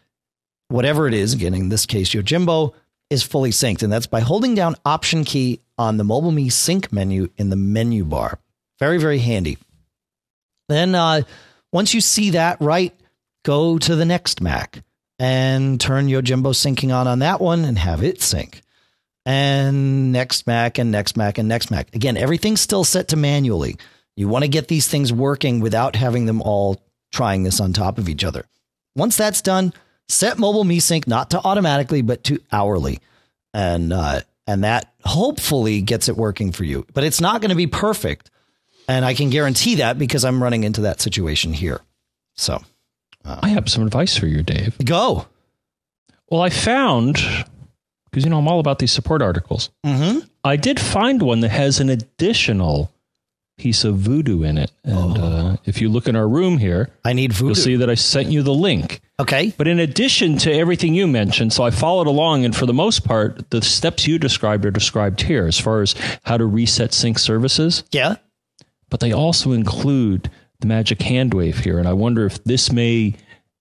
whatever 0.70 1.10
it 1.10 1.14
is, 1.14 1.34
again, 1.34 1.54
in 1.54 1.68
this 1.68 1.86
case, 1.86 2.12
Yojimbo 2.12 2.74
is 3.10 3.22
fully 3.22 3.52
synced. 3.52 3.84
And 3.84 3.92
that's 3.92 4.08
by 4.08 4.22
holding 4.22 4.56
down 4.56 4.78
Option 4.86 5.26
key 5.26 5.60
on 5.78 5.98
the 5.98 6.06
Mobile 6.06 6.32
Me 6.32 6.48
sync 6.48 6.94
menu 6.94 7.28
in 7.36 7.50
the 7.50 7.58
menu 7.58 8.06
bar. 8.06 8.40
Very, 8.80 8.98
very 8.98 9.20
handy. 9.20 9.58
Then 10.70 10.96
uh, 10.96 11.24
once 11.74 11.94
you 11.94 12.00
see 12.00 12.30
that 12.30 12.62
right, 12.62 12.96
go 13.44 13.78
to 13.78 13.96
the 13.96 14.06
next 14.06 14.42
Mac 14.42 14.84
and 15.20 15.80
turn 15.80 16.08
Yojimbo 16.08 16.54
syncing 16.54 16.94
on 16.94 17.08
on 17.08 17.20
that 17.20 17.40
one 17.40 17.64
and 17.64 17.78
have 17.78 18.04
it 18.04 18.22
sync. 18.22 18.62
And 19.26 20.12
next 20.12 20.48
Mac 20.48 20.80
and 20.80 20.92
next 20.92 21.16
Mac 21.16 21.38
and 21.38 21.48
next 21.48 21.70
Mac. 21.70 21.94
Again, 21.96 22.18
everything's 22.18 22.62
still 22.62 22.84
set 22.84 23.10
to 23.10 23.16
manually. 23.16 23.78
You 24.16 24.28
want 24.28 24.44
to 24.44 24.50
get 24.50 24.68
these 24.68 24.88
things 24.88 25.14
working 25.14 25.60
without 25.60 25.96
having 25.96 26.26
them 26.26 26.42
all 26.42 26.82
trying 27.12 27.44
this 27.44 27.60
on 27.60 27.74
top 27.74 27.98
of 27.98 28.10
each 28.10 28.24
other. 28.24 28.46
Once 28.96 29.16
that's 29.16 29.42
done, 29.42 29.74
set 30.10 30.40
mobile 30.40 30.64
me 30.64 30.80
sync 30.80 31.08
not 31.08 31.30
to 31.32 31.42
automatically, 31.44 32.02
but 32.02 32.24
to 32.26 32.40
hourly. 32.52 33.00
And, 33.54 33.94
uh, 33.94 34.22
and 34.48 34.64
that 34.64 34.92
hopefully 35.04 35.82
gets 35.82 36.10
it 36.10 36.18
working 36.18 36.52
for 36.52 36.64
you, 36.64 36.86
but 36.94 37.04
it's 37.04 37.22
not 37.22 37.42
going 37.42 37.50
to 37.50 37.56
be 37.56 37.68
perfect. 37.68 38.32
And 38.88 39.06
I 39.06 39.14
can 39.14 39.30
guarantee 39.30 39.76
that 39.76 40.00
because 40.00 40.26
I'm 40.26 40.42
running 40.42 40.64
into 40.64 40.82
that 40.82 41.00
situation 41.00 41.54
here. 41.54 41.80
So 42.36 42.64
I 43.26 43.50
have 43.50 43.70
some 43.70 43.86
advice 43.86 44.18
for 44.18 44.28
you, 44.28 44.44
Dave. 44.44 44.78
go. 44.84 45.28
Well, 46.30 46.42
I 46.42 46.50
found 46.50 47.16
because 48.06 48.24
you 48.24 48.30
know 48.30 48.40
I'm 48.40 48.48
all 48.48 48.60
about 48.60 48.80
these 48.80 48.92
support 48.92 49.22
articles. 49.22 49.70
Mm-hmm. 49.86 50.20
I 50.44 50.56
did 50.56 50.80
find 50.80 51.22
one 51.22 51.42
that 51.42 51.50
has 51.50 51.80
an 51.80 51.90
additional 51.90 52.92
piece 53.58 53.84
of 53.84 53.98
voodoo 53.98 54.44
in 54.44 54.58
it, 54.58 54.72
and 54.84 55.18
uh, 55.18 55.58
if 55.66 55.82
you 55.82 55.90
look 55.90 56.08
in 56.08 56.16
our 56.16 56.28
room 56.28 56.58
here, 56.58 56.90
I 57.06 57.14
need 57.14 57.34
voodoo. 57.34 57.48
you'll 57.48 57.56
see 57.56 57.76
that 57.78 57.90
I 57.90 57.96
sent 57.96 58.30
you 58.30 58.44
the 58.44 58.54
link. 58.54 59.02
Okay. 59.20 59.54
But 59.56 59.68
in 59.68 59.80
addition 59.80 60.38
to 60.40 60.52
everything 60.52 60.96
you 60.96 61.08
mentioned, 61.08 61.54
so 61.54 61.64
I 61.64 61.70
followed 61.70 62.08
along, 62.08 62.44
and 62.44 62.56
for 62.56 62.66
the 62.66 62.74
most 62.74 63.06
part, 63.06 63.50
the 63.52 63.62
steps 63.62 64.08
you 64.08 64.18
described 64.18 64.66
are 64.66 64.72
described 64.72 65.22
here 65.22 65.46
as 65.46 65.60
far 65.60 65.82
as 65.82 65.94
how 66.24 66.38
to 66.38 66.46
reset 66.46 66.94
sync 66.94 67.20
services. 67.20 67.84
Yeah. 67.92 68.16
But 68.90 69.00
they 69.00 69.12
also 69.14 69.52
include 69.52 70.30
the 70.62 70.68
magic 70.68 71.02
hand 71.02 71.34
wave 71.34 71.60
here, 71.60 71.78
and 71.80 71.88
I 71.88 71.94
wonder 71.94 72.26
if 72.26 72.44
this 72.44 72.72
may 72.72 73.16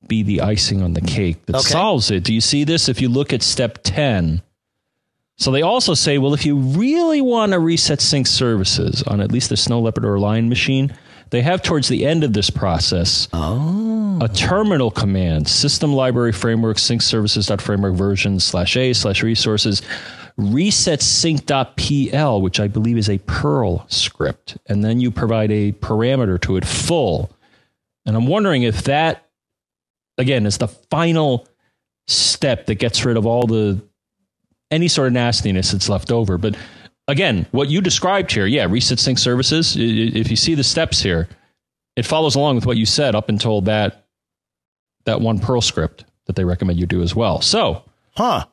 be 0.07 0.23
the 0.23 0.41
icing 0.41 0.83
on 0.83 0.95
the 0.95 1.01
cake 1.01 1.45
that 1.47 1.57
Okay. 1.57 1.69
solves 1.69 2.11
it. 2.11 2.25
Do 2.25 2.33
you 2.33 2.41
see 2.41 2.65
this? 2.65 2.89
If 2.89 3.01
you 3.01 3.09
look 3.09 3.33
at 3.33 3.43
step 3.43 3.79
ten. 3.83 4.43
So 5.37 5.51
they 5.51 5.63
also 5.63 5.95
say, 5.95 6.19
well, 6.19 6.35
if 6.35 6.45
you 6.45 6.57
really 6.57 7.23
want 7.23 7.53
to 7.53 7.59
reset 7.59 8.01
sync 8.03 8.27
services 8.27 9.03
on 9.05 9.21
at 9.23 9.33
least 9.33 9.49
the 9.49 9.57
Snow 9.57 9.81
Leopard 9.81 10.05
or 10.05 10.19
Lion 10.19 10.51
machine, 10.51 10.95
they 11.31 11.41
have 11.41 11.63
towards 11.63 11.89
the 11.89 12.05
end 12.05 12.25
of 12.25 12.35
this 12.35 12.51
process 12.51 13.27
oh. 13.33 14.19
a 14.21 14.29
terminal 14.29 14.91
command, 14.91 15.49
system 15.49 15.95
library 15.95 16.33
framework, 16.33 16.79
sync 16.79 17.01
services.framework 17.01 17.95
version 17.95 18.39
slash 18.39 18.77
a 18.77 18.93
slash 18.93 19.23
resources, 19.23 19.81
reset 20.37 21.03
sync.pl, 21.03 22.43
which 22.43 22.61
I 22.61 22.69
believe 22.69 22.99
is 22.99 23.09
a 23.09 23.19
Perl 23.19 23.85
script. 23.89 24.57
And 24.67 24.85
then 24.85 25.01
you 25.01 25.11
provide 25.11 25.51
a 25.51 25.73
parameter 25.73 26.41
to 26.43 26.57
it 26.57 26.65
full. 26.65 27.31
And 28.07 28.17
I'm 28.17 28.27
wondering 28.27 28.63
if 28.63 28.85
that, 28.85 29.29
again, 30.19 30.47
is 30.47 30.59
the 30.59 30.69
final 30.69 31.47
step 32.07 32.67
that 32.67 32.77
gets 32.77 33.05
rid 33.05 33.17
of 33.17 33.27
all 33.27 33.47
the 33.47 33.81
any 34.71 34.89
sort 34.89 35.09
of 35.09 35.13
nastiness 35.13 35.73
that's 35.73 35.89
left 35.89 36.13
over. 36.13 36.39
But 36.39 36.57
again, 37.09 37.47
what 37.51 37.69
you 37.69 37.81
described 37.81 38.33
here, 38.33 38.47
yeah, 38.47 38.67
reset 38.69 38.99
sync 38.99 39.19
services. 39.19 39.77
If 39.77 40.31
you 40.31 40.37
see 40.37 40.55
the 40.55 40.65
steps 40.65 41.03
here, 41.03 41.29
it 41.97 42.07
follows 42.07 42.37
along 42.37 42.55
with 42.55 42.67
what 42.67 42.77
you 42.77 42.87
said 42.87 43.15
up 43.15 43.29
until 43.29 43.61
that 43.63 44.07
that 45.05 45.21
one 45.21 45.39
Perl 45.39 45.61
script 45.61 46.05
that 46.27 46.37
they 46.37 46.45
recommend 46.45 46.79
you 46.79 46.87
do 46.87 47.03
as 47.03 47.17
well. 47.17 47.41
So, 47.41 47.85
Huh. 48.17 48.45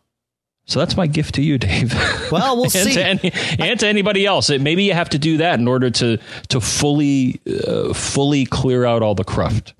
So 0.67 0.79
that's 0.79 0.97
my 0.97 1.07
gift 1.07 1.35
to 1.35 1.41
you, 1.41 1.57
Dave. 1.57 1.93
Well, 2.29 2.57
we'll 2.57 2.63
and 2.65 2.73
see. 2.73 2.93
To 2.93 3.05
any, 3.05 3.31
and 3.57 3.79
to 3.79 3.87
anybody 3.87 4.25
else, 4.25 4.49
it, 4.49 4.61
maybe 4.61 4.83
you 4.83 4.93
have 4.93 5.09
to 5.09 5.17
do 5.17 5.37
that 5.37 5.59
in 5.59 5.67
order 5.67 5.89
to 5.89 6.17
to 6.49 6.61
fully 6.61 7.39
uh, 7.65 7.93
fully 7.93 8.45
clear 8.45 8.85
out 8.85 9.01
all 9.01 9.15
the 9.15 9.23
cruft. 9.23 9.73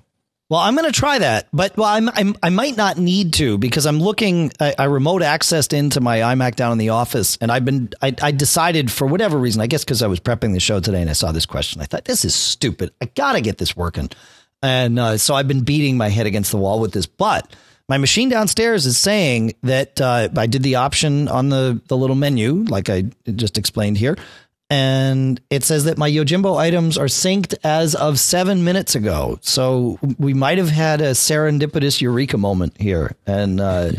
Well, 0.50 0.62
I'm 0.62 0.76
going 0.76 0.86
to 0.86 0.98
try 0.98 1.20
that, 1.20 1.50
but 1.52 1.76
well, 1.76 1.90
I'm, 1.90 2.08
I'm 2.14 2.38
I 2.42 2.50
might 2.50 2.78
not 2.78 2.98
need 2.98 3.34
to 3.34 3.58
because 3.58 3.86
I'm 3.86 4.00
looking. 4.00 4.54
I, 4.62 4.76
I 4.80 4.84
remote 4.86 5.22
accessed 5.22 5.74
into 5.74 6.00
my 6.00 6.20
iMac 6.20 6.56
down 6.56 6.72
in 6.72 6.78
the 6.78 6.90
office, 6.90 7.38
and 7.42 7.52
I've 7.52 7.66
been. 7.66 7.90
I, 8.02 8.16
I 8.22 8.32
decided 8.32 8.90
for 8.90 9.06
whatever 9.06 9.38
reason, 9.38 9.62
I 9.62 9.68
guess 9.68 9.84
because 9.84 10.02
I 10.02 10.08
was 10.08 10.22
prepping 10.22 10.54
the 10.54 10.62
show 10.62 10.80
today 10.80 11.02
and 11.02 11.10
I 11.10 11.14
saw 11.14 11.34
this 11.34 11.46
question, 11.46 11.82
I 11.82 11.86
thought 11.86 12.06
this 12.06 12.24
is 12.24 12.34
stupid. 12.34 12.94
I 13.02 13.06
got 13.08 13.34
to 13.34 13.42
get 13.42 13.58
this 13.58 13.76
working, 13.76 14.10
and 14.64 14.98
uh, 14.98 15.18
so 15.18 15.36
I've 15.36 15.50
been 15.50 15.66
beating 15.66 15.98
my 15.98 16.08
head 16.08 16.28
against 16.28 16.52
the 16.52 16.58
wall 16.58 16.80
with 16.80 16.94
this. 16.94 17.08
But 17.08 17.54
my 17.90 17.98
machine 17.98 18.30
downstairs 18.30 18.86
is 18.86 18.98
saying 18.98 19.54
that 19.64 20.02
uh, 20.02 20.30
I 20.36 20.48
did 20.48 20.64
the 20.64 20.76
option 20.76 21.28
on 21.28 21.50
the 21.50 21.82
the 21.88 21.98
little 21.98 22.16
menu, 22.16 22.66
like 22.68 22.90
I 22.90 23.04
just 23.36 23.58
explained 23.58 23.98
here, 23.98 24.18
and 24.70 25.40
it 25.50 25.64
says 25.64 25.86
that 25.86 25.98
my 25.98 26.10
Yojimbo 26.10 26.58
items 26.58 26.98
are 26.98 27.06
synced 27.06 27.56
as 27.64 27.96
of 27.96 28.20
seven 28.20 28.66
minutes 28.66 28.96
ago. 28.96 29.40
So 29.42 29.98
we 30.20 30.34
might 30.34 30.58
have 30.58 30.70
had 30.70 31.00
a 31.00 31.12
serendipitous 31.12 32.02
eureka 32.02 32.38
moment 32.38 32.80
here, 32.80 33.16
and 33.26 33.62
uh, 33.62 33.92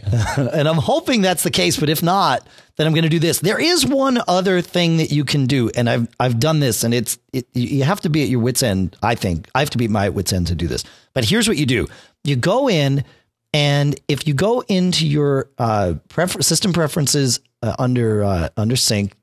and 0.36 0.68
I'm 0.68 0.76
hoping 0.76 1.22
that's 1.22 1.42
the 1.42 1.50
case. 1.50 1.80
But 1.80 1.88
if 1.88 2.02
not, 2.02 2.46
then 2.76 2.86
I'm 2.86 2.92
going 2.92 3.04
to 3.04 3.08
do 3.08 3.18
this. 3.18 3.40
There 3.40 3.60
is 3.60 3.86
one 3.86 4.20
other 4.28 4.60
thing 4.60 4.98
that 4.98 5.10
you 5.10 5.24
can 5.24 5.46
do, 5.46 5.70
and 5.74 5.88
I've 5.88 6.08
I've 6.20 6.38
done 6.38 6.60
this, 6.60 6.84
and 6.84 6.92
it's 6.92 7.18
it, 7.32 7.46
you 7.54 7.84
have 7.84 8.02
to 8.02 8.10
be 8.10 8.22
at 8.22 8.28
your 8.28 8.40
wits 8.40 8.62
end. 8.62 8.96
I 9.02 9.14
think 9.14 9.48
I 9.54 9.60
have 9.60 9.70
to 9.70 9.78
be 9.78 9.86
at 9.86 9.90
my 9.90 10.10
wits 10.10 10.34
end 10.34 10.48
to 10.48 10.54
do 10.54 10.66
this. 10.66 10.84
But 11.14 11.24
here's 11.24 11.48
what 11.48 11.56
you 11.56 11.64
do: 11.64 11.88
you 12.24 12.36
go 12.36 12.68
in, 12.68 13.04
and 13.52 14.00
if 14.08 14.26
you 14.26 14.34
go 14.34 14.60
into 14.66 15.06
your 15.06 15.50
uh, 15.58 15.94
prefer- 16.08 16.40
system 16.40 16.72
preferences 16.72 17.40
uh, 17.62 17.74
under 17.78 18.24
uh, 18.24 18.48
under 18.56 18.76
sync, 18.76 19.14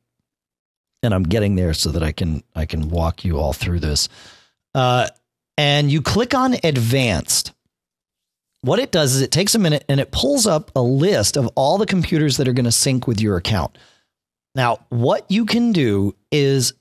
and 1.01 1.13
I'm 1.13 1.23
getting 1.23 1.55
there 1.55 1.73
so 1.73 1.89
that 1.91 2.03
I 2.03 2.11
can 2.11 2.43
I 2.55 2.65
can 2.65 2.89
walk 2.89 3.25
you 3.25 3.39
all 3.39 3.53
through 3.53 3.79
this. 3.79 4.09
Uh, 4.75 5.07
and 5.57 5.91
you 5.91 6.01
click 6.01 6.33
on 6.33 6.55
advanced. 6.63 7.53
What 8.61 8.79
it 8.79 8.91
does 8.91 9.15
is 9.15 9.21
it 9.21 9.31
takes 9.31 9.55
a 9.55 9.59
minute 9.59 9.85
and 9.89 9.99
it 9.99 10.11
pulls 10.11 10.45
up 10.45 10.71
a 10.75 10.81
list 10.81 11.37
of 11.37 11.47
all 11.55 11.77
the 11.77 11.85
computers 11.85 12.37
that 12.37 12.47
are 12.47 12.53
going 12.53 12.65
to 12.65 12.71
sync 12.71 13.07
with 13.07 13.21
your 13.21 13.37
account. 13.37 13.77
Now, 14.53 14.79
what 14.89 15.29
you 15.29 15.45
can 15.45 15.71
do 15.71 16.15
is, 16.31 16.73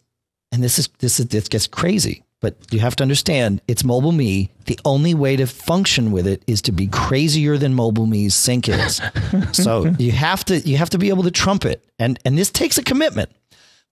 and 0.51 0.63
this 0.63 0.79
is 0.79 0.89
this 0.99 1.21
is 1.21 1.27
this 1.27 1.49
gets 1.49 1.67
crazy, 1.67 2.25
but 2.41 2.57
you 2.71 2.79
have 2.81 2.97
to 2.97 3.03
understand 3.03 3.61
it's 3.67 3.85
mobile 3.85 4.13
me. 4.13 4.51
The 4.67 4.79
only 4.85 5.15
way 5.15 5.37
to 5.37 5.47
function 5.47 6.13
with 6.13 6.27
it 6.27 6.43
is 6.47 6.63
to 6.63 6.73
be 6.73 6.87
crazier 6.87 7.57
than 7.57 7.75
mobile 7.75 8.07
me's 8.07 8.35
sync 8.35 8.69
is. 8.69 9.01
so 9.53 9.87
you 9.99 10.13
have 10.13 10.45
to 10.47 10.59
you 10.61 10.77
have 10.77 10.91
to 10.91 10.99
be 10.99 11.09
able 11.09 11.25
to 11.25 11.31
trump 11.31 11.65
it, 11.65 11.85
and 11.99 12.19
and 12.25 12.39
this 12.39 12.51
takes 12.51 12.79
a 12.79 12.83
commitment. 12.83 13.31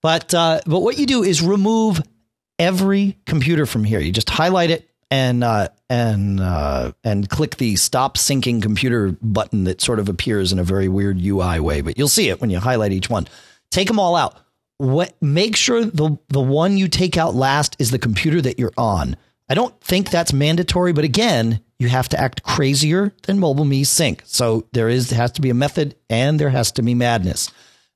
But 0.01 0.33
uh, 0.33 0.61
but 0.65 0.81
what 0.81 0.97
you 0.97 1.05
do 1.05 1.23
is 1.23 1.41
remove 1.41 2.01
every 2.59 3.17
computer 3.25 3.65
from 3.65 3.83
here. 3.83 3.99
You 3.99 4.11
just 4.11 4.29
highlight 4.29 4.69
it 4.69 4.89
and 5.11 5.43
uh, 5.43 5.69
and 5.89 6.39
uh, 6.39 6.91
and 7.03 7.29
click 7.29 7.57
the 7.57 7.75
stop 7.75 8.17
syncing 8.17 8.61
computer 8.61 9.17
button 9.21 9.65
that 9.65 9.81
sort 9.81 9.99
of 9.99 10.09
appears 10.09 10.51
in 10.51 10.59
a 10.59 10.63
very 10.63 10.87
weird 10.87 11.19
UI 11.21 11.59
way. 11.59 11.81
But 11.81 11.97
you'll 11.97 12.07
see 12.07 12.29
it 12.29 12.41
when 12.41 12.49
you 12.49 12.59
highlight 12.59 12.91
each 12.91 13.09
one. 13.09 13.27
Take 13.71 13.87
them 13.87 13.99
all 13.99 14.15
out. 14.15 14.35
What 14.77 15.15
make 15.21 15.55
sure 15.55 15.83
the 15.85 16.17
the 16.29 16.41
one 16.41 16.77
you 16.77 16.87
take 16.87 17.17
out 17.17 17.35
last 17.35 17.75
is 17.79 17.91
the 17.91 17.99
computer 17.99 18.41
that 18.41 18.59
you're 18.59 18.73
on. 18.77 19.17
I 19.49 19.53
don't 19.55 19.79
think 19.81 20.09
that's 20.09 20.33
mandatory, 20.33 20.93
but 20.93 21.03
again, 21.03 21.61
you 21.79 21.87
have 21.87 22.09
to 22.09 22.19
act 22.19 22.43
crazier 22.43 23.13
than 23.23 23.39
mobile 23.39 23.65
me 23.65 23.83
sync. 23.83 24.21
So 24.25 24.67
there 24.73 24.89
is 24.89 25.09
has 25.11 25.31
to 25.33 25.41
be 25.41 25.49
a 25.49 25.55
method 25.55 25.95
and 26.09 26.39
there 26.39 26.49
has 26.49 26.71
to 26.73 26.81
be 26.81 26.93
madness. 26.93 27.51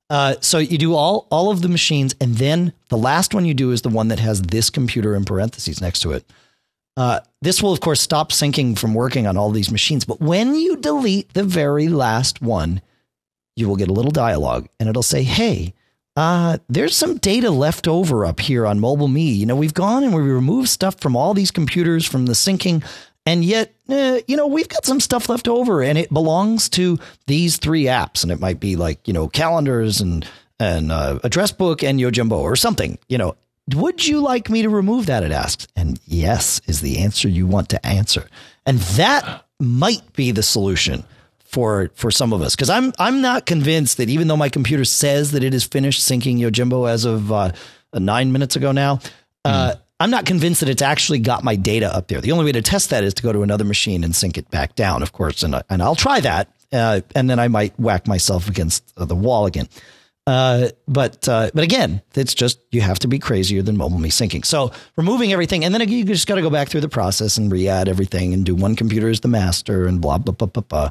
Uh, 0.09 0.36
so 0.41 0.57
you 0.57 0.77
do 0.77 0.93
all 0.93 1.27
all 1.32 1.51
of 1.51 1.61
the 1.61 1.69
machines, 1.69 2.13
and 2.19 2.36
then 2.36 2.73
the 2.89 2.97
last 2.97 3.34
one 3.34 3.45
you 3.45 3.53
do 3.53 3.71
is 3.71 3.82
the 3.82 3.89
one 3.89 4.09
that 4.09 4.19
has 4.19 4.41
this 4.41 4.69
computer 4.69 5.15
in 5.15 5.23
parentheses 5.23 5.82
next 5.82 6.01
to 6.01 6.11
it. 6.11 6.29
Uh, 6.97 7.21
this 7.41 7.63
will, 7.63 7.71
of 7.71 7.79
course, 7.79 8.01
stop 8.01 8.32
syncing 8.32 8.77
from 8.77 8.93
working 8.93 9.25
on 9.25 9.38
all 9.38 9.51
these 9.51 9.71
machines. 9.71 10.03
But 10.03 10.19
when 10.19 10.53
you 10.55 10.75
delete 10.75 11.34
the 11.34 11.45
very 11.45 11.88
last 11.88 12.41
one, 12.41 12.82
you 13.55 13.69
will 13.69 13.77
get 13.77 13.88
a 13.88 13.93
little 13.93 14.11
dialogue, 14.11 14.67
and 14.79 14.89
it'll 14.89 15.01
say, 15.01 15.23
"Hey, 15.23 15.73
uh, 16.16 16.57
there's 16.68 16.95
some 16.95 17.18
data 17.18 17.49
left 17.49 17.88
over 17.88 18.26
up 18.26 18.39
here 18.39 18.66
on 18.66 18.80
Mobile 18.80 19.07
Me. 19.07 19.32
You 19.32 19.45
know, 19.45 19.55
we've 19.55 19.74
gone 19.74 20.03
and 20.03 20.14
we 20.14 20.22
removed 20.22 20.70
stuff 20.70 20.99
from 20.99 21.16
all 21.16 21.34
these 21.34 21.51
computers 21.51 22.05
from 22.05 22.26
the 22.26 22.34
syncing." 22.34 22.84
And 23.26 23.45
yet, 23.45 23.74
eh, 23.88 24.22
you 24.28 24.36
know, 24.36 24.47
we've 24.47 24.68
got 24.68 24.86
some 24.86 24.99
stuff 24.99 25.30
left 25.30 25.47
over, 25.47 25.82
and 25.82 25.97
it 25.97 26.12
belongs 26.12 26.70
to 26.70 26.99
these 27.28 27.57
three 27.57 27.84
apps, 27.84 28.24
and 28.24 28.32
it 28.32 28.39
might 28.39 28.59
be 28.59 28.76
like 28.76 29.07
you 29.07 29.14
know 29.14 29.28
calendars 29.28 30.01
and 30.01 30.28
and 30.59 30.91
uh, 30.91 31.20
address 31.24 31.51
book 31.51 31.84
and 31.84 31.99
Yojimbo 31.99 32.38
or 32.38 32.55
something. 32.55 32.97
You 33.07 33.18
know, 33.18 33.36
would 33.74 34.05
you 34.05 34.22
like 34.22 34.49
me 34.49 34.64
to 34.64 34.70
remove 34.70 35.05
that? 35.05 35.24
It 35.24 35.32
asks, 35.32 35.68
and 35.76 35.99
yes 36.05 36.62
is 36.68 36.82
the 36.82 36.99
answer 36.99 37.30
you 37.30 37.47
want 37.47 37.70
to 37.70 37.86
answer, 37.86 38.28
and 38.66 38.80
that 38.80 39.45
might 39.59 40.14
be 40.14 40.32
the 40.32 40.43
solution 40.43 41.03
for 41.52 41.91
for 41.95 42.12
some 42.12 42.34
of 42.34 42.41
us 42.41 42.56
because 42.56 42.70
I'm 42.70 42.93
I'm 42.97 43.22
not 43.22 43.45
convinced 43.45 43.97
that 43.97 44.10
even 44.10 44.28
though 44.28 44.38
my 44.38 44.49
computer 44.49 44.86
says 44.86 45.32
that 45.34 45.43
it 45.43 45.54
is 45.54 45.64
finished 45.66 46.02
syncing 46.02 46.38
Yojimbo 46.39 46.89
as 46.89 47.06
of 47.06 47.32
uh, 47.32 47.52
nine 47.93 48.32
minutes 48.32 48.56
ago 48.56 48.72
now. 48.72 48.99
Uh, 49.43 49.76
I'm 49.99 50.10
not 50.10 50.26
convinced 50.26 50.62
that 50.62 50.70
it's 50.70 50.82
actually 50.82 51.20
got 51.20 51.43
my 51.43 51.56
data 51.56 51.93
up 51.95 52.08
there. 52.08 52.22
The 52.22 52.32
only 52.32 52.45
way 52.45 52.52
to 52.54 52.62
test 52.64 52.89
that 52.89 53.04
is 53.04 53.14
to 53.16 53.24
go 53.24 53.32
to 53.32 53.43
another 53.43 53.64
machine 53.64 54.04
and 54.04 54.16
sync 54.16 54.36
it 54.38 54.49
back 54.49 54.76
down, 54.76 55.04
of 55.04 55.12
course, 55.14 55.43
and 55.43 55.56
I- 55.56 55.62
and 55.70 55.82
I'll 55.84 55.95
try 55.95 56.20
that, 56.22 56.47
uh, 56.74 57.02
and 57.14 57.30
then 57.30 57.38
I 57.39 57.47
might 57.49 57.80
whack 57.80 58.08
myself 58.08 58.47
against 58.47 58.84
the 58.95 59.16
wall 59.16 59.45
again. 59.45 59.68
Uh, 60.28 60.70
but 60.88 61.28
uh, 61.28 61.49
but 61.54 61.64
again, 61.64 62.02
it's 62.16 62.34
just 62.34 62.60
you 62.72 62.82
have 62.82 62.97
to 62.99 63.08
be 63.08 63.20
crazier 63.20 63.62
than 63.62 63.78
mobile 63.78 63.99
me 63.99 64.10
syncing. 64.10 64.43
So 64.45 64.72
removing 64.95 65.34
everything, 65.34 65.66
and 65.66 65.74
then 65.74 65.88
you 65.89 66.04
just 66.04 66.28
got 66.28 66.36
to 66.36 66.41
go 66.41 66.49
back 66.49 66.70
through 66.70 66.82
the 66.82 66.89
process 66.89 67.38
and 67.38 67.52
re-add 67.52 67.88
everything, 67.89 68.34
and 68.34 68.45
do 68.45 68.56
one 68.56 68.76
computer 68.76 69.08
as 69.10 69.20
the 69.20 69.28
master, 69.28 69.86
and 69.88 69.99
blah 70.02 70.18
blah 70.20 70.34
blah 70.34 70.47
blah 70.47 70.64
blah. 70.64 70.89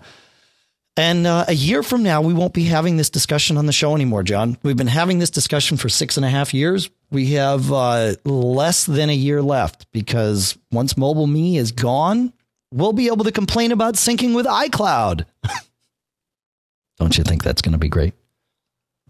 And 1.00 1.26
uh, 1.26 1.46
a 1.48 1.54
year 1.54 1.82
from 1.82 2.02
now, 2.02 2.20
we 2.20 2.34
won't 2.34 2.52
be 2.52 2.64
having 2.64 2.98
this 2.98 3.08
discussion 3.08 3.56
on 3.56 3.64
the 3.64 3.72
show 3.72 3.94
anymore, 3.94 4.22
John. 4.22 4.58
We've 4.62 4.76
been 4.76 4.86
having 4.86 5.18
this 5.18 5.30
discussion 5.30 5.78
for 5.78 5.88
six 5.88 6.18
and 6.18 6.26
a 6.26 6.28
half 6.28 6.52
years. 6.52 6.90
We 7.10 7.28
have 7.32 7.72
uh, 7.72 8.16
less 8.26 8.84
than 8.84 9.08
a 9.08 9.14
year 9.14 9.40
left 9.40 9.90
because 9.92 10.58
once 10.70 10.98
Mobile 10.98 11.26
Me 11.26 11.56
is 11.56 11.72
gone, 11.72 12.34
we'll 12.70 12.92
be 12.92 13.06
able 13.06 13.24
to 13.24 13.32
complain 13.32 13.72
about 13.72 13.94
syncing 13.94 14.34
with 14.34 14.44
iCloud. 14.44 15.24
Don't 16.98 17.16
you 17.16 17.24
think 17.24 17.42
that's 17.44 17.62
going 17.62 17.72
to 17.72 17.78
be 17.78 17.88
great? 17.88 18.12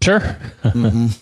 Sure. 0.01 0.21
Mm-hmm. 0.63 1.07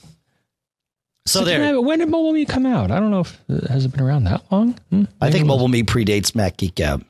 So 1.26 1.46
there. 1.46 1.80
When 1.80 2.00
did 2.00 2.10
Mobile 2.10 2.34
Me 2.34 2.44
come 2.44 2.66
out? 2.66 2.90
I 2.90 3.00
don't 3.00 3.12
know 3.12 3.20
if 3.20 3.40
uh, 3.52 3.68
has 3.72 3.86
it 3.86 3.92
been 3.92 4.02
around 4.02 4.24
that 4.24 4.52
long. 4.52 4.76
Hmm? 4.90 5.04
I 5.22 5.30
think 5.30 5.46
Mobile 5.46 5.68
Me 5.68 5.84
predates 5.84 6.34
Mac 6.34 6.58
Geek 6.58 6.74
Gab. 6.74 7.06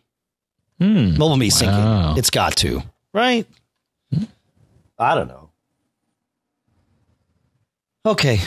Hmm. 0.77 1.17
Mobile 1.17 1.37
Me 1.37 1.49
syncing. 1.49 1.67
Wow. 1.67 2.15
It's 2.17 2.29
got 2.29 2.57
to, 2.57 2.83
right? 3.13 3.47
I 4.97 5.15
don't 5.15 5.27
know. 5.27 5.49
Okay. 8.05 8.39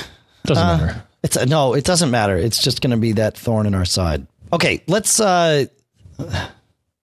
Doesn't 0.44 0.64
uh, 0.64 0.76
matter. 0.76 1.02
It's 1.22 1.36
a, 1.36 1.46
no, 1.46 1.74
it 1.74 1.84
doesn't 1.84 2.10
matter. 2.10 2.36
It's 2.36 2.62
just 2.62 2.80
going 2.80 2.90
to 2.90 2.96
be 2.96 3.12
that 3.12 3.36
thorn 3.36 3.66
in 3.66 3.74
our 3.74 3.84
side. 3.84 4.26
Okay, 4.52 4.82
let's 4.86 5.18
uh 5.18 5.64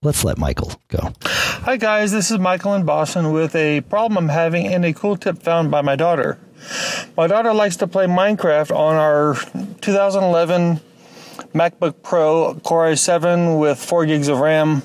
let's 0.03 0.23
let 0.23 0.37
Michael 0.37 0.71
go. 0.87 1.13
Hi 1.23 1.77
guys, 1.77 2.11
this 2.11 2.29
is 2.29 2.37
Michael 2.37 2.75
in 2.75 2.85
Boston 2.85 3.31
with 3.31 3.55
a 3.55 3.81
problem 3.81 4.17
I'm 4.19 4.29
having 4.29 4.67
and 4.67 4.85
a 4.85 4.93
cool 4.93 5.17
tip 5.17 5.41
found 5.41 5.71
by 5.71 5.81
my 5.81 5.95
daughter. 5.95 6.37
My 7.17 7.25
daughter 7.25 7.53
likes 7.53 7.77
to 7.77 7.87
play 7.87 8.05
Minecraft 8.05 8.75
on 8.75 8.95
our 8.95 9.35
2011 9.81 10.79
MacBook 11.53 12.03
Pro 12.03 12.53
Core 12.63 12.91
i7 12.91 13.59
with 13.59 13.79
4 13.83 14.05
gigs 14.05 14.27
of 14.27 14.37
RAM, 14.39 14.83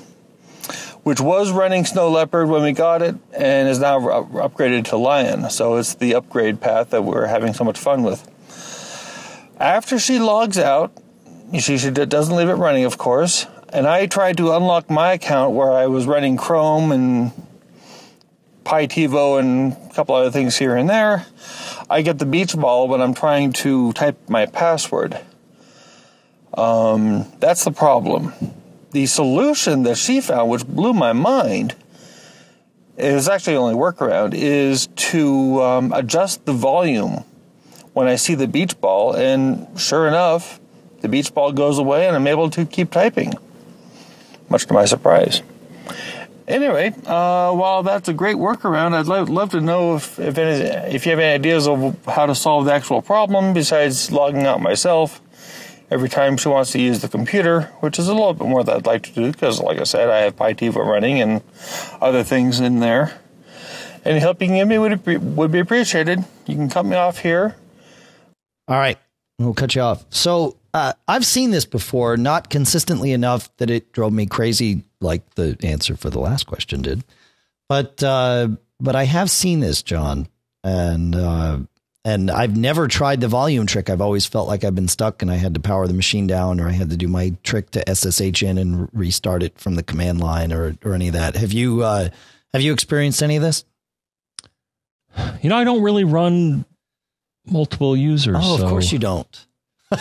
which 1.05 1.21
was 1.21 1.51
running 1.51 1.85
Snow 1.85 2.09
Leopard 2.09 2.49
when 2.49 2.63
we 2.63 2.71
got 2.71 3.03
it 3.03 3.15
and 3.31 3.69
is 3.69 3.77
now 3.77 3.99
upgraded 3.99 4.85
to 4.85 4.97
Lion. 4.97 5.51
So 5.51 5.75
it's 5.75 5.93
the 5.93 6.15
upgrade 6.15 6.59
path 6.59 6.89
that 6.89 7.03
we're 7.03 7.27
having 7.27 7.53
so 7.53 7.63
much 7.63 7.77
fun 7.77 8.01
with. 8.01 8.27
After 9.59 9.99
she 9.99 10.17
logs 10.17 10.57
out, 10.57 10.91
she, 11.59 11.77
doesn't 11.77 12.35
leave 12.35 12.49
it 12.49 12.55
running, 12.55 12.85
of 12.85 12.97
course, 12.97 13.45
and 13.69 13.85
I 13.85 14.07
tried 14.07 14.37
to 14.37 14.53
unlock 14.53 14.89
my 14.89 15.13
account 15.13 15.53
where 15.53 15.71
I 15.71 15.85
was 15.85 16.07
running 16.07 16.37
Chrome 16.37 16.91
and 16.91 17.31
PyTivo 18.63 19.39
and 19.39 19.73
a 19.73 19.93
couple 19.93 20.15
other 20.15 20.31
things 20.31 20.57
here 20.57 20.75
and 20.75 20.89
there. 20.89 21.27
I 21.87 22.01
get 22.01 22.17
the 22.17 22.25
beach 22.25 22.55
ball 22.55 22.87
when 22.87 23.03
I'm 23.03 23.13
trying 23.13 23.53
to 23.53 23.93
type 23.93 24.27
my 24.27 24.47
password. 24.47 25.19
Um, 26.55 27.31
that's 27.39 27.63
the 27.63 27.71
problem. 27.71 28.33
The 28.95 29.07
solution 29.07 29.83
that 29.83 29.97
she 29.97 30.21
found, 30.21 30.49
which 30.49 30.65
blew 30.65 30.93
my 30.93 31.11
mind, 31.11 31.75
is 32.97 33.27
actually 33.27 33.55
the 33.55 33.59
only 33.59 33.75
workaround, 33.75 34.33
is 34.33 34.87
to 35.11 35.61
um, 35.61 35.91
adjust 35.91 36.45
the 36.45 36.53
volume 36.53 37.25
when 37.91 38.07
I 38.07 38.15
see 38.15 38.35
the 38.35 38.47
beach 38.47 38.79
ball, 38.79 39.13
and 39.13 39.67
sure 39.77 40.07
enough, 40.07 40.61
the 41.01 41.09
beach 41.09 41.33
ball 41.33 41.51
goes 41.51 41.77
away 41.77 42.07
and 42.07 42.15
I'm 42.15 42.25
able 42.25 42.49
to 42.51 42.65
keep 42.65 42.89
typing, 42.89 43.33
much 44.47 44.65
to 44.67 44.73
my 44.73 44.85
surprise. 44.85 45.41
Anyway, 46.47 46.93
uh, 47.05 47.51
while 47.51 47.83
that's 47.83 48.07
a 48.07 48.13
great 48.13 48.37
workaround, 48.37 48.93
I'd 48.93 49.07
love, 49.07 49.27
love 49.27 49.49
to 49.49 49.59
know 49.59 49.97
if 49.97 50.17
if, 50.19 50.37
any, 50.37 50.63
if 50.95 51.05
you 51.05 51.09
have 51.09 51.19
any 51.19 51.33
ideas 51.33 51.67
of 51.67 52.05
how 52.05 52.27
to 52.27 52.33
solve 52.33 52.63
the 52.63 52.73
actual 52.73 53.01
problem 53.01 53.53
besides 53.53 54.09
logging 54.09 54.45
out 54.45 54.61
myself 54.61 55.19
every 55.91 56.09
time 56.09 56.37
she 56.37 56.49
wants 56.49 56.71
to 56.71 56.79
use 56.79 57.01
the 57.01 57.07
computer, 57.07 57.63
which 57.79 57.99
is 57.99 58.07
a 58.07 58.13
little 58.13 58.33
bit 58.33 58.47
more 58.47 58.63
that 58.63 58.75
I'd 58.75 58.85
like 58.85 59.03
to 59.03 59.11
do 59.11 59.31
because, 59.31 59.59
like 59.61 59.79
I 59.79 59.83
said, 59.83 60.09
I 60.09 60.19
have 60.19 60.35
PyTivo 60.35 60.75
running 60.75 61.21
and 61.21 61.41
other 62.01 62.23
things 62.23 62.59
in 62.59 62.79
there. 62.79 63.19
Any 64.03 64.19
help 64.19 64.41
you 64.41 64.47
can 64.47 64.57
give 64.57 64.67
me 64.67 64.77
would 64.77 65.03
be, 65.03 65.17
would 65.17 65.51
be 65.51 65.59
appreciated. 65.59 66.23
You 66.45 66.55
can 66.55 66.69
cut 66.69 66.85
me 66.85 66.95
off 66.95 67.19
here. 67.19 67.55
All 68.67 68.77
right, 68.77 68.97
we'll 69.39 69.53
cut 69.53 69.75
you 69.75 69.81
off. 69.81 70.05
So 70.09 70.57
uh, 70.73 70.93
I've 71.07 71.25
seen 71.25 71.51
this 71.51 71.65
before, 71.65 72.17
not 72.17 72.49
consistently 72.49 73.11
enough 73.11 73.55
that 73.57 73.69
it 73.69 73.91
drove 73.93 74.13
me 74.13 74.25
crazy, 74.25 74.83
like 75.01 75.35
the 75.35 75.57
answer 75.63 75.95
for 75.95 76.09
the 76.09 76.19
last 76.19 76.45
question 76.45 76.81
did. 76.81 77.03
But 77.69 78.03
uh, 78.03 78.49
but 78.79 78.95
I 78.95 79.05
have 79.05 79.31
seen 79.31 79.59
this, 79.59 79.81
John, 79.81 80.27
and 80.63 81.15
uh, 81.15 81.59
and 82.05 82.29
I've 82.29 82.55
never 82.55 82.87
tried 82.87 83.19
the 83.19 83.27
volume 83.27 83.65
trick. 83.65 83.89
I've 83.89 83.99
always 83.99 84.27
felt 84.27 84.47
like 84.47 84.63
I've 84.63 84.75
been 84.75 84.87
stuck, 84.87 85.23
and 85.23 85.31
I 85.31 85.35
had 85.35 85.55
to 85.55 85.59
power 85.59 85.87
the 85.87 85.93
machine 85.93 86.27
down, 86.27 86.61
or 86.61 86.69
I 86.69 86.71
had 86.71 86.91
to 86.91 86.97
do 86.97 87.07
my 87.07 87.33
trick 87.43 87.71
to 87.71 87.83
SSH 87.93 88.43
in 88.43 88.59
and 88.59 88.87
restart 88.93 89.41
it 89.41 89.57
from 89.57 89.73
the 89.73 89.81
command 89.81 90.19
line, 90.19 90.53
or 90.53 90.77
or 90.85 90.93
any 90.93 91.07
of 91.07 91.13
that. 91.15 91.35
Have 91.35 91.51
you 91.51 91.81
uh, 91.81 92.09
have 92.53 92.61
you 92.61 92.71
experienced 92.71 93.23
any 93.23 93.35
of 93.35 93.41
this? 93.41 93.65
You 95.41 95.49
know, 95.49 95.57
I 95.57 95.63
don't 95.63 95.81
really 95.81 96.03
run 96.03 96.63
multiple 97.45 97.97
users. 97.97 98.37
Oh, 98.39 98.53
of 98.53 98.59
so. 98.61 98.69
course 98.69 98.91
you 98.91 98.99
don't. 98.99 99.45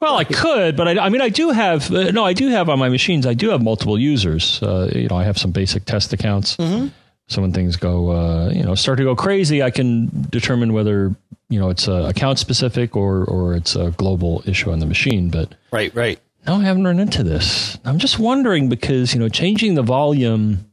Well, 0.00 0.18
I 0.18 0.24
could, 0.24 0.76
but 0.76 0.86
I, 0.86 1.06
I 1.06 1.08
mean, 1.08 1.22
I 1.22 1.30
do 1.30 1.48
have 1.48 1.90
uh, 1.90 2.10
no, 2.10 2.26
I 2.26 2.34
do 2.34 2.48
have 2.48 2.68
on 2.68 2.78
my 2.78 2.90
machines. 2.90 3.26
I 3.26 3.32
do 3.32 3.48
have 3.48 3.62
multiple 3.62 3.98
users. 3.98 4.62
Uh, 4.62 4.90
you 4.94 5.08
know, 5.08 5.16
I 5.16 5.24
have 5.24 5.38
some 5.38 5.50
basic 5.50 5.86
test 5.86 6.12
accounts. 6.12 6.58
Mm-hmm. 6.58 6.88
So 7.28 7.40
when 7.40 7.52
things 7.52 7.76
go, 7.76 8.10
uh, 8.10 8.50
you 8.50 8.62
know, 8.62 8.74
start 8.74 8.98
to 8.98 9.04
go 9.04 9.16
crazy, 9.16 9.62
I 9.62 9.70
can 9.70 10.26
determine 10.30 10.72
whether 10.72 11.14
you 11.48 11.58
know 11.58 11.70
it's 11.70 11.88
a 11.88 12.04
account 12.04 12.38
specific 12.38 12.96
or 12.96 13.24
or 13.24 13.54
it's 13.54 13.76
a 13.76 13.92
global 13.92 14.42
issue 14.46 14.70
on 14.70 14.78
the 14.78 14.86
machine. 14.86 15.30
But 15.30 15.54
right, 15.70 15.94
right. 15.94 16.20
No, 16.46 16.56
I 16.56 16.64
haven't 16.64 16.84
run 16.84 17.00
into 17.00 17.22
this. 17.22 17.78
I'm 17.84 17.98
just 17.98 18.18
wondering 18.18 18.68
because 18.68 19.14
you 19.14 19.20
know, 19.20 19.28
changing 19.28 19.74
the 19.74 19.82
volume. 19.82 20.70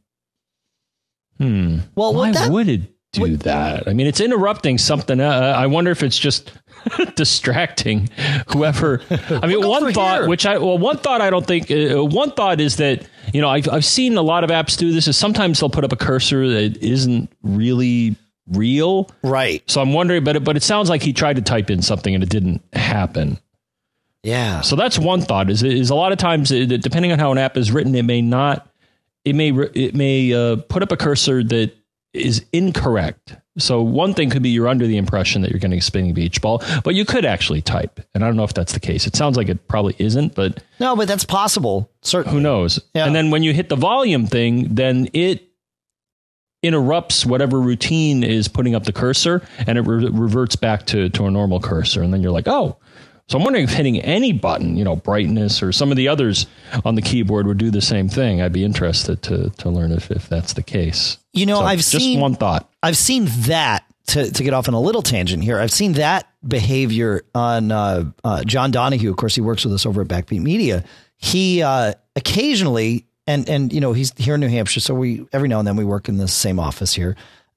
Hmm. 1.38 1.78
Well, 1.94 2.14
why 2.14 2.32
that, 2.32 2.50
would 2.50 2.68
it 2.68 2.82
do 3.12 3.22
what, 3.22 3.40
that? 3.40 3.88
I 3.88 3.94
mean, 3.94 4.06
it's 4.06 4.20
interrupting 4.20 4.76
something. 4.76 5.18
Uh, 5.20 5.54
I 5.56 5.66
wonder 5.66 5.90
if 5.90 6.02
it's 6.02 6.18
just 6.18 6.52
distracting 7.16 8.08
whoever. 8.52 9.00
I 9.30 9.46
mean 9.46 9.66
one 9.66 9.92
thought 9.92 10.20
here. 10.20 10.28
which 10.28 10.46
i 10.46 10.58
well 10.58 10.78
one 10.78 10.98
thought 10.98 11.20
i 11.20 11.30
don't 11.30 11.46
think 11.46 11.70
uh, 11.70 12.04
one 12.04 12.32
thought 12.32 12.60
is 12.60 12.76
that 12.76 13.06
you 13.32 13.40
know 13.40 13.48
I've, 13.48 13.68
I've 13.68 13.84
seen 13.84 14.16
a 14.16 14.22
lot 14.22 14.44
of 14.44 14.50
apps 14.50 14.76
do 14.76 14.92
this 14.92 15.08
is 15.08 15.16
sometimes 15.16 15.60
they'll 15.60 15.70
put 15.70 15.84
up 15.84 15.92
a 15.92 15.96
cursor 15.96 16.48
that 16.48 16.76
isn't 16.82 17.32
really 17.42 18.16
real. 18.48 19.10
Right. 19.22 19.62
So 19.70 19.80
i'm 19.80 19.92
wondering 19.92 20.24
but 20.24 20.36
it, 20.36 20.44
but 20.44 20.56
it 20.56 20.62
sounds 20.62 20.88
like 20.90 21.02
he 21.02 21.12
tried 21.12 21.36
to 21.36 21.42
type 21.42 21.70
in 21.70 21.82
something 21.82 22.14
and 22.14 22.22
it 22.22 22.30
didn't 22.30 22.62
happen. 22.72 23.38
Yeah. 24.22 24.60
So 24.60 24.76
that's 24.76 24.98
one 24.98 25.20
thought 25.20 25.50
is 25.50 25.62
is 25.62 25.90
a 25.90 25.94
lot 25.94 26.12
of 26.12 26.18
times 26.18 26.52
uh, 26.52 26.66
depending 26.80 27.12
on 27.12 27.18
how 27.18 27.32
an 27.32 27.38
app 27.38 27.56
is 27.56 27.72
written 27.72 27.94
it 27.94 28.04
may 28.04 28.22
not 28.22 28.68
it 29.24 29.34
may 29.34 29.50
it 29.74 29.94
may 29.94 30.32
uh, 30.32 30.56
put 30.56 30.82
up 30.82 30.92
a 30.92 30.96
cursor 30.96 31.42
that 31.44 31.72
is 32.12 32.44
incorrect 32.52 33.36
so 33.58 33.82
one 33.82 34.14
thing 34.14 34.30
could 34.30 34.42
be 34.42 34.48
you're 34.48 34.68
under 34.68 34.86
the 34.86 34.96
impression 34.96 35.42
that 35.42 35.50
you're 35.50 35.60
getting 35.60 35.78
a 35.78 35.82
spinning 35.82 36.14
beach 36.14 36.40
ball, 36.40 36.62
but 36.84 36.94
you 36.94 37.04
could 37.04 37.24
actually 37.24 37.60
type. 37.60 38.00
And 38.14 38.24
I 38.24 38.26
don't 38.26 38.36
know 38.36 38.44
if 38.44 38.54
that's 38.54 38.72
the 38.72 38.80
case. 38.80 39.06
It 39.06 39.14
sounds 39.14 39.36
like 39.36 39.48
it 39.48 39.68
probably 39.68 39.94
isn't, 39.98 40.34
but 40.34 40.62
no, 40.80 40.96
but 40.96 41.06
that's 41.06 41.24
possible. 41.24 41.90
Certainly. 42.02 42.36
Who 42.36 42.42
knows? 42.42 42.80
Yeah. 42.94 43.06
And 43.06 43.14
then 43.14 43.30
when 43.30 43.42
you 43.42 43.52
hit 43.52 43.68
the 43.68 43.76
volume 43.76 44.26
thing, 44.26 44.74
then 44.74 45.08
it 45.12 45.48
interrupts 46.62 47.26
whatever 47.26 47.60
routine 47.60 48.22
is 48.22 48.48
putting 48.48 48.74
up 48.74 48.84
the 48.84 48.92
cursor 48.92 49.42
and 49.66 49.76
it 49.76 49.82
re- 49.82 50.08
reverts 50.08 50.56
back 50.56 50.86
to, 50.86 51.08
to 51.10 51.26
a 51.26 51.30
normal 51.30 51.60
cursor. 51.60 52.02
And 52.02 52.12
then 52.12 52.22
you're 52.22 52.32
like, 52.32 52.48
oh, 52.48 52.78
so 53.28 53.38
I'm 53.38 53.44
wondering 53.44 53.64
if 53.64 53.70
hitting 53.70 54.00
any 54.00 54.32
button, 54.32 54.76
you 54.76 54.84
know, 54.84 54.96
brightness 54.96 55.62
or 55.62 55.72
some 55.72 55.90
of 55.90 55.96
the 55.96 56.08
others 56.08 56.46
on 56.84 56.96
the 56.96 57.02
keyboard 57.02 57.46
would 57.46 57.58
do 57.58 57.70
the 57.70 57.80
same 57.80 58.08
thing. 58.08 58.42
I'd 58.42 58.52
be 58.52 58.64
interested 58.64 59.22
to 59.22 59.50
to 59.50 59.70
learn 59.70 59.92
if, 59.92 60.10
if 60.10 60.28
that's 60.28 60.52
the 60.52 60.62
case. 60.62 61.18
You 61.32 61.46
know, 61.46 61.60
so 61.60 61.64
I've 61.64 61.78
just 61.78 61.92
seen 61.92 62.20
one 62.20 62.34
thought. 62.34 62.70
I've 62.82 62.96
seen 62.96 63.26
that 63.46 63.84
to, 64.08 64.30
to 64.30 64.44
get 64.44 64.52
off 64.52 64.68
on 64.68 64.74
a 64.74 64.80
little 64.80 65.02
tangent 65.02 65.42
here. 65.42 65.58
I've 65.58 65.72
seen 65.72 65.94
that 65.94 66.28
behavior 66.46 67.22
on 67.34 67.70
uh, 67.70 68.10
uh, 68.24 68.44
John 68.44 68.70
Donahue. 68.70 69.10
Of 69.10 69.16
course, 69.16 69.34
he 69.34 69.40
works 69.40 69.64
with 69.64 69.72
us 69.74 69.86
over 69.86 70.02
at 70.02 70.08
Backbeat 70.08 70.40
Media. 70.40 70.84
He 71.16 71.62
uh, 71.62 71.94
occasionally, 72.16 73.06
and 73.26 73.48
and 73.48 73.72
you 73.72 73.80
know, 73.80 73.92
he's 73.92 74.12
here 74.18 74.34
in 74.34 74.40
New 74.40 74.48
Hampshire, 74.48 74.80
so 74.80 74.94
we 74.94 75.26
every 75.32 75.48
now 75.48 75.58
and 75.58 75.68
then 75.68 75.76
we 75.76 75.84
work 75.84 76.08
in 76.08 76.16
the 76.16 76.28
same 76.28 76.58
office 76.58 76.92
here, 76.92 77.16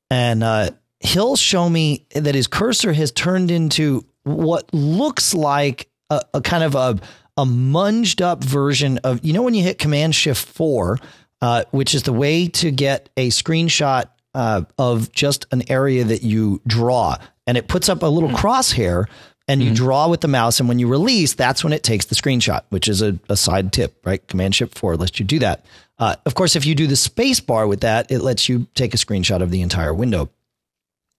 and 0.10 0.44
uh, 0.44 0.70
he'll 1.00 1.36
show 1.36 1.68
me 1.68 2.06
that 2.14 2.36
his 2.36 2.48
cursor 2.48 2.94
has 2.94 3.12
turned 3.12 3.52
into 3.52 4.06
what 4.26 4.72
looks 4.74 5.34
like 5.34 5.90
a, 6.10 6.22
a 6.34 6.42
kind 6.42 6.64
of 6.64 6.76
a 6.76 7.00
a 7.38 7.46
munged 7.46 8.22
up 8.22 8.44
version 8.44 8.98
of 9.00 9.24
you 9.24 9.34
know 9.34 9.42
when 9.42 9.54
you 9.54 9.64
hit 9.64 9.80
Command 9.80 10.14
Shift 10.16 10.46
four, 10.46 11.00
uh, 11.42 11.64
which 11.72 11.96
is 11.96 12.04
the 12.04 12.14
way 12.14 12.48
to 12.48 12.72
get 12.72 13.10
a 13.18 13.30
screenshot 13.30 14.06
uh, 14.34 14.64
of 14.78 15.12
just 15.12 15.46
an 15.52 15.64
area 15.70 16.04
that 16.04 16.24
you 16.24 16.62
draw, 16.68 17.18
and 17.48 17.58
it 17.58 17.68
puts 17.68 17.88
up 17.88 18.04
a 18.04 18.08
little 18.08 18.30
crosshair. 18.30 19.06
And 19.48 19.62
you 19.62 19.68
mm-hmm. 19.68 19.76
draw 19.76 20.08
with 20.08 20.22
the 20.22 20.28
mouse, 20.28 20.60
and 20.60 20.68
when 20.68 20.80
you 20.80 20.88
release, 20.88 21.36
that's 21.36 21.64
when 21.64 21.72
it 21.72 21.84
takes 21.84 22.06
the 22.06 22.16
screenshot, 22.16 22.64
which 22.70 22.88
is 22.88 23.04
a, 23.04 23.20
a 23.30 23.38
side 23.38 23.72
tip, 23.72 24.04
right? 24.04 24.28
Command 24.28 24.56
Shift 24.56 24.76
Four 24.76 24.98
lets 24.98 25.20
you 25.20 25.26
do 25.26 25.38
that. 25.38 25.64
Uh, 26.00 26.16
of 26.26 26.34
course, 26.34 26.56
if 26.56 26.66
you 26.66 26.74
do 26.74 26.88
the 26.88 26.96
space 26.96 27.40
bar 27.40 27.68
with 27.68 27.82
that, 27.82 28.10
it 28.10 28.22
lets 28.22 28.50
you 28.50 28.66
take 28.74 28.96
a 28.96 28.98
screenshot 28.98 29.44
of 29.44 29.52
the 29.52 29.62
entire 29.62 29.94
window. 29.94 30.32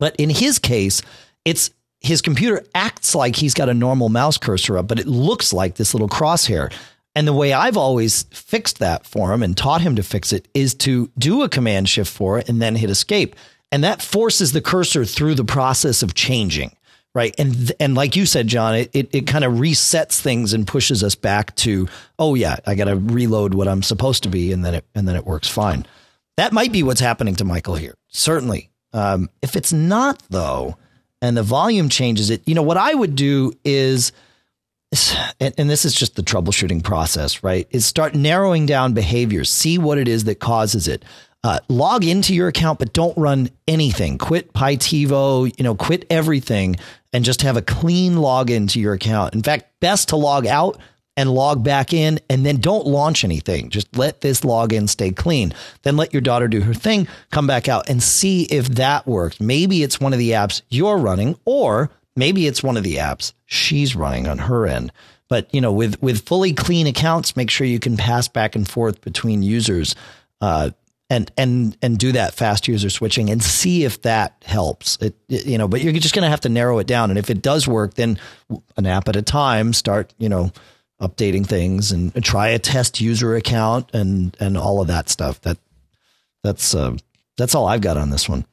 But 0.01 0.17
in 0.17 0.29
his 0.29 0.59
case, 0.59 1.03
it's 1.45 1.71
his 2.07 2.23
computer 2.23 2.65
acts 2.75 3.15
like 3.15 3.37
he's 3.37 3.55
got 3.55 3.69
a 3.69 3.75
normal 3.75 4.09
mouse 4.09 4.39
cursor 4.39 4.79
up, 4.79 4.89
but 4.89 4.99
it 4.99 5.07
looks 5.07 5.53
like 5.53 5.75
this 5.75 5.95
little 5.95 6.09
crosshair. 6.09 6.73
And 7.15 7.27
the 7.27 7.33
way 7.33 7.53
I've 7.53 7.77
always 7.79 8.25
fixed 8.25 8.79
that 8.79 9.07
four 9.07 9.33
him 9.33 9.43
and 9.43 9.57
taught 9.57 9.81
him 9.81 9.97
to 9.97 10.03
fix 10.03 10.33
it 10.33 10.49
is 10.53 10.75
to 10.75 11.11
do 11.17 11.43
a 11.43 11.49
command 11.49 11.89
shift 11.89 12.13
for 12.13 12.39
it 12.39 12.49
and 12.49 12.61
then 12.61 12.77
hit 12.77 12.91
escape. 12.91 13.35
And 13.73 13.83
that 13.85 14.03
forces 14.03 14.53
the 14.53 14.61
cursor 14.61 15.05
through 15.05 15.35
the 15.35 15.45
process 15.45 16.03
of 16.03 16.15
changing, 16.15 16.77
right? 17.15 17.35
And 17.39 17.73
and 17.81 17.95
like 17.95 18.17
you 18.17 18.27
said, 18.27 18.47
John, 18.47 18.75
it 18.75 18.91
it, 18.93 19.09
it 19.15 19.27
kind 19.27 19.45
of 19.45 19.55
resets 19.55 20.21
things 20.21 20.53
and 20.53 20.67
pushes 20.67 21.03
us 21.03 21.15
back 21.15 21.57
to, 21.57 21.89
oh 22.19 22.35
yeah, 22.35 22.57
I 22.67 22.75
got 22.75 22.85
to 22.85 22.97
reload 22.97 23.55
what 23.55 23.67
I'm 23.67 23.83
supposed 23.83 24.23
to 24.25 24.29
be, 24.29 24.53
and 24.53 24.65
then 24.65 24.75
it 24.75 24.85
and 24.95 25.09
then 25.09 25.17
it 25.17 25.25
works 25.25 25.49
fine. 25.49 25.87
That 26.37 26.53
might 26.53 26.71
be 26.71 26.83
what's 26.83 27.01
happening 27.01 27.35
to 27.37 27.45
Michael 27.45 27.77
here. 27.77 27.95
Certainly, 28.09 28.71
um, 28.93 29.31
if 29.43 29.57
it's 29.57 29.73
not 29.73 30.23
though, 30.29 30.77
and 31.23 31.37
the 31.37 31.43
volume 31.43 31.89
changes 31.89 32.31
it, 32.31 32.43
you 32.47 32.55
know 32.55 32.63
what 32.63 32.77
I 32.77 32.95
would 32.95 33.17
do 33.17 33.53
is. 33.65 34.13
And, 35.41 35.53
and 35.59 35.69
this 35.69 35.85
is 35.85 35.95
just 35.95 36.15
the 36.15 36.23
troubleshooting 36.23 36.83
process, 36.83 37.43
right? 37.43 37.67
Is 37.71 37.85
start 37.85 38.15
narrowing 38.15 38.67
down 38.67 38.95
behaviors, 38.95 39.51
see 39.51 39.79
what 39.79 39.99
it 39.99 40.07
is 40.07 40.25
that 40.25 40.37
causes 40.37 40.87
it. 40.87 41.05
Uh, 41.43 41.59
log 41.69 42.05
into 42.05 42.35
your 42.35 42.49
account, 42.49 42.79
but 42.79 42.93
don't 42.93 43.17
run 43.19 43.51
anything. 43.69 44.17
Quit 44.17 44.53
PyTivo, 44.53 45.53
you 45.59 45.65
know, 45.65 45.75
quit 45.75 46.05
everything 46.09 46.77
and 47.13 47.25
just 47.25 47.43
have 47.43 47.57
a 47.57 47.63
clean 47.63 48.15
login 48.15 48.69
to 48.71 48.81
your 48.81 48.95
account. 48.95 49.35
In 49.35 49.43
fact, 49.43 49.67
best 49.81 50.09
to 50.11 50.17
log 50.17 50.47
out 50.47 50.79
and 51.17 51.33
log 51.33 51.65
back 51.65 51.93
in 51.93 52.21
and 52.29 52.45
then 52.45 52.59
don't 52.59 52.87
launch 52.87 53.25
anything. 53.25 53.71
Just 53.71 53.97
let 53.97 54.21
this 54.21 54.41
login 54.41 54.89
stay 54.89 55.11
clean. 55.11 55.55
Then 55.83 55.97
let 55.97 56.13
your 56.13 56.21
daughter 56.21 56.49
do 56.49 56.61
her 56.61 56.75
thing, 56.75 57.09
come 57.31 57.47
back 57.47 57.69
out 57.69 57.89
and 57.89 58.03
see 58.03 58.43
if 58.45 58.69
that 58.71 59.07
works. 59.07 59.41
Maybe 59.41 59.83
it's 59.83 60.01
one 60.01 60.13
of 60.13 60.19
the 60.19 60.33
apps 60.33 60.63
you're 60.69 60.99
running 60.99 61.39
or 61.45 61.91
maybe 62.15 62.47
it's 62.47 62.63
one 62.63 62.77
of 62.77 62.83
the 62.83 62.97
apps 62.97 63.33
she's 63.47 63.97
running 63.97 64.27
on 64.27 64.39
her 64.39 64.67
end. 64.67 64.93
But 65.29 65.53
you 65.53 65.61
know, 65.61 65.73
with 65.73 66.01
with 66.01 66.27
fully 66.27 66.53
clean 66.53 66.87
accounts, 66.87 67.37
make 67.37 67.51
sure 67.51 67.67
you 67.67 67.81
can 67.81 67.97
pass 67.97 68.29
back 68.29 68.55
and 68.55 68.69
forth 68.69 69.01
between 69.01 69.43
users. 69.43 69.95
Uh, 70.41 70.71
and 71.09 71.31
and 71.37 71.77
and 71.83 71.99
do 71.99 72.13
that 72.13 72.35
fast 72.35 72.67
user 72.67 72.91
switching 72.91 73.31
and 73.31 73.43
see 73.43 73.85
if 73.85 74.03
that 74.03 74.43
helps. 74.45 74.97
It, 75.01 75.15
it 75.29 75.47
you 75.47 75.57
know, 75.57 75.69
but 75.69 75.81
you're 75.81 75.93
just 75.93 76.15
going 76.15 76.25
to 76.25 76.29
have 76.29 76.41
to 76.41 76.49
narrow 76.49 76.79
it 76.79 76.87
down. 76.87 77.11
And 77.11 77.19
if 77.19 77.31
it 77.31 77.43
does 77.43 77.69
work, 77.69 77.95
then 77.95 78.19
an 78.77 78.87
app 78.87 79.09
at 79.09 79.15
a 79.15 79.23
time. 79.23 79.73
Start 79.73 80.13
you 80.19 80.29
know 80.29 80.51
updating 81.01 81.47
things 81.47 81.93
and, 81.93 82.15
and 82.15 82.25
try 82.25 82.49
a 82.49 82.59
test 82.59 83.01
user 83.01 83.37
account 83.37 83.91
and 83.93 84.37
and 84.41 84.57
all 84.57 84.81
of 84.81 84.89
that 84.89 85.09
stuff. 85.09 85.41
That 85.43 85.59
that's 86.43 86.75
uh, 86.75 86.97
that's 87.37 87.55
all 87.55 87.67
I've 87.67 87.81
got 87.81 87.97
on 87.97 88.11
this 88.11 88.29
one. 88.29 88.45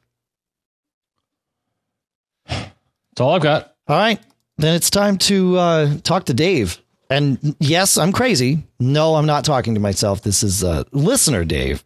That's 2.46 3.20
all 3.20 3.34
I've 3.34 3.42
got. 3.42 3.74
All 3.86 3.96
right, 3.96 4.20
then 4.56 4.74
it's 4.74 4.90
time 4.90 5.18
to 5.18 5.56
uh, 5.56 5.96
talk 6.02 6.24
to 6.26 6.34
Dave. 6.34 6.80
And 7.10 7.54
yes, 7.60 7.98
I'm 7.98 8.12
crazy. 8.12 8.64
No, 8.80 9.14
I'm 9.14 9.26
not 9.26 9.44
talking 9.44 9.74
to 9.74 9.80
myself. 9.80 10.22
This 10.22 10.42
is 10.42 10.64
uh, 10.64 10.84
listener 10.92 11.44
Dave 11.44 11.84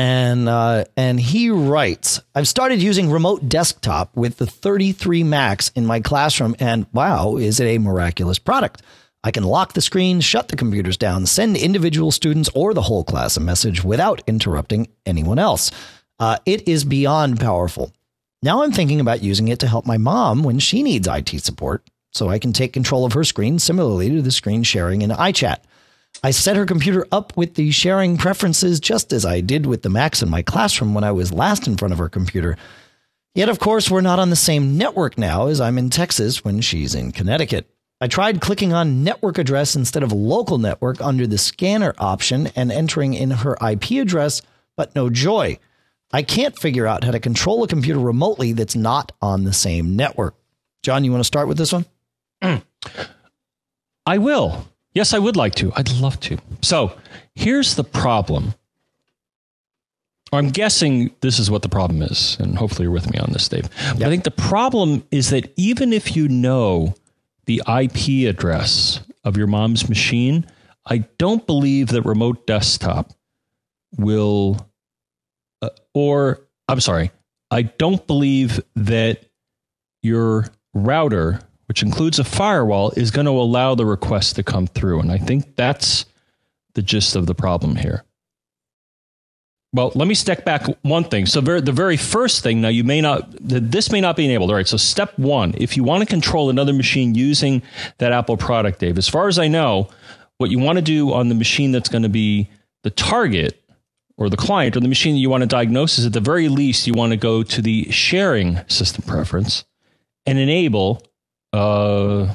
and 0.00 0.48
uh, 0.48 0.84
and 0.96 1.20
he 1.20 1.50
writes, 1.50 2.22
"I've 2.34 2.48
started 2.48 2.82
using 2.82 3.10
remote 3.10 3.50
desktop 3.50 4.16
with 4.16 4.38
the 4.38 4.46
33 4.46 5.24
Macs 5.24 5.68
in 5.74 5.84
my 5.84 6.00
classroom, 6.00 6.56
and 6.58 6.86
wow, 6.94 7.36
is 7.36 7.60
it 7.60 7.66
a 7.66 7.76
miraculous 7.76 8.38
product! 8.38 8.80
I 9.22 9.30
can 9.30 9.44
lock 9.44 9.74
the 9.74 9.82
screen, 9.82 10.20
shut 10.20 10.48
the 10.48 10.56
computers 10.56 10.96
down, 10.96 11.26
send 11.26 11.56
individual 11.56 12.10
students 12.10 12.48
or 12.54 12.72
the 12.72 12.82
whole 12.82 13.04
class 13.04 13.36
a 13.36 13.40
message 13.40 13.84
without 13.84 14.22
interrupting 14.26 14.88
anyone 15.04 15.38
else. 15.38 15.70
Uh, 16.18 16.38
it 16.46 16.66
is 16.66 16.84
beyond 16.84 17.38
powerful. 17.38 17.92
Now 18.42 18.62
I'm 18.62 18.72
thinking 18.72 19.00
about 19.00 19.22
using 19.22 19.48
it 19.48 19.58
to 19.58 19.68
help 19.68 19.84
my 19.84 19.98
mom 19.98 20.42
when 20.42 20.58
she 20.58 20.82
needs 20.82 21.06
IT 21.06 21.28
support, 21.42 21.86
so 22.12 22.30
I 22.30 22.38
can 22.38 22.54
take 22.54 22.72
control 22.72 23.04
of 23.04 23.12
her 23.12 23.24
screen, 23.24 23.58
similarly 23.58 24.08
to 24.10 24.22
the 24.22 24.30
screen 24.30 24.62
sharing 24.62 25.02
in 25.02 25.10
iChat." 25.10 25.58
I 26.22 26.32
set 26.32 26.56
her 26.56 26.66
computer 26.66 27.06
up 27.12 27.36
with 27.36 27.54
the 27.54 27.70
sharing 27.70 28.16
preferences 28.16 28.80
just 28.80 29.12
as 29.12 29.24
I 29.24 29.40
did 29.40 29.64
with 29.64 29.82
the 29.82 29.88
Macs 29.88 30.22
in 30.22 30.28
my 30.28 30.42
classroom 30.42 30.92
when 30.92 31.04
I 31.04 31.12
was 31.12 31.32
last 31.32 31.66
in 31.66 31.76
front 31.76 31.92
of 31.92 31.98
her 31.98 32.08
computer. 32.08 32.56
Yet, 33.34 33.48
of 33.48 33.60
course, 33.60 33.90
we're 33.90 34.00
not 34.00 34.18
on 34.18 34.28
the 34.28 34.36
same 34.36 34.76
network 34.76 35.16
now 35.16 35.46
as 35.46 35.60
I'm 35.60 35.78
in 35.78 35.88
Texas 35.88 36.44
when 36.44 36.60
she's 36.60 36.94
in 36.94 37.12
Connecticut. 37.12 37.70
I 38.00 38.08
tried 38.08 38.40
clicking 38.40 38.72
on 38.72 39.04
network 39.04 39.36
address 39.36 39.76
instead 39.76 40.02
of 40.02 40.10
local 40.10 40.56
network 40.56 41.02
under 41.02 41.26
the 41.26 41.36
scanner 41.36 41.94
option 41.98 42.48
and 42.56 42.72
entering 42.72 43.12
in 43.12 43.30
her 43.30 43.58
IP 43.60 43.92
address, 43.92 44.40
but 44.76 44.94
no 44.94 45.10
joy. 45.10 45.58
I 46.12 46.22
can't 46.22 46.58
figure 46.58 46.86
out 46.86 47.04
how 47.04 47.10
to 47.10 47.20
control 47.20 47.62
a 47.62 47.68
computer 47.68 48.00
remotely 48.00 48.52
that's 48.52 48.74
not 48.74 49.12
on 49.20 49.44
the 49.44 49.52
same 49.52 49.96
network. 49.96 50.34
John, 50.82 51.04
you 51.04 51.10
want 51.10 51.20
to 51.20 51.26
start 51.26 51.46
with 51.46 51.58
this 51.58 51.72
one? 51.72 51.84
Mm. 52.42 52.62
I 54.06 54.18
will. 54.18 54.66
Yes, 54.94 55.12
I 55.12 55.18
would 55.18 55.36
like 55.36 55.54
to. 55.56 55.72
I'd 55.76 55.92
love 55.92 56.18
to. 56.20 56.38
So 56.62 56.96
here's 57.34 57.74
the 57.74 57.84
problem. 57.84 58.54
I'm 60.32 60.48
guessing 60.48 61.10
this 61.20 61.38
is 61.38 61.50
what 61.50 61.62
the 61.62 61.68
problem 61.68 62.02
is, 62.02 62.36
and 62.40 62.56
hopefully 62.56 62.84
you're 62.84 62.92
with 62.92 63.10
me 63.10 63.18
on 63.18 63.32
this, 63.32 63.48
Dave. 63.48 63.68
Yep. 63.98 64.02
I 64.02 64.08
think 64.08 64.24
the 64.24 64.30
problem 64.30 65.04
is 65.10 65.30
that 65.30 65.52
even 65.56 65.92
if 65.92 66.16
you 66.16 66.28
know 66.28 66.94
the 67.50 67.62
IP 67.66 68.28
address 68.28 69.00
of 69.24 69.36
your 69.36 69.46
mom's 69.46 69.88
machine, 69.88 70.46
I 70.86 70.98
don't 71.18 71.46
believe 71.46 71.88
that 71.88 72.02
remote 72.02 72.46
desktop 72.46 73.12
will, 73.96 74.68
uh, 75.60 75.70
or 75.92 76.46
I'm 76.68 76.80
sorry, 76.80 77.10
I 77.50 77.62
don't 77.62 78.06
believe 78.06 78.60
that 78.76 79.24
your 80.02 80.46
router 80.72 81.40
which 81.70 81.84
includes 81.84 82.18
a 82.18 82.24
firewall, 82.24 82.90
is 82.96 83.12
going 83.12 83.26
to 83.26 83.30
allow 83.30 83.76
the 83.76 83.86
request 83.86 84.34
to 84.34 84.42
come 84.42 84.66
through. 84.66 84.98
And 84.98 85.12
I 85.12 85.18
think 85.18 85.54
that's 85.54 86.04
the 86.74 86.82
gist 86.82 87.14
of 87.14 87.26
the 87.26 87.34
problem 87.36 87.76
here. 87.76 88.02
Well, 89.72 89.92
let 89.94 90.08
me 90.08 90.14
step 90.14 90.44
back 90.44 90.66
one 90.82 91.04
thing. 91.04 91.26
So 91.26 91.40
the 91.40 91.72
very 91.72 91.96
first 91.96 92.42
thing, 92.42 92.60
now 92.60 92.68
you 92.68 92.82
may 92.82 93.00
not, 93.00 93.30
this 93.40 93.92
may 93.92 94.00
not 94.00 94.16
be 94.16 94.24
enabled. 94.24 94.50
All 94.50 94.56
right. 94.56 94.66
So 94.66 94.76
step 94.76 95.16
one, 95.16 95.54
if 95.58 95.76
you 95.76 95.84
want 95.84 96.02
to 96.02 96.06
control 96.06 96.50
another 96.50 96.72
machine 96.72 97.14
using 97.14 97.62
that 97.98 98.12
Apple 98.12 98.36
product, 98.36 98.80
Dave, 98.80 98.98
as 98.98 99.08
far 99.08 99.28
as 99.28 99.38
I 99.38 99.46
know, 99.46 99.88
what 100.38 100.50
you 100.50 100.58
want 100.58 100.78
to 100.78 100.82
do 100.82 101.12
on 101.12 101.28
the 101.28 101.34
machine 101.36 101.70
that's 101.70 101.88
going 101.88 102.02
to 102.02 102.08
be 102.08 102.48
the 102.82 102.90
target 102.90 103.62
or 104.16 104.28
the 104.28 104.36
client 104.36 104.76
or 104.76 104.80
the 104.80 104.88
machine 104.88 105.14
that 105.14 105.20
you 105.20 105.30
want 105.30 105.42
to 105.42 105.46
diagnose 105.46 105.98
is 105.98 106.06
at 106.06 106.14
the 106.14 106.20
very 106.20 106.48
least, 106.48 106.86
you 106.86 106.94
want 106.94 107.12
to 107.12 107.16
go 107.16 107.42
to 107.42 107.62
the 107.62 107.90
sharing 107.92 108.58
system 108.66 109.04
preference 109.06 109.64
and 110.26 110.38
enable 110.38 111.02
uh, 111.52 112.32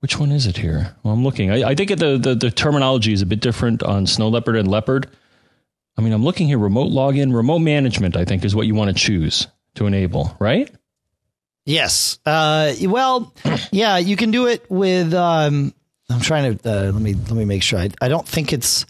which 0.00 0.18
one 0.18 0.32
is 0.32 0.46
it 0.46 0.56
here? 0.56 0.94
Well, 1.02 1.14
I'm 1.14 1.24
looking. 1.24 1.50
I, 1.50 1.70
I 1.70 1.74
think 1.74 1.90
the, 1.90 2.16
the, 2.16 2.34
the 2.34 2.50
terminology 2.50 3.12
is 3.12 3.22
a 3.22 3.26
bit 3.26 3.40
different 3.40 3.82
on 3.82 4.06
Snow 4.06 4.28
Leopard 4.28 4.56
and 4.56 4.68
Leopard. 4.68 5.08
I 5.96 6.02
mean, 6.02 6.12
I'm 6.12 6.24
looking 6.24 6.46
here. 6.46 6.58
Remote 6.58 6.90
login, 6.90 7.34
remote 7.34 7.58
management. 7.60 8.16
I 8.16 8.24
think 8.24 8.44
is 8.44 8.54
what 8.54 8.66
you 8.66 8.74
want 8.74 8.88
to 8.88 8.94
choose 8.94 9.46
to 9.74 9.86
enable, 9.86 10.36
right? 10.38 10.70
Yes. 11.66 12.18
Uh, 12.24 12.72
well, 12.82 13.32
yeah, 13.70 13.98
you 13.98 14.16
can 14.16 14.30
do 14.30 14.46
it 14.46 14.68
with. 14.70 15.14
Um, 15.14 15.74
I'm 16.08 16.20
trying 16.20 16.58
to 16.58 16.70
uh, 16.70 16.92
let 16.92 17.02
me 17.02 17.14
let 17.14 17.32
me 17.32 17.44
make 17.44 17.62
sure. 17.62 17.78
I, 17.78 17.90
I 18.00 18.08
don't 18.08 18.26
think 18.26 18.52
it's 18.52 18.86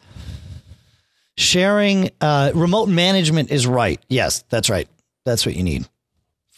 sharing. 1.37 2.11
Uh, 2.21 2.53
remote 2.55 2.89
management 2.89 3.51
is 3.51 3.67
right. 3.67 4.01
Yes, 4.09 4.45
that's 4.49 4.71
right. 4.71 4.89
That's 5.25 5.45
what 5.45 5.57
you 5.57 5.63
need. 5.63 5.87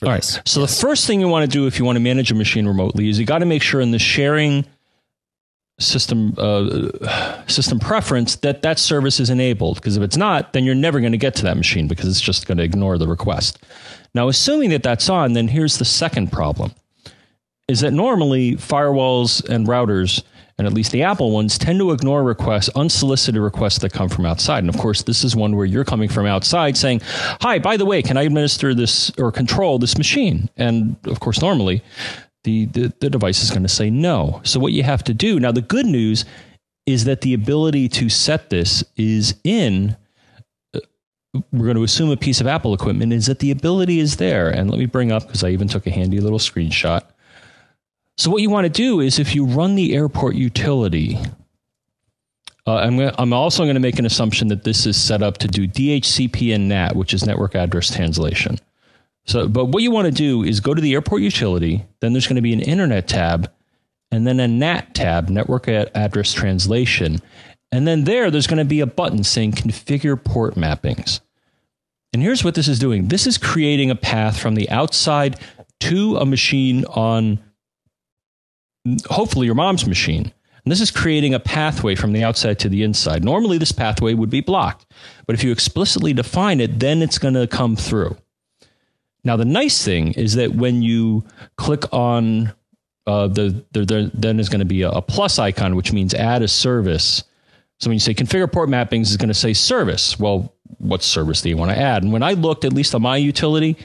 All 0.02 0.08
right. 0.08 0.24
So 0.24 0.60
yes. 0.60 0.74
the 0.74 0.80
first 0.86 1.06
thing 1.06 1.20
you 1.20 1.28
want 1.28 1.50
to 1.50 1.50
do 1.50 1.66
if 1.66 1.78
you 1.78 1.84
want 1.84 1.96
to 1.96 2.00
manage 2.00 2.30
a 2.32 2.34
machine 2.34 2.66
remotely 2.66 3.08
is 3.08 3.18
you 3.18 3.26
got 3.26 3.38
to 3.38 3.46
make 3.46 3.62
sure 3.62 3.80
in 3.80 3.92
the 3.92 3.98
sharing 3.98 4.66
system 5.84 6.34
uh, 6.38 7.46
system 7.46 7.78
preference 7.78 8.36
that 8.36 8.62
that 8.62 8.78
service 8.78 9.20
is 9.20 9.30
enabled 9.30 9.76
because 9.76 9.96
if 9.96 10.02
it's 10.02 10.16
not 10.16 10.52
then 10.52 10.64
you're 10.64 10.74
never 10.74 11.00
going 11.00 11.12
to 11.12 11.18
get 11.18 11.34
to 11.34 11.42
that 11.42 11.56
machine 11.56 11.88
because 11.88 12.08
it's 12.08 12.20
just 12.20 12.46
going 12.46 12.58
to 12.58 12.64
ignore 12.64 12.98
the 12.98 13.06
request 13.06 13.58
now 14.14 14.28
assuming 14.28 14.70
that 14.70 14.82
that's 14.82 15.08
on 15.08 15.32
then 15.32 15.48
here's 15.48 15.78
the 15.78 15.84
second 15.84 16.30
problem 16.30 16.72
is 17.68 17.80
that 17.80 17.92
normally 17.92 18.52
firewalls 18.52 19.46
and 19.48 19.66
routers 19.66 20.22
and 20.58 20.66
at 20.66 20.74
least 20.74 20.92
the 20.92 21.02
Apple 21.02 21.30
ones 21.30 21.58
tend 21.58 21.78
to 21.78 21.90
ignore 21.90 22.22
requests, 22.22 22.68
unsolicited 22.76 23.40
requests 23.40 23.78
that 23.78 23.92
come 23.92 24.08
from 24.08 24.26
outside. 24.26 24.58
And 24.58 24.68
of 24.68 24.76
course, 24.78 25.02
this 25.02 25.24
is 25.24 25.34
one 25.34 25.56
where 25.56 25.66
you're 25.66 25.84
coming 25.84 26.08
from 26.08 26.26
outside 26.26 26.76
saying, 26.76 27.00
Hi, 27.40 27.58
by 27.58 27.76
the 27.76 27.86
way, 27.86 28.02
can 28.02 28.16
I 28.16 28.22
administer 28.22 28.74
this 28.74 29.10
or 29.18 29.32
control 29.32 29.78
this 29.78 29.96
machine? 29.98 30.48
And 30.56 30.96
of 31.06 31.20
course, 31.20 31.40
normally 31.40 31.82
the, 32.44 32.66
the, 32.66 32.92
the 33.00 33.10
device 33.10 33.42
is 33.42 33.50
going 33.50 33.62
to 33.62 33.68
say 33.68 33.90
no. 33.90 34.40
So, 34.44 34.58
what 34.58 34.72
you 34.72 34.82
have 34.82 35.04
to 35.04 35.14
do 35.14 35.38
now, 35.38 35.52
the 35.52 35.62
good 35.62 35.86
news 35.86 36.24
is 36.86 37.04
that 37.04 37.20
the 37.20 37.34
ability 37.34 37.88
to 37.88 38.08
set 38.08 38.50
this 38.50 38.82
is 38.96 39.34
in 39.44 39.96
uh, 40.74 40.80
we're 41.52 41.64
going 41.64 41.76
to 41.76 41.84
assume 41.84 42.10
a 42.10 42.16
piece 42.16 42.40
of 42.40 42.46
Apple 42.46 42.74
equipment 42.74 43.12
is 43.12 43.26
that 43.26 43.38
the 43.38 43.50
ability 43.50 44.00
is 44.00 44.16
there. 44.16 44.50
And 44.50 44.70
let 44.70 44.78
me 44.78 44.86
bring 44.86 45.12
up, 45.12 45.26
because 45.26 45.44
I 45.44 45.50
even 45.50 45.68
took 45.68 45.86
a 45.86 45.90
handy 45.90 46.20
little 46.20 46.38
screenshot. 46.38 47.02
So 48.18 48.30
what 48.30 48.42
you 48.42 48.50
want 48.50 48.66
to 48.66 48.70
do 48.70 49.00
is 49.00 49.18
if 49.18 49.34
you 49.34 49.46
run 49.46 49.74
the 49.74 49.94
airport 49.94 50.34
utility, 50.34 51.18
uh, 52.66 52.76
I'm, 52.76 52.98
gonna, 52.98 53.14
I'm 53.18 53.32
also 53.32 53.64
going 53.64 53.74
to 53.74 53.80
make 53.80 53.98
an 53.98 54.06
assumption 54.06 54.48
that 54.48 54.64
this 54.64 54.86
is 54.86 55.00
set 55.00 55.22
up 55.22 55.38
to 55.38 55.48
do 55.48 55.66
DHCP 55.66 56.54
and 56.54 56.68
NAT, 56.68 56.94
which 56.94 57.14
is 57.14 57.24
network 57.24 57.54
address 57.54 57.94
translation. 57.94 58.58
So, 59.24 59.48
but 59.48 59.66
what 59.66 59.82
you 59.82 59.90
want 59.90 60.06
to 60.06 60.12
do 60.12 60.42
is 60.42 60.60
go 60.60 60.74
to 60.74 60.80
the 60.80 60.94
airport 60.94 61.22
utility. 61.22 61.86
Then 62.00 62.12
there's 62.12 62.26
going 62.26 62.36
to 62.36 62.42
be 62.42 62.52
an 62.52 62.60
internet 62.60 63.08
tab, 63.08 63.50
and 64.10 64.26
then 64.26 64.40
a 64.40 64.48
NAT 64.48 64.94
tab, 64.94 65.28
network 65.28 65.68
address 65.68 66.32
translation, 66.32 67.20
and 67.70 67.86
then 67.86 68.04
there 68.04 68.30
there's 68.30 68.46
going 68.46 68.58
to 68.58 68.64
be 68.64 68.80
a 68.80 68.86
button 68.86 69.24
saying 69.24 69.52
configure 69.52 70.22
port 70.22 70.54
mappings. 70.54 71.20
And 72.12 72.22
here's 72.22 72.44
what 72.44 72.54
this 72.54 72.68
is 72.68 72.78
doing. 72.78 73.08
This 73.08 73.26
is 73.26 73.38
creating 73.38 73.90
a 73.90 73.94
path 73.94 74.38
from 74.38 74.54
the 74.54 74.68
outside 74.68 75.40
to 75.80 76.16
a 76.18 76.26
machine 76.26 76.84
on 76.84 77.38
hopefully 79.08 79.46
your 79.46 79.54
mom's 79.54 79.86
machine. 79.86 80.32
And 80.64 80.70
this 80.70 80.80
is 80.80 80.90
creating 80.90 81.34
a 81.34 81.40
pathway 81.40 81.94
from 81.94 82.12
the 82.12 82.22
outside 82.22 82.58
to 82.60 82.68
the 82.68 82.82
inside. 82.82 83.24
Normally, 83.24 83.58
this 83.58 83.72
pathway 83.72 84.14
would 84.14 84.30
be 84.30 84.42
blocked, 84.42 84.86
but 85.26 85.34
if 85.34 85.42
you 85.42 85.50
explicitly 85.50 86.12
define 86.12 86.60
it, 86.60 86.78
then 86.78 87.02
it's 87.02 87.18
going 87.18 87.34
to 87.34 87.46
come 87.46 87.74
through. 87.74 88.16
Now, 89.24 89.36
the 89.36 89.44
nice 89.44 89.84
thing 89.84 90.12
is 90.12 90.34
that 90.34 90.54
when 90.54 90.82
you 90.82 91.24
click 91.56 91.92
on 91.92 92.52
uh, 93.06 93.28
the, 93.28 93.64
the, 93.72 93.84
the, 93.84 94.10
then 94.14 94.36
there's 94.36 94.48
going 94.48 94.60
to 94.60 94.64
be 94.64 94.82
a, 94.82 94.90
a 94.90 95.02
plus 95.02 95.38
icon, 95.38 95.76
which 95.76 95.92
means 95.92 96.14
add 96.14 96.42
a 96.42 96.48
service. 96.48 97.24
So 97.80 97.90
when 97.90 97.94
you 97.94 98.00
say 98.00 98.14
configure 98.14 98.50
port 98.50 98.68
mappings, 98.68 99.02
it's 99.02 99.16
going 99.16 99.28
to 99.28 99.34
say 99.34 99.52
service. 99.52 100.18
Well, 100.18 100.54
what 100.78 101.02
service 101.02 101.42
do 101.42 101.48
you 101.48 101.56
want 101.56 101.70
to 101.70 101.78
add? 101.78 102.02
And 102.02 102.12
when 102.12 102.22
I 102.22 102.32
looked, 102.32 102.64
at 102.64 102.72
least 102.72 102.94
on 102.94 103.02
my 103.02 103.16
utility, 103.16 103.76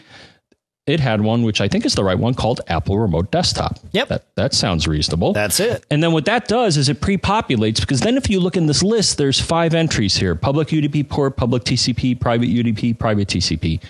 it 0.88 1.00
had 1.02 1.22
one 1.22 1.44
which 1.44 1.60
I 1.60 1.68
think 1.68 1.86
is 1.86 1.96
the 1.96 2.04
right 2.04 2.18
one 2.18 2.34
called 2.34 2.62
Apple 2.68 2.98
Remote 2.98 3.30
Desktop. 3.30 3.78
Yep. 3.92 4.08
That, 4.08 4.36
that 4.36 4.54
sounds 4.54 4.88
reasonable. 4.88 5.34
That's 5.34 5.60
it. 5.60 5.86
And 5.92 6.02
then 6.02 6.14
what 6.14 6.26
that 6.26 6.48
does 6.48 6.78
is 6.78 6.88
it 6.88 7.02
pre-populates 7.02 7.82
because 7.82 8.00
then 8.00 8.16
if 8.18 8.30
you 8.30 8.40
look 8.40 8.56
in 8.56 8.68
this 8.68 8.82
list, 8.82 9.18
there's 9.18 9.40
five 9.40 9.74
entries 9.74 10.16
here: 10.16 10.34
public 10.34 10.70
UDP 10.70 11.10
port, 11.10 11.36
public 11.36 11.64
TCP, 11.64 12.20
private 12.20 12.48
UDP, 12.48 12.98
private 12.98 13.28
TCP. 13.28 13.84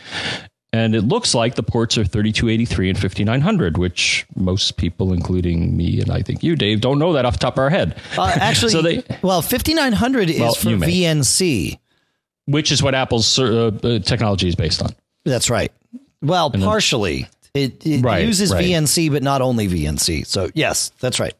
And 0.73 0.95
it 0.95 1.03
looks 1.03 1.33
like 1.33 1.55
the 1.55 1.63
ports 1.63 1.97
are 1.97 2.03
3283 2.03 2.89
and 2.89 2.99
5900, 2.99 3.77
which 3.77 4.25
most 4.35 4.75
people, 4.77 5.13
including 5.13 5.77
me 5.77 6.01
and 6.01 6.11
I 6.11 6.21
think 6.21 6.43
you, 6.43 6.55
Dave, 6.57 6.81
don't 6.81 6.99
know 6.99 7.13
that 7.13 7.23
off 7.25 7.33
the 7.33 7.39
top 7.39 7.53
of 7.53 7.59
our 7.59 7.69
head. 7.69 7.95
Uh, 8.17 8.31
actually, 8.35 8.71
So 8.73 8.81
they- 8.81 9.03
well, 9.21 9.41
5900 9.41 10.29
is 10.29 10.39
Well, 10.39 10.53
for. 10.53 10.69
VNC. 10.71 11.79
Which 12.45 12.71
is 12.71 12.83
what 12.83 12.95
Apple's 12.95 13.39
uh, 13.39 13.71
uh, 13.83 13.99
technology 13.99 14.47
is 14.49 14.55
based 14.55 14.81
on. 14.81 14.89
That's 15.25 15.49
right. 15.49 15.71
Well, 16.21 16.51
partially. 16.51 17.27
It, 17.53 17.85
it 17.85 18.03
Right, 18.03 18.25
uses 18.25 18.51
right. 18.51 18.63
VNC, 18.63 19.11
but 19.11 19.23
not 19.23 19.41
only 19.41 19.67
VNC. 19.67 20.25
So, 20.27 20.49
yes, 20.53 20.91
that's 20.99 21.19
right. 21.19 21.33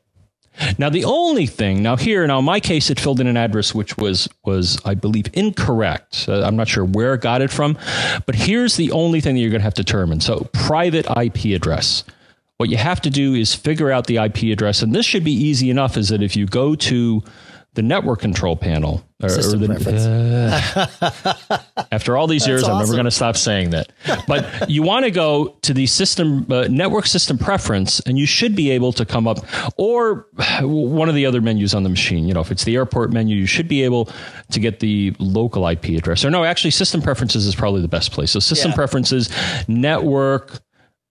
Now 0.78 0.90
the 0.90 1.06
only 1.06 1.46
thing 1.46 1.82
now 1.82 1.96
here 1.96 2.26
now 2.26 2.40
in 2.40 2.46
my 2.46 2.60
case 2.60 2.90
it 2.90 3.00
filled 3.00 3.20
in 3.20 3.28
an 3.28 3.38
address 3.38 3.76
which 3.76 3.98
was 3.98 4.28
was 4.46 4.80
I 4.86 4.96
believe 4.96 5.28
incorrect. 5.34 6.26
Uh, 6.28 6.44
I'm 6.44 6.56
not 6.56 6.68
sure 6.68 6.86
where 6.86 7.14
it 7.14 7.22
got 7.22 7.42
it 7.42 7.52
from, 7.52 7.78
but 8.26 8.36
here's 8.36 8.76
the 8.76 8.92
only 8.92 9.22
thing 9.22 9.36
that 9.36 9.42
you're 9.42 9.52
going 9.52 9.62
to 9.62 9.66
have 9.66 9.74
to 9.76 9.84
determine. 9.84 10.20
So 10.20 10.50
private 10.54 11.06
IP 11.18 11.56
address. 11.56 12.04
What 12.58 12.70
you 12.70 12.78
have 12.78 13.02
to 13.02 13.12
do 13.12 13.36
is 13.36 13.54
figure 13.54 13.92
out 13.92 14.08
the 14.08 14.18
IP 14.18 14.44
address, 14.52 14.82
and 14.82 14.94
this 14.94 15.06
should 15.06 15.24
be 15.24 15.32
easy 15.32 15.70
enough. 15.70 15.96
Is 15.96 16.10
that 16.10 16.24
if 16.24 16.36
you 16.36 16.48
go 16.48 16.74
to 16.76 17.24
the 17.78 17.84
network 17.84 18.20
control 18.20 18.56
panel 18.56 19.04
or, 19.22 19.30
or 19.30 19.56
the, 19.56 19.68
preference. 19.68 20.04
after 21.92 22.18
all 22.18 22.26
these 22.26 22.48
years, 22.48 22.64
I'm 22.64 22.80
never 22.80 22.94
going 22.94 23.06
to 23.06 23.12
stop 23.12 23.38
saying 23.38 23.70
that. 23.70 23.92
But 24.28 24.68
you 24.68 24.82
want 24.82 25.06
to 25.06 25.12
go 25.12 25.58
to 25.62 25.76
the 25.76 25.86
system 25.86 26.52
uh, 26.52 26.68
network 26.70 27.06
system 27.06 27.38
preference, 27.38 28.00
and 28.02 28.18
you 28.18 28.26
should 28.26 28.56
be 28.56 28.72
able 28.72 28.94
to 28.94 29.06
come 29.06 29.28
up, 29.28 29.46
or 29.78 30.26
one 30.62 31.08
of 31.08 31.14
the 31.14 31.28
other 31.28 31.40
menus 31.40 31.76
on 31.76 31.84
the 31.84 31.90
machine. 31.90 32.28
You 32.28 32.34
know, 32.34 32.42
if 32.42 32.52
it's 32.52 32.64
the 32.64 32.76
airport 32.76 33.14
menu, 33.14 33.36
you 33.36 33.46
should 33.46 33.68
be 33.68 33.84
able 33.84 34.10
to 34.52 34.60
get 34.60 34.80
the 34.80 35.16
local 35.20 35.68
IP 35.68 35.86
address. 35.90 36.26
Or 36.26 36.32
no, 36.32 36.44
actually, 36.44 36.72
system 36.72 37.04
preferences 37.04 37.46
is 37.46 37.54
probably 37.54 37.82
the 37.82 37.88
best 37.88 38.12
place. 38.12 38.32
So 38.32 38.40
system 38.40 38.72
Yeah. 38.72 38.76
preferences, 38.76 39.30
network. 39.68 40.62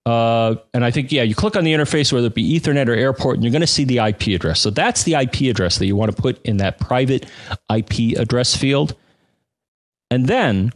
Uh, 0.07 0.55
and 0.73 0.85
I 0.85 0.91
think, 0.91 1.11
yeah, 1.11 1.23
you 1.23 1.35
click 1.35 1.57
on 1.57 1.65
the 1.65 1.73
interface, 1.73 2.13
whether 2.13 2.27
it 2.27 2.33
be 2.33 2.57
Ethernet 2.57 2.87
or 2.87 2.93
airport, 2.93 3.35
and 3.35 3.43
you're 3.43 3.51
going 3.51 3.59
to 3.59 3.67
see 3.67 3.83
the 3.83 3.97
IP 3.97 4.27
address. 4.27 4.61
So 4.61 4.69
that's 4.69 5.03
the 5.03 5.15
IP 5.15 5.41
address 5.53 5.79
that 5.79 5.85
you 5.85 5.97
want 5.97 6.15
to 6.15 6.21
put 6.21 6.41
in 6.45 6.57
that 6.57 6.79
private 6.79 7.25
IP 7.69 8.17
address 8.17 8.55
field. 8.55 8.95
And 10.09 10.25
then 10.25 10.71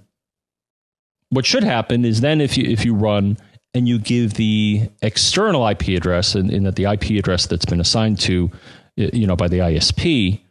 what 1.29 1.45
should 1.45 1.63
happen 1.63 2.03
is 2.03 2.19
then 2.19 2.41
if 2.41 2.57
you 2.57 2.69
if 2.69 2.83
you 2.83 2.93
run 2.93 3.37
and 3.73 3.87
you 3.87 3.99
give 3.99 4.33
the 4.33 4.89
external 5.01 5.65
IP 5.65 5.87
address 5.95 6.35
and 6.35 6.51
in 6.51 6.63
that 6.63 6.75
the 6.75 6.83
IP 6.83 7.11
address 7.11 7.45
that's 7.45 7.63
been 7.63 7.79
assigned 7.79 8.19
to 8.19 8.51
you 8.97 9.25
know 9.25 9.37
by 9.37 9.47
the 9.47 9.59
ISP 9.59 10.41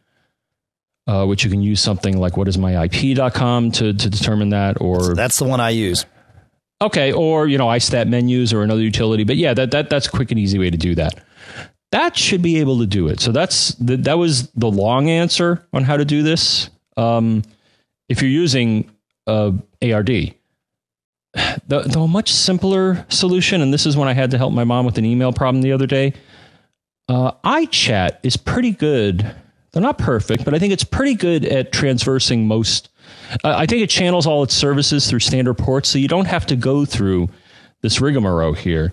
uh, 1.06 1.26
which 1.26 1.44
you 1.44 1.50
can 1.50 1.60
use 1.60 1.82
something 1.82 2.16
like 2.16 2.38
what 2.38 2.48
is 2.48 2.56
my 2.56 2.84
IP.com 2.84 3.70
to 3.72 3.92
to 3.92 4.08
determine 4.08 4.48
that 4.48 4.80
or 4.80 5.14
That's 5.14 5.38
the 5.38 5.44
one 5.44 5.60
I 5.60 5.68
use. 5.68 6.06
Okay, 6.82 7.12
or 7.12 7.46
you 7.46 7.58
know, 7.58 7.66
iStat 7.66 8.08
menus 8.08 8.52
or 8.52 8.62
another 8.62 8.80
utility. 8.80 9.24
But 9.24 9.36
yeah, 9.36 9.52
that, 9.54 9.70
that 9.72 9.90
that's 9.90 10.06
a 10.06 10.10
quick 10.10 10.30
and 10.30 10.40
easy 10.40 10.58
way 10.58 10.70
to 10.70 10.78
do 10.78 10.94
that. 10.94 11.22
That 11.92 12.16
should 12.16 12.40
be 12.40 12.60
able 12.60 12.78
to 12.78 12.86
do 12.86 13.08
it. 13.08 13.20
So 13.20 13.32
that's 13.32 13.74
the, 13.74 13.96
that 13.98 14.16
was 14.16 14.48
the 14.52 14.70
long 14.70 15.10
answer 15.10 15.66
on 15.72 15.82
how 15.82 15.96
to 15.96 16.04
do 16.04 16.22
this. 16.22 16.70
Um, 16.96 17.42
if 18.08 18.22
you're 18.22 18.30
using 18.30 18.90
uh, 19.26 19.52
ARD, 19.82 20.34
the, 21.66 21.80
the 21.80 22.06
much 22.06 22.32
simpler 22.32 23.04
solution, 23.08 23.60
and 23.60 23.72
this 23.72 23.86
is 23.86 23.96
when 23.96 24.08
I 24.08 24.12
had 24.12 24.30
to 24.32 24.38
help 24.38 24.52
my 24.52 24.64
mom 24.64 24.86
with 24.86 24.98
an 24.98 25.04
email 25.04 25.32
problem 25.32 25.62
the 25.62 25.72
other 25.72 25.86
day. 25.86 26.14
Uh, 27.08 27.32
iChat 27.44 28.18
is 28.22 28.36
pretty 28.36 28.70
good. 28.70 29.34
They're 29.72 29.82
not 29.82 29.98
perfect, 29.98 30.44
but 30.44 30.54
I 30.54 30.58
think 30.58 30.72
it's 30.72 30.84
pretty 30.84 31.14
good 31.14 31.44
at 31.44 31.72
transversing 31.72 32.46
most. 32.46 32.88
Uh, 33.44 33.54
I 33.56 33.66
think 33.66 33.82
it 33.82 33.90
channels 33.90 34.26
all 34.26 34.42
its 34.42 34.54
services 34.54 35.08
through 35.08 35.20
standard 35.20 35.54
ports, 35.54 35.88
so 35.88 35.98
you 35.98 36.08
don't 36.08 36.26
have 36.26 36.46
to 36.46 36.56
go 36.56 36.84
through 36.84 37.28
this 37.82 38.00
rigmarole 38.00 38.52
here. 38.54 38.92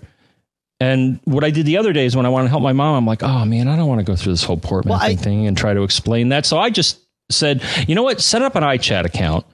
And 0.80 1.18
what 1.24 1.42
I 1.42 1.50
did 1.50 1.66
the 1.66 1.76
other 1.78 1.92
day 1.92 2.06
is 2.06 2.14
when 2.14 2.24
I 2.24 2.28
want 2.28 2.44
to 2.44 2.48
help 2.50 2.62
my 2.62 2.72
mom, 2.72 2.94
I'm 2.94 3.06
like, 3.06 3.22
oh 3.22 3.44
man, 3.44 3.66
I 3.68 3.76
don't 3.76 3.88
want 3.88 3.98
to 4.00 4.04
go 4.04 4.14
through 4.14 4.32
this 4.32 4.44
whole 4.44 4.56
port 4.58 4.86
Well, 4.86 4.98
mapping 4.98 5.18
I- 5.18 5.22
thing 5.22 5.46
and 5.46 5.56
try 5.56 5.74
to 5.74 5.82
explain 5.82 6.28
that. 6.28 6.46
So 6.46 6.58
I 6.58 6.70
just 6.70 7.00
said, 7.30 7.62
you 7.88 7.94
know 7.94 8.04
what? 8.04 8.20
Set 8.20 8.42
up 8.42 8.54
an 8.54 8.62
iChat 8.62 9.04
account. 9.04 9.44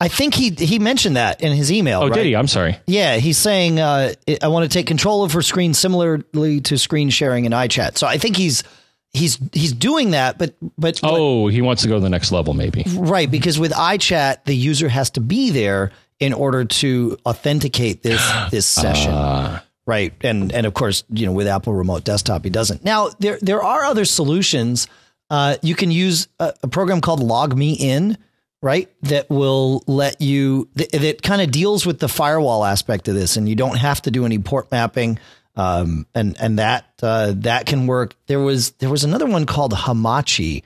I 0.00 0.08
think 0.08 0.34
he 0.34 0.50
he 0.50 0.80
mentioned 0.80 1.14
that 1.16 1.42
in 1.42 1.52
his 1.52 1.70
email. 1.70 2.00
Oh, 2.00 2.08
right? 2.08 2.14
did 2.14 2.26
he? 2.26 2.34
I'm 2.34 2.48
sorry. 2.48 2.76
Yeah, 2.88 3.18
he's 3.18 3.38
saying 3.38 3.78
uh, 3.78 4.14
I 4.42 4.48
want 4.48 4.64
to 4.64 4.68
take 4.68 4.88
control 4.88 5.22
of 5.22 5.32
her 5.34 5.42
screen 5.42 5.74
similarly 5.74 6.60
to 6.62 6.76
screen 6.76 7.08
sharing 7.10 7.44
in 7.44 7.52
iChat. 7.52 7.98
So 7.98 8.08
I 8.08 8.18
think 8.18 8.36
he's 8.36 8.64
he's 9.12 9.38
he's 9.52 9.72
doing 9.72 10.10
that, 10.12 10.38
but 10.38 10.54
but 10.78 11.00
Oh, 11.02 11.48
he 11.48 11.62
wants 11.62 11.82
to 11.82 11.88
go 11.88 11.94
to 11.94 12.00
the 12.00 12.10
next 12.10 12.32
level, 12.32 12.54
maybe. 12.54 12.84
right 12.96 13.30
because 13.30 13.58
with 13.58 13.72
iChat 13.72 14.44
the 14.44 14.54
user 14.54 14.88
has 14.88 15.10
to 15.10 15.20
be 15.20 15.50
there 15.50 15.90
in 16.20 16.32
order 16.32 16.64
to 16.64 17.16
authenticate 17.26 18.02
this 18.02 18.22
this 18.50 18.66
session. 18.66 19.12
Ah. 19.14 19.64
Right. 19.84 20.14
And 20.20 20.52
and 20.52 20.64
of 20.64 20.74
course, 20.74 21.02
you 21.10 21.26
know, 21.26 21.32
with 21.32 21.48
Apple 21.48 21.74
Remote 21.74 22.04
Desktop, 22.04 22.44
he 22.44 22.50
doesn't. 22.50 22.84
Now, 22.84 23.10
there 23.18 23.38
there 23.42 23.62
are 23.62 23.84
other 23.84 24.04
solutions. 24.04 24.86
Uh, 25.28 25.56
you 25.62 25.74
can 25.74 25.90
use 25.90 26.28
a, 26.38 26.54
a 26.62 26.68
program 26.68 27.00
called 27.00 27.20
Log 27.20 27.56
Me 27.56 27.72
In, 27.72 28.16
right? 28.60 28.88
That 29.02 29.28
will 29.28 29.82
let 29.88 30.20
you 30.20 30.68
that, 30.76 30.92
that 30.92 31.22
kind 31.22 31.42
of 31.42 31.50
deals 31.50 31.84
with 31.84 31.98
the 31.98 32.08
firewall 32.08 32.64
aspect 32.64 33.08
of 33.08 33.16
this, 33.16 33.36
and 33.36 33.48
you 33.48 33.56
don't 33.56 33.76
have 33.76 34.00
to 34.02 34.10
do 34.12 34.24
any 34.24 34.38
port 34.38 34.70
mapping. 34.70 35.18
Um, 35.54 36.06
and 36.14 36.36
and 36.40 36.58
that 36.58 36.86
uh, 37.02 37.32
that 37.36 37.66
can 37.66 37.86
work. 37.86 38.14
There 38.26 38.40
was 38.40 38.70
there 38.72 38.90
was 38.90 39.04
another 39.04 39.26
one 39.26 39.44
called 39.44 39.72
Hamachi, 39.72 40.62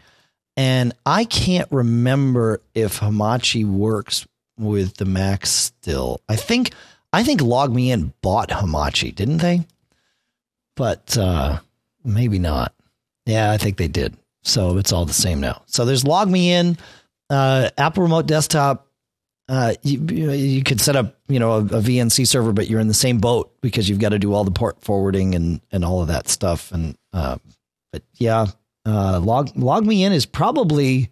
and 0.56 0.92
I 1.04 1.24
can't 1.24 1.70
remember 1.72 2.60
if 2.74 3.00
Hamachi 3.00 3.64
works 3.64 4.26
with 4.58 4.96
the 4.96 5.04
Mac 5.04 5.46
still. 5.46 6.20
I 6.28 6.36
think 6.36 6.72
I 7.12 7.24
think 7.24 7.40
Log 7.40 7.74
Me 7.74 7.90
In 7.90 8.12
bought 8.22 8.50
Hamachi, 8.50 9.14
didn't 9.14 9.38
they? 9.38 9.66
But 10.76 11.16
uh, 11.16 11.60
maybe 12.04 12.38
not. 12.38 12.72
Yeah, 13.24 13.50
I 13.50 13.58
think 13.58 13.76
they 13.76 13.88
did. 13.88 14.16
So 14.42 14.78
it's 14.78 14.92
all 14.92 15.04
the 15.04 15.12
same 15.12 15.40
now. 15.40 15.62
So 15.66 15.84
there's 15.84 16.04
Log 16.04 16.30
Me 16.30 16.52
In, 16.52 16.78
uh, 17.28 17.70
Apple 17.76 18.04
Remote 18.04 18.26
Desktop. 18.26 18.85
Uh, 19.48 19.74
you, 19.82 20.00
you 20.32 20.62
could 20.64 20.80
set 20.80 20.96
up, 20.96 21.18
you 21.28 21.38
know, 21.38 21.52
a, 21.52 21.60
a 21.60 21.80
VNC 21.80 22.26
server, 22.26 22.52
but 22.52 22.68
you're 22.68 22.80
in 22.80 22.88
the 22.88 22.94
same 22.94 23.18
boat 23.18 23.52
because 23.60 23.88
you've 23.88 24.00
got 24.00 24.08
to 24.08 24.18
do 24.18 24.32
all 24.32 24.42
the 24.42 24.50
port 24.50 24.82
forwarding 24.82 25.34
and 25.36 25.60
and 25.70 25.84
all 25.84 26.02
of 26.02 26.08
that 26.08 26.28
stuff. 26.28 26.72
And 26.72 26.96
uh, 27.12 27.38
but 27.92 28.02
yeah, 28.14 28.46
uh, 28.84 29.20
log 29.20 29.56
log 29.56 29.86
me 29.86 30.04
in 30.04 30.12
is 30.12 30.26
probably 30.26 31.10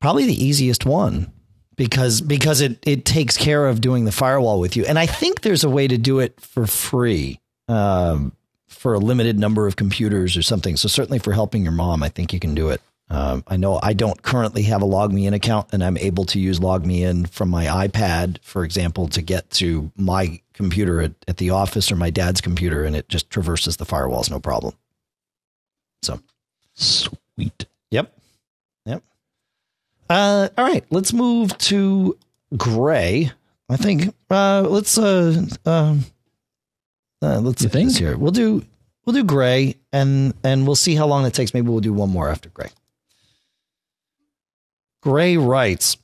probably 0.00 0.26
the 0.26 0.44
easiest 0.44 0.84
one 0.84 1.32
because 1.76 2.20
because 2.20 2.60
it 2.60 2.78
it 2.86 3.04
takes 3.04 3.36
care 3.36 3.66
of 3.68 3.80
doing 3.80 4.04
the 4.04 4.12
firewall 4.12 4.58
with 4.58 4.76
you. 4.76 4.84
And 4.84 4.98
I 4.98 5.06
think 5.06 5.42
there's 5.42 5.64
a 5.64 5.70
way 5.70 5.86
to 5.86 5.98
do 5.98 6.18
it 6.18 6.40
for 6.40 6.66
free 6.66 7.40
um, 7.68 8.32
for 8.68 8.94
a 8.94 8.98
limited 8.98 9.38
number 9.38 9.66
of 9.66 9.76
computers 9.76 10.36
or 10.36 10.42
something. 10.42 10.76
So 10.76 10.88
certainly 10.88 11.18
for 11.18 11.32
helping 11.32 11.62
your 11.62 11.72
mom, 11.72 12.02
I 12.02 12.08
think 12.08 12.32
you 12.32 12.40
can 12.40 12.54
do 12.54 12.70
it. 12.70 12.80
Um, 13.10 13.44
I 13.46 13.56
know 13.58 13.78
I 13.82 13.92
don't 13.92 14.20
currently 14.22 14.62
have 14.62 14.82
a 14.82 14.86
LogMeIn 14.86 15.34
account, 15.34 15.68
and 15.72 15.84
I'm 15.84 15.98
able 15.98 16.24
to 16.26 16.40
use 16.40 16.58
LogMeIn 16.58 17.28
from 17.28 17.50
my 17.50 17.66
iPad, 17.66 18.38
for 18.42 18.64
example, 18.64 19.08
to 19.08 19.20
get 19.22 19.50
to 19.50 19.92
my 19.96 20.40
computer 20.54 21.00
at, 21.02 21.12
at 21.28 21.36
the 21.36 21.50
office 21.50 21.92
or 21.92 21.96
my 21.96 22.10
dad's 22.10 22.40
computer, 22.40 22.82
and 22.84 22.96
it 22.96 23.08
just 23.08 23.28
traverses 23.30 23.76
the 23.76 23.84
firewalls, 23.84 24.30
no 24.30 24.40
problem. 24.40 24.74
So, 26.02 26.20
Sweet. 26.74 27.66
yep, 27.90 28.16
yep. 28.86 29.02
Uh, 30.08 30.48
all 30.56 30.64
right, 30.64 30.84
let's 30.90 31.12
move 31.12 31.56
to 31.58 32.16
Gray. 32.56 33.30
I 33.68 33.76
think 33.76 34.14
uh, 34.30 34.62
let's 34.68 34.96
uh, 34.98 35.44
um, 35.66 36.04
uh, 37.22 37.38
let's 37.40 37.62
You 37.62 37.68
think? 37.68 37.96
here. 37.96 38.16
We'll 38.16 38.32
do 38.32 38.64
we'll 39.04 39.14
do 39.14 39.24
Gray, 39.24 39.76
and 39.92 40.34
and 40.42 40.66
we'll 40.66 40.74
see 40.76 40.94
how 40.94 41.06
long 41.06 41.24
it 41.26 41.34
takes. 41.34 41.52
Maybe 41.54 41.68
we'll 41.68 41.80
do 41.80 41.92
one 41.92 42.10
more 42.10 42.28
after 42.28 42.48
Gray. 42.48 42.70
Gray 45.04 45.36
writes, 45.36 45.98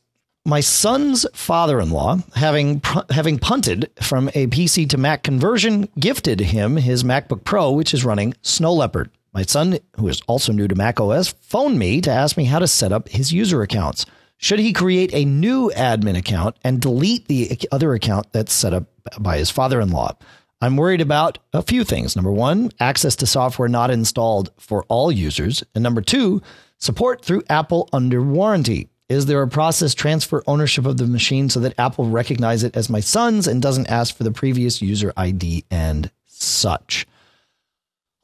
my 0.45 0.61
son's 0.61 1.25
father-in-law, 1.33 2.19
having 2.35 2.83
having 3.09 3.39
punted 3.39 3.91
from 4.03 4.29
a 4.35 4.47
PC 4.49 4.91
to 4.91 4.99
Mac 4.99 5.23
conversion, 5.23 5.89
gifted 5.99 6.39
him 6.39 6.77
his 6.77 7.03
MacBook 7.03 7.43
Pro, 7.43 7.71
which 7.71 7.95
is 7.95 8.05
running 8.05 8.35
Snow 8.43 8.75
Leopard. 8.75 9.11
My 9.33 9.41
son, 9.41 9.79
who 9.97 10.07
is 10.09 10.21
also 10.27 10.53
new 10.53 10.69
to 10.69 10.75
Mac 10.75 11.01
OS, 11.01 11.29
phoned 11.29 11.79
me 11.79 12.03
to 12.03 12.11
ask 12.11 12.37
me 12.37 12.45
how 12.45 12.59
to 12.59 12.69
set 12.69 12.93
up 12.93 13.09
his 13.09 13.33
user 13.33 13.63
accounts. 13.63 14.05
Should 14.37 14.59
he 14.59 14.75
create 14.75 15.15
a 15.15 15.25
new 15.25 15.71
admin 15.71 16.19
account 16.19 16.59
and 16.63 16.79
delete 16.79 17.27
the 17.27 17.59
other 17.73 17.95
account 17.95 18.31
that's 18.33 18.53
set 18.53 18.75
up 18.75 18.85
by 19.19 19.39
his 19.39 19.49
father-in-law? 19.49 20.15
I'm 20.61 20.77
worried 20.77 21.01
about 21.01 21.39
a 21.55 21.63
few 21.63 21.85
things. 21.85 22.17
Number 22.17 22.33
one, 22.33 22.71
access 22.79 23.17
to 23.17 23.27
software 23.27 23.69
not 23.69 23.91
installed 23.91 24.51
for 24.59 24.85
all 24.89 25.11
users. 25.11 25.65
And 25.75 25.83
number 25.83 26.03
two, 26.03 26.43
support 26.77 27.25
through 27.25 27.45
Apple 27.49 27.89
under 27.95 28.23
warranty. 28.23 28.90
Is 29.11 29.27
there 29.27 29.43
a 29.43 29.49
process 29.49 29.93
transfer 29.93 30.45
ownership 30.47 30.87
of 30.87 30.97
the 30.97 31.07
machine 31.07 31.51
so 31.51 31.59
that 31.61 31.75
Apple 31.79 32.09
recognize 32.09 32.63
it 32.63 32.77
as 32.77 32.89
my 32.89 33.01
son's 33.01 33.49
and 33.49 33.61
doesn't 33.61 33.89
ask 33.89 34.17
for 34.17 34.23
the 34.23 34.31
previous 34.31 34.81
user 34.81 35.13
ID 35.17 35.65
and 35.69 36.13
such? 36.27 37.09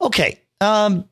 Okay. 0.01 0.39
Um, 0.61 1.09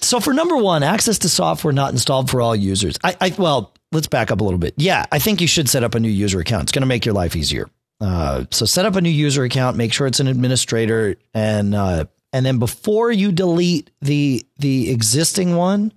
so 0.00 0.18
for 0.18 0.34
number 0.34 0.56
one, 0.56 0.82
access 0.82 1.18
to 1.20 1.28
software 1.28 1.72
not 1.72 1.92
installed 1.92 2.30
for 2.30 2.40
all 2.40 2.56
users. 2.56 2.98
I, 3.04 3.16
I 3.20 3.34
well, 3.38 3.72
let's 3.92 4.08
back 4.08 4.32
up 4.32 4.40
a 4.40 4.44
little 4.44 4.58
bit. 4.58 4.74
Yeah, 4.76 5.06
I 5.12 5.20
think 5.20 5.40
you 5.40 5.46
should 5.46 5.68
set 5.68 5.84
up 5.84 5.94
a 5.94 6.00
new 6.00 6.08
user 6.08 6.40
account. 6.40 6.64
It's 6.64 6.72
going 6.72 6.82
to 6.82 6.86
make 6.86 7.06
your 7.06 7.14
life 7.14 7.36
easier. 7.36 7.70
Uh, 8.00 8.44
so 8.50 8.64
set 8.64 8.86
up 8.86 8.96
a 8.96 9.00
new 9.00 9.08
user 9.08 9.44
account, 9.44 9.76
make 9.76 9.92
sure 9.92 10.08
it's 10.08 10.20
an 10.20 10.26
administrator, 10.26 11.16
and 11.32 11.76
uh, 11.76 12.06
and 12.32 12.44
then 12.44 12.58
before 12.58 13.12
you 13.12 13.30
delete 13.30 13.90
the 14.00 14.44
the 14.58 14.90
existing 14.90 15.54
one, 15.54 15.92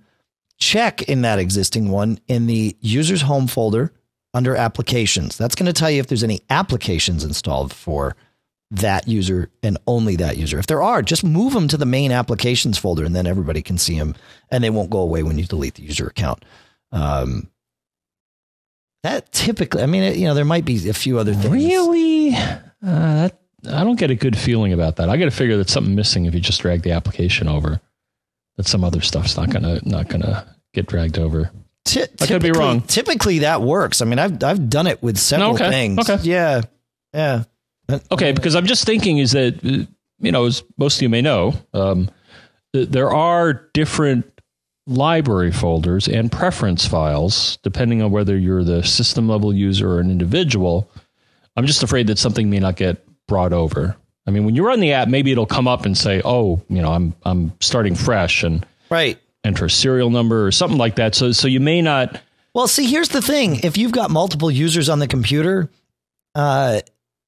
check 0.62 1.02
in 1.02 1.22
that 1.22 1.38
existing 1.38 1.90
one 1.90 2.18
in 2.28 2.46
the 2.46 2.76
user's 2.80 3.22
home 3.22 3.46
folder 3.48 3.92
under 4.32 4.56
applications. 4.56 5.36
That's 5.36 5.54
going 5.54 5.66
to 5.66 5.72
tell 5.72 5.90
you 5.90 6.00
if 6.00 6.06
there's 6.06 6.24
any 6.24 6.40
applications 6.48 7.24
installed 7.24 7.72
for 7.72 8.16
that 8.70 9.06
user 9.06 9.50
and 9.62 9.76
only 9.86 10.16
that 10.16 10.38
user. 10.38 10.58
If 10.58 10.66
there 10.66 10.80
are, 10.80 11.02
just 11.02 11.24
move 11.24 11.52
them 11.52 11.68
to 11.68 11.76
the 11.76 11.84
main 11.84 12.12
applications 12.12 12.78
folder, 12.78 13.04
and 13.04 13.14
then 13.14 13.26
everybody 13.26 13.60
can 13.60 13.76
see 13.76 13.98
them, 13.98 14.14
and 14.50 14.64
they 14.64 14.70
won't 14.70 14.88
go 14.88 15.00
away 15.00 15.22
when 15.22 15.36
you 15.36 15.44
delete 15.44 15.74
the 15.74 15.82
user 15.82 16.06
account. 16.06 16.44
Um, 16.92 17.50
that 19.02 19.30
typically, 19.32 19.82
I 19.82 19.86
mean, 19.86 20.18
you 20.18 20.26
know, 20.26 20.34
there 20.34 20.44
might 20.44 20.64
be 20.64 20.88
a 20.88 20.94
few 20.94 21.18
other 21.18 21.34
things. 21.34 21.52
Really? 21.52 22.34
Uh, 22.34 22.62
that 22.82 23.38
I 23.68 23.84
don't 23.84 23.98
get 23.98 24.10
a 24.10 24.14
good 24.14 24.38
feeling 24.38 24.72
about 24.72 24.96
that. 24.96 25.08
I 25.08 25.16
got 25.16 25.26
to 25.26 25.30
figure 25.30 25.56
that 25.58 25.68
something 25.68 25.94
missing 25.94 26.24
if 26.24 26.34
you 26.34 26.40
just 26.40 26.62
drag 26.62 26.82
the 26.82 26.92
application 26.92 27.48
over. 27.48 27.80
That 28.56 28.66
some 28.66 28.84
other 28.84 29.00
stuff's 29.00 29.36
not 29.36 29.50
gonna 29.50 29.80
not 29.84 30.08
gonna 30.08 30.56
get 30.74 30.86
dragged 30.86 31.18
over. 31.18 31.50
T- 31.84 32.02
I 32.20 32.26
could 32.26 32.42
be 32.42 32.52
wrong. 32.52 32.82
Typically, 32.82 33.40
that 33.40 33.62
works. 33.62 34.02
I 34.02 34.04
mean, 34.04 34.18
I've 34.18 34.42
I've 34.44 34.68
done 34.68 34.86
it 34.86 35.02
with 35.02 35.16
several 35.18 35.54
Okay, 35.54 35.70
things. 35.70 35.98
okay. 36.08 36.22
Yeah, 36.22 36.60
yeah. 37.14 37.44
Okay, 38.10 38.32
because 38.32 38.54
I'm 38.54 38.66
just 38.66 38.84
thinking 38.84 39.18
is 39.18 39.32
that 39.32 39.64
uh, 39.64 39.86
you 40.20 40.32
know, 40.32 40.44
as 40.46 40.62
most 40.78 40.96
of 40.98 41.02
you 41.02 41.08
may 41.08 41.22
know, 41.22 41.54
um, 41.74 42.10
th- 42.72 42.88
there 42.90 43.10
are 43.10 43.68
different 43.74 44.26
library 44.86 45.52
folders 45.52 46.08
and 46.08 46.30
preference 46.30 46.86
files 46.86 47.58
depending 47.62 48.02
on 48.02 48.10
whether 48.10 48.36
you're 48.36 48.64
the 48.64 48.82
system 48.82 49.28
level 49.28 49.52
user 49.54 49.90
or 49.92 50.00
an 50.00 50.10
individual. 50.10 50.90
I'm 51.56 51.66
just 51.66 51.82
afraid 51.82 52.06
that 52.08 52.18
something 52.18 52.50
may 52.50 52.58
not 52.60 52.76
get 52.76 53.04
brought 53.28 53.52
over. 53.52 53.96
I 54.26 54.30
mean, 54.30 54.44
when 54.44 54.54
you 54.54 54.64
run 54.66 54.80
the 54.80 54.92
app, 54.92 55.08
maybe 55.08 55.32
it'll 55.32 55.46
come 55.46 55.66
up 55.66 55.84
and 55.84 55.96
say, 55.98 56.22
"Oh, 56.24 56.60
you 56.68 56.80
know, 56.80 56.92
I'm 56.92 57.14
I'm 57.24 57.52
starting 57.60 57.94
fresh," 57.94 58.42
and 58.44 58.64
Right. 58.90 59.18
enter 59.44 59.64
a 59.64 59.70
serial 59.70 60.10
number 60.10 60.46
or 60.46 60.52
something 60.52 60.78
like 60.78 60.96
that. 60.96 61.14
So 61.14 61.32
so 61.32 61.48
you 61.48 61.60
may 61.60 61.82
not. 61.82 62.20
Well, 62.54 62.68
see, 62.68 62.86
here's 62.86 63.08
the 63.08 63.22
thing: 63.22 63.60
if 63.64 63.76
you've 63.76 63.92
got 63.92 64.10
multiple 64.10 64.50
users 64.50 64.88
on 64.88 64.98
the 65.00 65.08
computer, 65.08 65.70
uh, 66.34 66.80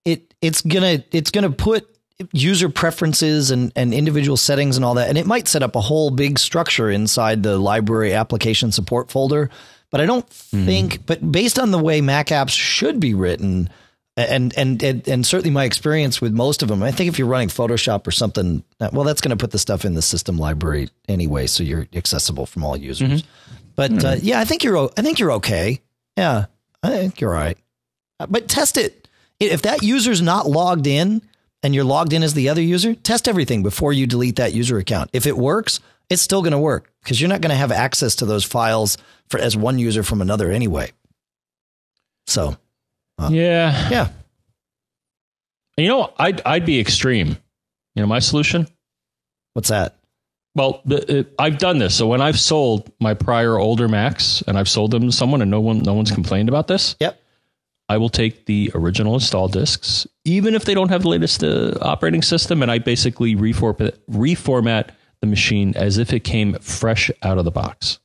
it 0.05 0.35
it's 0.41 0.61
gonna 0.63 1.03
it's 1.13 1.31
gonna 1.31 1.51
put 1.51 1.89
user 2.33 2.69
preferences 2.69 3.51
and 3.51 3.73
and 3.75 3.93
individual 3.93 4.37
settings 4.37 4.77
and 4.77 4.85
all 4.85 4.95
that, 4.95 5.09
and 5.09 5.19
it 5.19 5.27
might 5.27 5.49
set 5.49 5.63
up 5.65 5.75
a 5.75 5.81
whole 5.81 6.11
big 6.11 6.39
structure 6.39 6.91
inside 6.91 7.43
the 7.43 7.59
library 7.59 8.13
application 8.15 8.71
support 8.71 9.11
folder. 9.11 9.51
But 9.91 10.01
I 10.01 10.07
don't 10.07 10.29
think. 10.29 11.07
But 11.07 11.31
based 11.33 11.59
on 11.59 11.71
the 11.71 11.79
way 11.79 12.01
Mac 12.01 12.29
apps 12.29 12.51
should 12.51 13.01
be 13.01 13.15
written. 13.15 13.69
And, 14.17 14.57
and 14.57 14.81
and 14.81 15.09
and 15.09 15.27
certainly 15.27 15.51
my 15.51 15.65
experience 15.65 16.21
with 16.21 16.33
most 16.33 16.63
of 16.63 16.69
them, 16.69 16.85
I 16.85 16.93
think 16.93 17.09
if 17.09 17.19
you're 17.19 17.27
running 17.27 17.49
Photoshop 17.49 18.07
or 18.07 18.13
something, 18.13 18.63
uh, 18.79 18.91
well, 18.93 19.03
that's 19.03 19.21
going 19.21 19.37
to 19.37 19.43
put 19.43 19.51
the 19.51 19.59
stuff 19.59 19.85
in 19.85 19.95
the 19.95 20.03
system 20.03 20.39
library 20.39 20.89
anyway, 21.09 21.49
so 21.49 21.65
you're 21.65 21.89
accessible 21.93 22.47
from 22.47 22.63
all 22.63 22.77
users. 22.77 23.25
But 23.75 24.05
uh, 24.05 24.17
yeah, 24.23 24.39
I 24.39 24.45
think 24.45 24.63
you're 24.63 24.77
o- 24.77 24.93
I 24.97 25.03
think 25.03 25.19
you're 25.19 25.33
okay. 25.33 25.81
Yeah, 26.17 26.47
I 26.85 26.91
think 26.91 27.21
you're 27.21 27.35
all 27.35 27.41
right. 27.41 27.59
Uh, 28.21 28.27
But 28.27 28.47
test 28.47 28.77
it. 28.77 29.09
If 29.41 29.63
that 29.63 29.83
user's 29.83 30.23
not 30.23 30.47
logged 30.49 30.87
in 30.87 31.21
and 31.65 31.75
you're 31.75 31.83
logged 31.83 32.13
in 32.13 32.23
as 32.23 32.35
the 32.35 32.49
other 32.51 32.63
user, 32.63 32.95
test 32.95 33.27
everything 33.27 33.65
before 33.65 33.93
you 33.93 34.07
delete 34.07 34.37
that 34.37 34.55
user 34.55 34.79
account. 34.79 35.11
If 35.13 35.27
it 35.27 35.37
works, 35.37 35.81
it's 36.09 36.23
still 36.23 36.41
going 36.41 36.53
to 36.53 36.59
work 36.59 36.93
because 37.03 37.21
you're 37.21 37.29
not 37.31 37.41
going 37.41 37.51
to 37.51 37.57
have 37.57 37.73
access 37.73 38.15
to 38.17 38.27
those 38.27 38.45
files 38.45 38.97
for 39.29 39.41
as 39.41 39.57
one 39.57 39.81
user 39.81 40.05
from 40.05 40.23
another 40.23 40.53
anyway. 40.53 40.93
So 42.29 42.57
Yeah. 43.31 43.89
yeah, 43.91 44.09
You 45.77 45.89
know, 45.89 46.13
I'd 46.19 46.41
I'd 46.45 46.67
be 46.67 46.81
extreme. 46.81 47.37
You 47.95 48.03
know, 48.03 48.07
my 48.07 48.19
solution. 48.19 48.67
what's 49.55 49.69
that? 49.69 49.97
Well, 50.57 50.83
it, 50.87 51.33
I've 51.39 51.59
done 51.59 51.79
this. 51.79 51.95
So 51.97 52.07
when 52.07 52.21
I've 52.21 52.39
sold 52.39 52.93
my 53.01 53.15
prior 53.15 53.59
older 53.59 53.89
Macs 53.89 54.43
and 54.47 54.57
I've 54.59 54.69
sold 54.69 54.91
them 54.93 55.03
to 55.03 55.13
someone 55.13 55.43
and 55.43 55.51
no 55.51 55.61
one 55.61 55.79
no 55.81 55.95
one's 55.95 56.11
complained 56.13 56.49
about 56.49 56.67
this, 56.69 56.97
Yep. 57.01 57.21
I 57.89 57.99
will 57.99 58.09
take 58.09 58.47
the 58.47 58.71
original 58.75 59.15
install 59.15 59.49
disks, 59.49 60.07
even 60.25 60.55
if 60.55 60.65
they 60.65 60.75
don't 60.75 60.89
have 60.89 61.03
the 61.03 61.09
latest 61.09 61.45
uh, 61.45 61.75
operating 61.83 62.23
system, 62.23 62.63
and 62.63 62.71
I 62.71 62.79
basically 62.79 63.35
reformat 63.37 63.97
reformat 64.11 64.91
the 65.21 65.27
machine 65.27 65.73
as 65.77 65.99
if 65.99 66.13
it 66.13 66.21
came 66.21 66.55
fresh 66.61 67.11
out 67.23 67.39
of 67.39 67.45
the 67.45 67.51
box. 67.51 67.99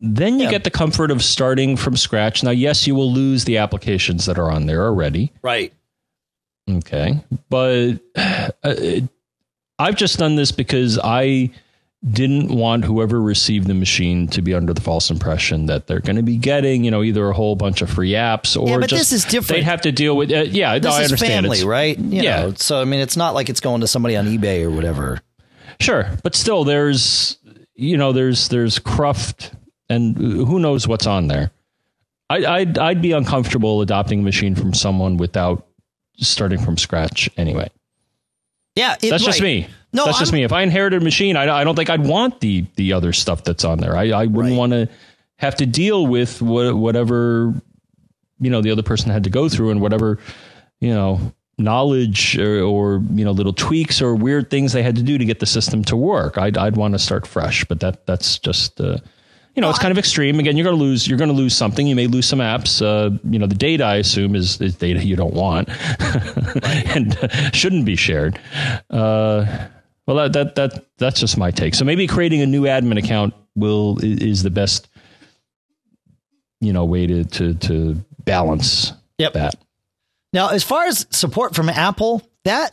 Then 0.00 0.38
you 0.38 0.44
Yeah. 0.44 0.50
get 0.50 0.64
the 0.64 0.70
comfort 0.70 1.10
of 1.10 1.22
starting 1.22 1.76
from 1.76 1.96
scratch. 1.96 2.42
Now, 2.42 2.50
yes, 2.52 2.86
you 2.86 2.94
will 2.94 3.12
lose 3.12 3.44
the 3.44 3.58
applications 3.58 4.26
that 4.26 4.38
are 4.38 4.50
on 4.50 4.66
there 4.66 4.82
already. 4.84 5.30
Right. 5.42 5.72
Okay. 6.70 7.20
But 7.50 7.94
uh, 8.16 8.74
I've 9.78 9.96
just 9.96 10.18
done 10.18 10.36
this 10.36 10.52
because 10.52 10.98
I 11.02 11.50
didn't 12.12 12.48
want 12.48 12.86
whoever 12.86 13.20
received 13.20 13.66
the 13.66 13.74
machine 13.74 14.26
to 14.28 14.40
be 14.40 14.54
under 14.54 14.72
the 14.72 14.80
false 14.80 15.10
impression 15.10 15.66
that 15.66 15.86
they're 15.86 16.00
going 16.00 16.16
to 16.16 16.22
be 16.22 16.38
getting, 16.38 16.82
you 16.82 16.90
know, 16.90 17.02
either 17.02 17.28
a 17.28 17.34
whole 17.34 17.56
bunch 17.56 17.82
of 17.82 17.90
free 17.90 18.12
apps 18.12 18.58
or 18.58 18.68
Yeah, 18.70 18.78
but 18.78 18.88
just 18.88 19.10
this 19.10 19.12
is 19.12 19.24
different. 19.30 19.58
They'd 19.58 19.64
have 19.70 19.82
to 19.82 19.92
deal 19.92 20.16
with 20.16 20.32
uh, 20.32 20.44
yeah, 20.48 20.78
This 20.78 20.84
no, 20.84 20.96
I 20.96 21.00
is 21.02 21.10
understand 21.12 21.44
family, 21.44 21.58
It's- 21.58 21.66
right? 21.66 21.98
You 21.98 22.22
Yeah. 22.22 22.40
know, 22.40 22.54
so 22.56 22.80
I 22.80 22.86
mean, 22.86 23.00
it's 23.00 23.18
not 23.18 23.34
like 23.34 23.50
it's 23.50 23.60
going 23.60 23.82
to 23.82 23.86
somebody 23.86 24.16
on 24.16 24.26
eBay 24.26 24.62
or 24.62 24.70
whatever. 24.70 25.20
Sure, 25.78 26.08
but 26.22 26.34
still 26.34 26.64
there's 26.64 27.36
you 27.74 27.96
know, 27.98 28.12
there's 28.12 28.48
there's 28.48 28.78
cruft 28.78 29.52
and 29.90 30.16
who 30.16 30.58
knows 30.58 30.88
what's 30.88 31.06
on 31.06 31.26
there. 31.26 31.50
I 32.30 32.46
I'd 32.46 32.78
I'd 32.78 33.02
be 33.02 33.12
uncomfortable 33.12 33.82
adopting 33.82 34.20
a 34.20 34.22
machine 34.22 34.54
from 34.54 34.72
someone 34.72 35.18
without 35.18 35.66
starting 36.16 36.58
from 36.60 36.78
scratch 36.78 37.28
anyway. 37.36 37.68
Yeah, 38.76 38.96
it- 39.02 39.10
That's 39.10 39.24
just 39.24 39.42
me. 39.42 39.66
No, 39.92 40.04
that's 40.06 40.18
just 40.20 40.32
I'm- 40.32 40.38
me. 40.38 40.44
If 40.44 40.52
I 40.52 40.62
inherited 40.62 41.02
a 41.02 41.04
machine, 41.04 41.36
I, 41.36 41.52
I 41.60 41.64
don't 41.64 41.74
think 41.74 41.90
I'd 41.90 42.06
want 42.06 42.40
the 42.40 42.64
the 42.76 42.92
other 42.92 43.12
stuff 43.12 43.42
that's 43.44 43.64
on 43.64 43.78
there. 43.78 43.96
I, 43.96 44.10
I 44.10 44.26
wouldn't 44.26 44.52
Right. 44.52 44.58
want 44.58 44.72
to 44.72 44.88
have 45.36 45.56
to 45.56 45.66
deal 45.66 46.06
with 46.06 46.40
what, 46.40 46.74
whatever 46.76 47.52
you 48.38 48.48
know 48.50 48.62
the 48.62 48.70
other 48.70 48.82
person 48.84 49.10
had 49.10 49.24
to 49.24 49.30
go 49.30 49.48
through 49.48 49.70
and 49.70 49.80
whatever 49.80 50.18
you 50.80 50.94
know 50.94 51.32
knowledge 51.58 52.38
or, 52.38 52.62
or 52.62 53.02
you 53.12 53.24
know 53.24 53.32
little 53.32 53.52
tweaks 53.52 54.00
or 54.00 54.14
weird 54.14 54.48
things 54.50 54.72
they 54.72 54.82
had 54.84 54.96
to 54.96 55.02
do 55.02 55.18
to 55.18 55.24
get 55.24 55.40
the 55.40 55.46
system 55.46 55.82
to 55.84 55.96
work. 55.96 56.38
I'd 56.38 56.56
I'd 56.56 56.76
want 56.76 56.94
to 56.94 56.98
start 57.00 57.26
fresh, 57.26 57.64
but 57.64 57.80
that 57.80 58.06
that's 58.06 58.38
just. 58.38 58.80
Uh, 58.80 58.98
you 59.54 59.60
know, 59.62 59.68
it's 59.70 59.78
kind 59.78 59.92
of 59.92 59.98
extreme. 59.98 60.38
Again, 60.38 60.56
you're 60.56 60.64
going 60.64 60.76
to 60.78 60.82
lose. 60.82 61.06
You're 61.08 61.18
going 61.18 61.30
to 61.30 61.34
lose 61.36 61.56
something. 61.56 61.86
You 61.86 61.96
may 61.96 62.06
lose 62.06 62.26
some 62.26 62.38
apps. 62.38 62.80
Uh, 62.80 63.16
you 63.28 63.38
know, 63.38 63.46
the 63.46 63.54
data 63.54 63.84
I 63.84 63.96
assume 63.96 64.34
is, 64.34 64.60
is 64.60 64.76
data 64.76 65.04
you 65.04 65.16
don't 65.16 65.34
want 65.34 65.68
and 66.94 67.16
uh, 67.18 67.50
shouldn't 67.50 67.84
be 67.84 67.96
shared. 67.96 68.38
Uh, 68.88 69.44
well, 70.06 70.16
that, 70.16 70.32
that 70.32 70.54
that 70.54 70.86
that's 70.98 71.20
just 71.20 71.36
my 71.36 71.50
take. 71.50 71.74
So 71.74 71.84
maybe 71.84 72.06
creating 72.06 72.42
a 72.42 72.46
new 72.46 72.62
admin 72.62 72.98
account 72.98 73.34
will 73.54 73.98
is 74.02 74.42
the 74.42 74.50
best, 74.50 74.88
you 76.60 76.72
know, 76.72 76.84
way 76.84 77.06
to 77.06 77.24
to 77.24 77.54
to 77.54 77.94
balance 78.24 78.92
Yep. 79.18 79.32
that. 79.34 79.54
Now, 80.32 80.48
as 80.48 80.62
far 80.62 80.84
as 80.86 81.06
support 81.10 81.54
from 81.54 81.68
Apple, 81.68 82.22
that 82.44 82.72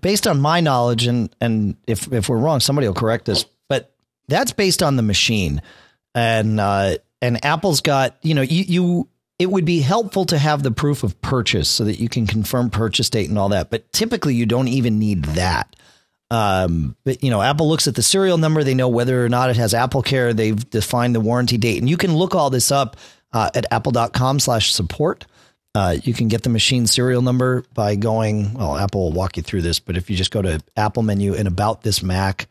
based 0.00 0.26
on 0.26 0.40
my 0.40 0.60
knowledge, 0.60 1.06
and 1.06 1.34
and 1.40 1.76
if 1.86 2.12
if 2.12 2.28
we're 2.28 2.38
wrong, 2.38 2.60
somebody 2.60 2.86
will 2.86 2.94
correct 2.94 3.28
us. 3.28 3.44
But 3.68 3.92
that's 4.28 4.52
based 4.52 4.82
on 4.82 4.96
the 4.96 5.02
machine, 5.02 5.60
and 6.14 6.60
uh, 6.60 6.96
and 7.20 7.44
Apple's 7.44 7.80
got 7.80 8.16
you 8.22 8.34
know 8.34 8.42
you 8.42 8.64
you 8.66 9.08
it 9.38 9.50
would 9.50 9.64
be 9.64 9.80
helpful 9.80 10.24
to 10.26 10.38
have 10.38 10.62
the 10.62 10.70
proof 10.70 11.02
of 11.02 11.20
purchase 11.20 11.68
so 11.68 11.84
that 11.84 11.98
you 11.98 12.08
can 12.08 12.26
confirm 12.26 12.70
purchase 12.70 13.10
date 13.10 13.28
and 13.28 13.38
all 13.38 13.48
that. 13.48 13.70
But 13.70 13.92
typically, 13.92 14.34
you 14.34 14.46
don't 14.46 14.68
even 14.68 14.98
need 14.98 15.24
that. 15.24 15.74
Um, 16.30 16.96
but 17.04 17.22
you 17.22 17.30
know, 17.30 17.42
Apple 17.42 17.68
looks 17.68 17.86
at 17.86 17.94
the 17.94 18.02
serial 18.02 18.38
number. 18.38 18.64
They 18.64 18.74
know 18.74 18.88
whether 18.88 19.24
or 19.24 19.28
not 19.28 19.50
it 19.50 19.56
has 19.56 19.74
Apple 19.74 20.02
Care. 20.02 20.32
They've 20.32 20.68
defined 20.70 21.14
the 21.14 21.20
warranty 21.20 21.58
date, 21.58 21.78
and 21.78 21.88
you 21.88 21.96
can 21.96 22.14
look 22.14 22.34
all 22.34 22.50
this 22.50 22.70
up 22.70 22.96
uh, 23.32 23.50
at 23.54 23.66
apple.com 23.70 24.40
slash 24.40 24.72
support. 24.72 25.26
Uh, 25.74 25.96
you 26.04 26.14
can 26.14 26.28
get 26.28 26.44
the 26.44 26.48
machine 26.48 26.86
serial 26.86 27.20
number 27.20 27.64
by 27.74 27.96
going, 27.96 28.54
well, 28.54 28.76
Apple 28.76 29.06
will 29.06 29.12
walk 29.12 29.36
you 29.36 29.42
through 29.42 29.62
this, 29.62 29.80
but 29.80 29.96
if 29.96 30.08
you 30.08 30.16
just 30.16 30.30
go 30.30 30.40
to 30.40 30.62
Apple 30.76 31.02
menu 31.02 31.34
and 31.34 31.48
about 31.48 31.82
this 31.82 32.00
Mac 32.00 32.46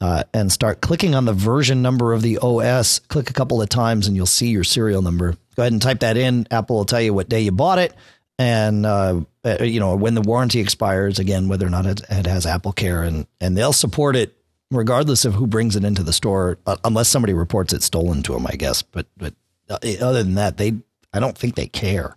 uh, 0.00 0.24
and 0.34 0.52
start 0.52 0.80
clicking 0.80 1.14
on 1.14 1.24
the 1.24 1.32
version 1.32 1.82
number 1.82 2.12
of 2.12 2.22
the 2.22 2.38
OS, 2.38 2.98
click 2.98 3.30
a 3.30 3.32
couple 3.32 3.62
of 3.62 3.68
times 3.68 4.06
and 4.06 4.16
you'll 4.16 4.26
see 4.26 4.48
your 4.48 4.64
serial 4.64 5.02
number. 5.02 5.32
Go 5.56 5.62
ahead 5.62 5.72
and 5.72 5.80
type 5.80 6.00
that 6.00 6.16
in. 6.16 6.46
Apple 6.50 6.76
will 6.76 6.84
tell 6.84 7.00
you 7.00 7.14
what 7.14 7.28
day 7.28 7.40
you 7.40 7.52
bought 7.52 7.78
it 7.78 7.94
and, 8.38 8.84
uh, 8.84 9.20
uh 9.44 9.62
you 9.62 9.80
know, 9.80 9.96
when 9.96 10.14
the 10.14 10.20
warranty 10.20 10.60
expires, 10.60 11.18
again, 11.18 11.48
whether 11.48 11.66
or 11.66 11.70
not 11.70 11.86
it, 11.86 12.02
it 12.10 12.26
has 12.26 12.46
Apple 12.46 12.72
Care, 12.72 13.02
and, 13.02 13.26
and 13.40 13.56
they'll 13.56 13.72
support 13.72 14.16
it 14.16 14.36
regardless 14.70 15.24
of 15.24 15.34
who 15.34 15.46
brings 15.46 15.76
it 15.76 15.84
into 15.84 16.02
the 16.02 16.12
store, 16.12 16.58
uh, 16.66 16.76
unless 16.84 17.08
somebody 17.08 17.32
reports 17.32 17.72
it 17.72 17.82
stolen 17.82 18.22
to 18.24 18.32
them, 18.32 18.46
I 18.46 18.56
guess. 18.56 18.82
But, 18.82 19.06
but 19.16 19.34
uh, 19.70 19.78
other 20.00 20.22
than 20.22 20.34
that, 20.34 20.56
they, 20.58 20.74
I 21.12 21.20
don't 21.20 21.38
think 21.38 21.54
they 21.54 21.68
care. 21.68 22.16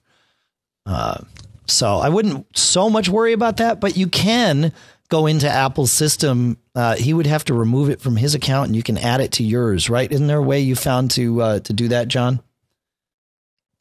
Uh, 0.85 1.19
so 1.67 1.97
I 1.97 2.09
wouldn't 2.09 2.57
so 2.57 2.89
much 2.89 3.07
worry 3.07 3.33
about 3.33 3.57
that, 3.57 3.79
but 3.79 3.95
you 3.95 4.07
can 4.07 4.73
go 5.09 5.25
into 5.25 5.49
Apple's 5.49 5.91
system. 5.91 6.57
Uh, 6.75 6.95
he 6.95 7.13
would 7.13 7.27
have 7.27 7.43
to 7.45 7.53
remove 7.53 7.89
it 7.89 7.99
from 7.99 8.15
his 8.15 8.35
account, 8.35 8.67
and 8.67 8.75
you 8.75 8.83
can 8.83 8.97
add 8.97 9.21
it 9.21 9.33
to 9.33 9.43
yours, 9.43 9.89
right? 9.89 10.09
Isn't 10.11 10.27
there 10.27 10.37
a 10.37 10.43
way 10.43 10.59
you 10.61 10.75
found 10.75 11.11
to 11.11 11.41
uh, 11.41 11.59
to 11.59 11.73
do 11.73 11.89
that, 11.89 12.07
John? 12.07 12.41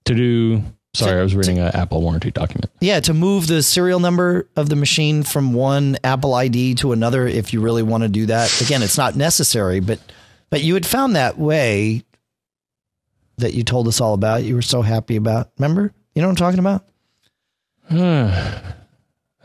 To 0.07 0.15
do. 0.15 0.63
Sorry, 0.95 1.21
I 1.21 1.23
was 1.23 1.37
reading 1.37 1.59
an 1.59 1.69
Apple 1.77 2.01
warranty 2.01 2.31
document. 2.31 2.73
Yeah, 2.81 2.99
to 3.01 3.15
move 3.15 3.47
the 3.47 3.63
serial 3.63 4.01
number 4.01 4.49
of 4.57 4.69
the 4.69 4.75
machine 4.75 5.23
from 5.23 5.53
one 5.53 5.99
Apple 6.03 6.35
ID 6.35 6.77
to 6.77 6.93
another, 6.93 7.27
if 7.27 7.53
you 7.53 7.61
really 7.61 7.83
want 7.83 8.03
to 8.03 8.09
do 8.09 8.27
that. 8.27 8.61
Again, 8.63 8.83
it's 8.83 8.99
not 8.99 9.15
necessary, 9.15 9.81
but 9.81 10.01
but 10.51 10.63
you 10.63 10.75
had 10.75 10.87
found 10.87 11.15
that 11.15 11.39
way 11.39 12.05
that 13.37 13.55
you 13.55 13.63
told 13.63 13.87
us 13.87 14.01
all 14.01 14.15
about. 14.15 14.45
You 14.45 14.55
were 14.55 14.63
so 14.63 14.83
happy 14.83 15.17
about. 15.17 15.51
Remember? 15.59 15.93
You 16.15 16.23
know 16.23 16.29
what 16.29 16.41
I'm 16.41 16.55
talking 16.55 16.59
about? 16.59 16.85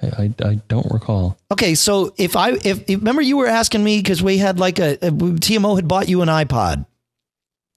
I, 0.03 0.23
I, 0.23 0.49
I 0.49 0.55
don't 0.67 0.87
recall. 0.91 1.37
Okay, 1.51 1.75
so 1.75 2.13
if 2.17 2.35
I 2.35 2.51
if, 2.51 2.89
if 2.89 2.99
remember 2.99 3.21
you 3.21 3.37
were 3.37 3.47
asking 3.47 3.83
me 3.83 3.99
because 3.99 4.21
we 4.21 4.37
had 4.37 4.59
like 4.59 4.79
a, 4.79 4.93
a 4.93 5.11
TMO 5.11 5.75
had 5.75 5.87
bought 5.87 6.09
you 6.09 6.21
an 6.21 6.29
iPod, 6.29 6.85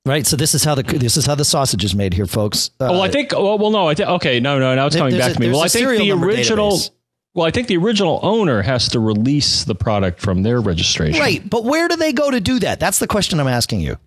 right? 0.05 0.27
So 0.27 0.37
this 0.37 0.55
is 0.55 0.65
how 0.65 0.75
the 0.75 0.83
this 0.83 1.17
is 1.17 1.27
how 1.27 1.35
the 1.35 1.45
sausage 1.45 1.85
is 1.85 1.95
made 1.95 2.15
here, 2.15 2.27
folks. 2.27 2.71
Uh, 2.81 2.89
well, 2.91 3.03
I 3.03 3.11
think. 3.11 3.33
Well, 3.33 3.59
well 3.59 3.71
no. 3.71 3.89
I 3.89 3.95
think. 3.95 4.09
Okay, 4.09 4.41
no, 4.41 4.59
no. 4.59 4.75
Now 4.75 4.87
it's 4.87 4.97
coming 4.97 5.17
back 5.17 5.33
a, 5.33 5.35
to 5.35 5.41
me. 5.41 5.51
Well, 5.51 5.63
I 5.63 5.69
think 5.69 5.89
the 5.89 6.13
original. 6.13 6.73
Database. 6.73 6.91
Well, 7.35 7.45
I 7.45 7.51
think 7.51 7.69
the 7.69 7.77
original 7.77 8.19
owner 8.23 8.63
has 8.63 8.89
to 8.89 8.99
release 8.99 9.65
the 9.65 9.75
product 9.75 10.21
from 10.21 10.43
their 10.43 10.59
registration. 10.59 11.21
Right, 11.21 11.49
but 11.49 11.65
where 11.65 11.87
do 11.87 11.97
they 11.97 12.15
go 12.15 12.31
to 12.31 12.41
do 12.41 12.59
that? 12.61 12.81
That's 12.81 12.99
the 12.99 13.07
question 13.07 13.39
I'm 13.41 13.47
asking 13.47 13.81
you. 13.81 13.99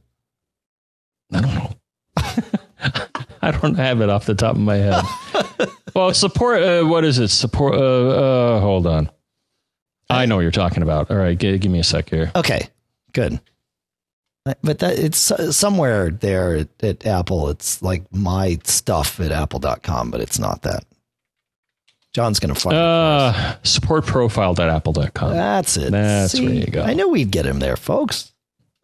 I 1.32 1.42
don't 1.42 1.54
know. 1.54 1.76
I 3.42 3.52
don't 3.52 3.76
have 3.76 4.02
it 4.02 4.10
off 4.10 4.26
the 4.26 4.36
top 4.36 4.56
of 4.56 4.62
my 4.62 4.76
head. 4.76 5.04
well, 5.96 6.14
support. 6.14 6.62
Uh, 6.62 6.84
what 6.84 7.06
is 7.06 7.20
it? 7.20 7.30
Support. 7.30 7.76
Uh, 7.76 7.78
uh, 7.78 8.60
hold 8.60 8.88
on. 8.88 9.10
I 10.10 10.26
know 10.26 10.36
what 10.36 10.42
you're 10.42 10.52
talking 10.52 10.82
about. 10.82 11.12
All 11.12 11.18
right, 11.18 11.38
give, 11.38 11.60
give 11.60 11.72
me 11.72 11.80
a 11.80 11.84
sec 11.84 12.10
here. 12.10 12.32
Okay, 12.36 12.68
good. 13.14 13.40
But 14.64 14.80
that 14.80 14.98
it's 14.98 15.32
somewhere 15.56 16.10
there 16.10 16.56
at, 16.56 16.70
at 16.82 17.06
Apple. 17.06 17.50
It's 17.50 17.84
like 17.84 18.04
my 18.12 18.58
stuff 18.64 19.20
at 19.20 19.32
apple.com, 19.32 20.10
but 20.10 20.22
it's 20.22 20.40
not 20.40 20.64
that. 20.64 20.86
John's 22.14 22.40
going 22.40 22.54
to 22.54 22.60
find 22.60 22.76
uh, 22.76 23.58
it. 23.64 23.68
Supportprofile.apple.com. 23.68 25.34
That's 25.34 25.78
it. 25.78 25.92
That's 25.92 26.32
See, 26.32 26.44
where 26.44 26.56
you 26.56 26.66
go. 26.66 26.82
I 26.82 26.94
knew 26.94 27.10
we'd 27.10 27.30
get 27.30 27.46
him 27.46 27.60
there, 27.60 27.76
folks. 27.76 28.32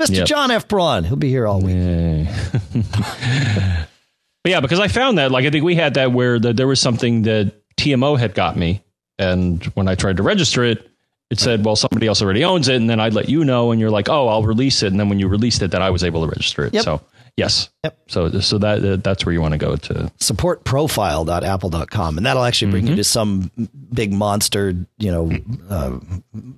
Mr. 0.01 0.17
Yep. 0.17 0.27
John 0.27 0.51
F. 0.51 0.67
Braun. 0.67 1.03
He'll 1.05 1.15
be 1.15 1.29
here 1.29 1.47
all 1.47 1.61
week. 1.61 2.27
but 2.73 4.49
yeah, 4.49 4.59
because 4.59 4.79
I 4.79 4.89
found 4.89 5.17
that, 5.17 5.31
like, 5.31 5.45
I 5.45 5.49
think 5.49 5.63
we 5.63 5.75
had 5.75 5.93
that 5.93 6.11
where 6.11 6.37
the, 6.37 6.53
there 6.53 6.67
was 6.67 6.81
something 6.81 7.21
that 7.23 7.53
TMO 7.77 8.19
had 8.19 8.33
got 8.33 8.57
me. 8.57 8.83
And 9.17 9.63
when 9.75 9.87
I 9.87 9.95
tried 9.95 10.17
to 10.17 10.23
register 10.23 10.65
it, 10.65 10.91
it 11.31 11.39
said, 11.39 11.65
well, 11.65 11.75
somebody 11.75 12.07
else 12.07 12.21
already 12.21 12.43
owns 12.43 12.67
it. 12.67 12.75
And 12.75 12.89
then 12.89 12.99
I'd 12.99 13.13
let 13.13 13.29
you 13.29 13.45
know. 13.45 13.71
And 13.71 13.79
you're 13.79 13.89
like, 13.89 14.09
oh, 14.09 14.27
I'll 14.27 14.43
release 14.43 14.83
it. 14.83 14.87
And 14.91 14.99
then 14.99 15.09
when 15.09 15.19
you 15.19 15.27
released 15.27 15.61
it, 15.61 15.71
that 15.71 15.81
I 15.81 15.89
was 15.89 16.03
able 16.03 16.21
to 16.23 16.27
register 16.27 16.65
it. 16.65 16.73
Yep. 16.73 16.83
So, 16.83 17.01
yes. 17.37 17.69
Yep. 17.83 17.97
So, 18.07 18.39
so 18.41 18.57
that 18.59 18.85
uh, 18.85 18.97
that's 18.97 19.25
where 19.25 19.33
you 19.33 19.41
want 19.41 19.53
to 19.53 19.57
go 19.57 19.75
to 19.75 20.11
supportprofile.apple.com. 20.19 22.17
And 22.17 22.25
that'll 22.25 22.43
actually 22.43 22.71
bring 22.71 22.83
mm-hmm. 22.83 22.91
you 22.91 22.97
to 22.97 23.03
some 23.03 23.49
big 23.93 24.13
monster, 24.13 24.75
you 24.97 25.11
know, 25.11 25.31
uh, 25.69 25.99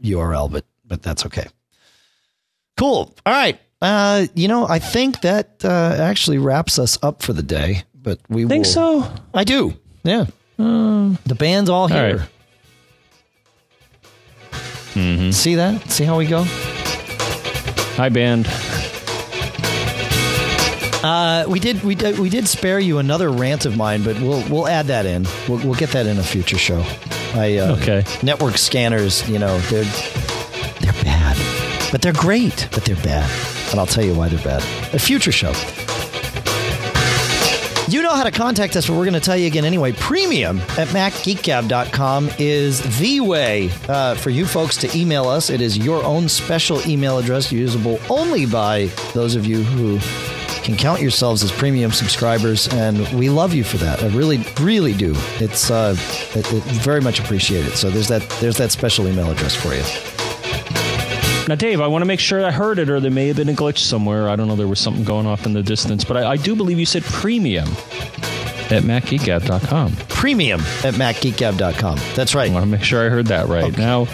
URL, 0.02 0.52
but, 0.52 0.66
but 0.86 1.02
that's 1.02 1.26
okay. 1.28 1.48
Cool. 2.78 3.14
All 3.26 3.34
right. 3.34 3.60
Uh, 3.82 4.28
you 4.34 4.48
know, 4.48 4.68
I 4.68 4.80
think 4.80 5.22
that 5.22 5.64
uh, 5.64 5.98
actually 6.00 6.38
wraps 6.38 6.80
us 6.80 6.98
up 7.04 7.22
for 7.22 7.34
the 7.34 7.44
day. 7.44 7.84
But 7.94 8.20
we 8.30 8.46
think 8.46 8.66
will, 8.66 8.72
so. 8.72 9.14
I 9.34 9.44
do. 9.44 9.74
Yeah. 10.04 10.26
Uh, 10.58 11.16
the 11.26 11.36
band's 11.38 11.70
all 11.70 11.88
here. 11.88 11.98
All 11.98 12.18
right. 12.18 12.30
mm-hmm. 14.94 15.32
See 15.32 15.56
that? 15.56 15.92
See 15.92 16.06
how 16.06 16.18
we 16.18 16.26
go? 16.26 16.44
Hi, 17.98 18.10
band. 18.10 18.48
Uh, 21.04 21.46
we 21.48 21.60
did 21.60 21.84
we 21.84 21.96
did 21.96 22.18
we 22.18 22.30
did 22.30 22.48
spare 22.48 22.80
you 22.80 22.98
another 22.98 23.30
rant 23.30 23.66
of 23.66 23.78
mine, 23.78 24.04
but 24.04 24.20
we'll 24.20 24.44
we'll 24.50 24.68
add 24.68 24.88
that 24.88 25.06
in. 25.06 25.28
We'll 25.48 25.60
we'll 25.60 25.76
get 25.76 25.92
that 25.92 26.06
in 26.06 26.18
a 26.18 26.24
future 26.24 26.58
show. 26.58 26.84
I 27.34 27.58
uh, 27.58 27.76
okay. 27.78 28.04
Network 28.24 28.58
scanners, 28.58 29.28
you 29.30 29.40
know, 29.40 29.58
they're. 29.60 29.86
But 31.92 32.02
they're 32.02 32.14
great, 32.14 32.68
but 32.72 32.86
they're 32.86 32.96
bad. 32.98 33.30
And 33.72 33.80
I'll 33.80 33.86
tell 33.86 34.04
you 34.04 34.14
why 34.14 34.30
they're 34.30 34.44
bad. 34.44 34.62
A 34.94 35.00
future 35.00 35.32
show. 35.32 35.54
You 37.90 38.02
know 38.02 38.14
how 38.14 38.24
to 38.24 38.32
contact 38.32 38.76
us, 38.76 38.86
but 38.86 38.98
we're 38.98 39.06
going 39.06 39.14
to 39.14 39.22
tell 39.22 39.38
you 39.38 39.48
again 39.48 39.64
anyway. 39.64 39.94
Premium 39.94 40.60
at 40.78 40.90
MacGeekGab.com 40.90 42.32
is 42.38 43.00
the 43.00 43.22
way 43.22 43.72
uh, 43.88 44.16
for 44.16 44.30
you 44.30 44.46
folks 44.46 44.76
to 44.78 44.98
email 44.98 45.26
us. 45.30 45.50
It 45.50 45.62
is 45.62 45.78
your 45.78 46.04
own 46.04 46.28
special 46.28 46.86
email 46.86 47.18
address, 47.18 47.50
usable 47.50 47.98
only 48.10 48.46
by 48.46 48.88
those 49.14 49.36
of 49.36 49.46
you 49.46 49.64
who 49.64 50.00
can 50.64 50.76
count 50.76 51.02
yourselves 51.02 51.44
as 51.44 51.52
premium 51.54 51.94
subscribers, 51.94 52.68
and 52.74 53.08
we 53.18 53.30
love 53.30 53.54
you 53.54 53.64
for 53.64 53.78
that. 53.78 54.04
I 54.04 54.08
really, 54.08 54.44
really 54.60 54.94
do. 54.94 55.14
It's 55.40 55.72
uh, 55.72 55.96
it, 56.36 56.52
it 56.52 56.64
very 56.64 57.00
much 57.00 57.22
appreciated. 57.22 57.78
So 57.78 57.90
there's 57.90 58.10
that 58.10 58.30
there's 58.42 58.58
that 58.58 58.74
special 58.74 59.08
email 59.08 59.32
address 59.32 59.56
for 59.56 59.74
you. 59.74 60.17
Now, 61.48 61.56
Dave, 61.56 61.80
I 61.80 61.88
want 61.88 62.02
to 62.02 62.06
make 62.06 62.20
sure 62.20 62.46
I 62.46 62.52
heard 62.52 62.78
it, 62.78 62.90
or 62.90 63.00
there 63.00 63.10
may 63.10 63.28
have 63.28 63.38
been 63.38 63.48
a 63.48 63.54
glitch 63.54 63.78
somewhere. 63.78 64.28
I 64.28 64.36
don't 64.36 64.50
know. 64.50 64.58
There 64.58 64.68
was 64.68 64.82
something 64.82 65.06
going 65.06 65.26
off 65.26 65.46
in 65.46 65.54
the 65.54 65.64
distance, 65.64 66.04
but 66.04 66.18
I, 66.18 66.32
I 66.32 66.36
do 66.36 66.58
believe 66.58 66.78
you 66.78 66.86
said 66.86 67.04
premium 67.04 67.70
at 68.70 68.84
MacGeekGab.com. 68.84 69.96
Premium 70.10 70.60
at 70.60 70.96
MacGeekGab.com. 70.96 72.00
That's 72.16 72.36
right. 72.36 72.50
I 72.50 72.54
want 72.54 72.66
to 72.66 72.70
make 72.70 72.84
sure 72.84 73.06
I 73.06 73.10
heard 73.10 73.28
that 73.28 73.48
right. 73.48 73.64
Okay. 73.64 73.82
Now, 73.82 74.08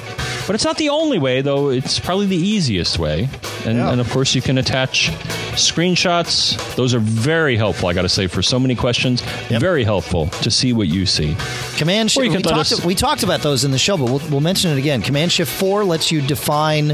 but 0.46 0.54
it's 0.54 0.64
not 0.64 0.78
the 0.78 0.90
only 0.90 1.18
way, 1.18 1.42
though. 1.42 1.70
It's 1.70 2.00
probably 2.00 2.28
the 2.28 2.38
easiest 2.38 3.00
way. 3.00 3.28
And, 3.66 3.78
yeah. 3.78 3.92
and 3.92 4.00
of 4.00 4.10
course, 4.12 4.36
you 4.36 4.42
can 4.42 4.60
attach 4.60 5.10
screenshots. 5.54 6.76
Those 6.76 6.94
are 6.94 7.00
very 7.00 7.58
helpful, 7.58 7.90
I 7.90 7.94
got 7.94 8.04
to 8.04 8.10
say, 8.10 8.28
for 8.28 8.42
so 8.42 8.60
many 8.60 8.76
questions. 8.76 9.22
Yep. 9.50 9.62
Very 9.62 9.84
helpful 9.84 10.28
to 10.28 10.52
see 10.52 10.74
what 10.74 10.88
you 10.88 11.06
see. 11.06 11.36
Command 11.78 12.12
Shift. 12.12 12.36
We 12.36 12.42
talked, 12.42 12.72
us- 12.72 12.86
we 12.86 12.96
talked 12.96 13.24
about 13.24 13.42
those 13.42 13.64
in 13.64 13.72
the 13.72 13.78
show, 13.78 13.98
but 13.98 14.06
we'll, 14.06 14.22
we'll 14.30 14.42
mention 14.42 14.72
it 14.72 14.78
again. 14.78 15.02
Command 15.02 15.32
Shift 15.32 15.52
4 15.52 15.84
lets 15.84 16.12
you 16.12 16.22
define 16.22 16.92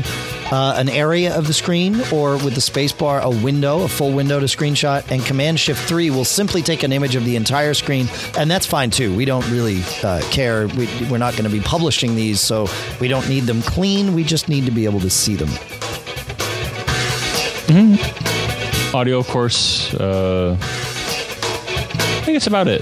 uh, 0.52 0.74
an 0.78 0.90
area 0.90 1.36
of 1.36 1.48
the 1.48 1.54
screen 1.54 1.96
or 2.12 2.34
with 2.38 2.56
the 2.56 2.62
spacebar 2.62 3.22
a 3.22 3.30
window, 3.30 3.84
a 3.84 3.88
full 3.88 4.12
window 4.14 4.40
to 4.40 4.46
screenshot. 4.46 5.10
And 5.12 5.24
Command 5.26 5.60
Shift 5.60 5.88
3 5.88 6.10
will 6.12 6.26
simply 6.26 6.62
take 6.62 6.84
an 6.84 6.92
image 6.92 7.16
of 7.16 7.26
the 7.26 7.36
entire 7.36 7.74
screen. 7.74 8.08
And 8.38 8.50
that's 8.50 8.66
fine 8.66 8.90
too. 8.90 9.16
We 9.16 9.26
don't 9.26 9.48
really 9.50 9.82
uh, 10.04 10.22
care. 10.32 10.68
We, 10.68 10.88
we're 11.10 11.18
not 11.18 11.34
going 11.34 11.46
to 11.46 11.50
be 11.50 11.62
publishing 11.62 12.16
these, 12.16 12.40
so 12.42 12.68
we 13.00 13.08
don't 13.08 13.28
need 13.30 13.42
them 13.42 13.62
clean. 13.62 14.14
We 14.14 14.24
just 14.24 14.50
need 14.50 14.66
to 14.66 14.72
be 14.72 14.86
able 14.86 15.00
to 15.02 15.10
see 15.10 15.36
them. 15.36 15.50
Mm-hmm. 17.70 18.39
Audio, 18.94 19.20
of 19.20 19.28
course. 19.28 19.94
Uh, 19.94 20.58
I 20.60 22.22
think 22.26 22.38
it's 22.38 22.48
about 22.48 22.68
it. 22.68 22.82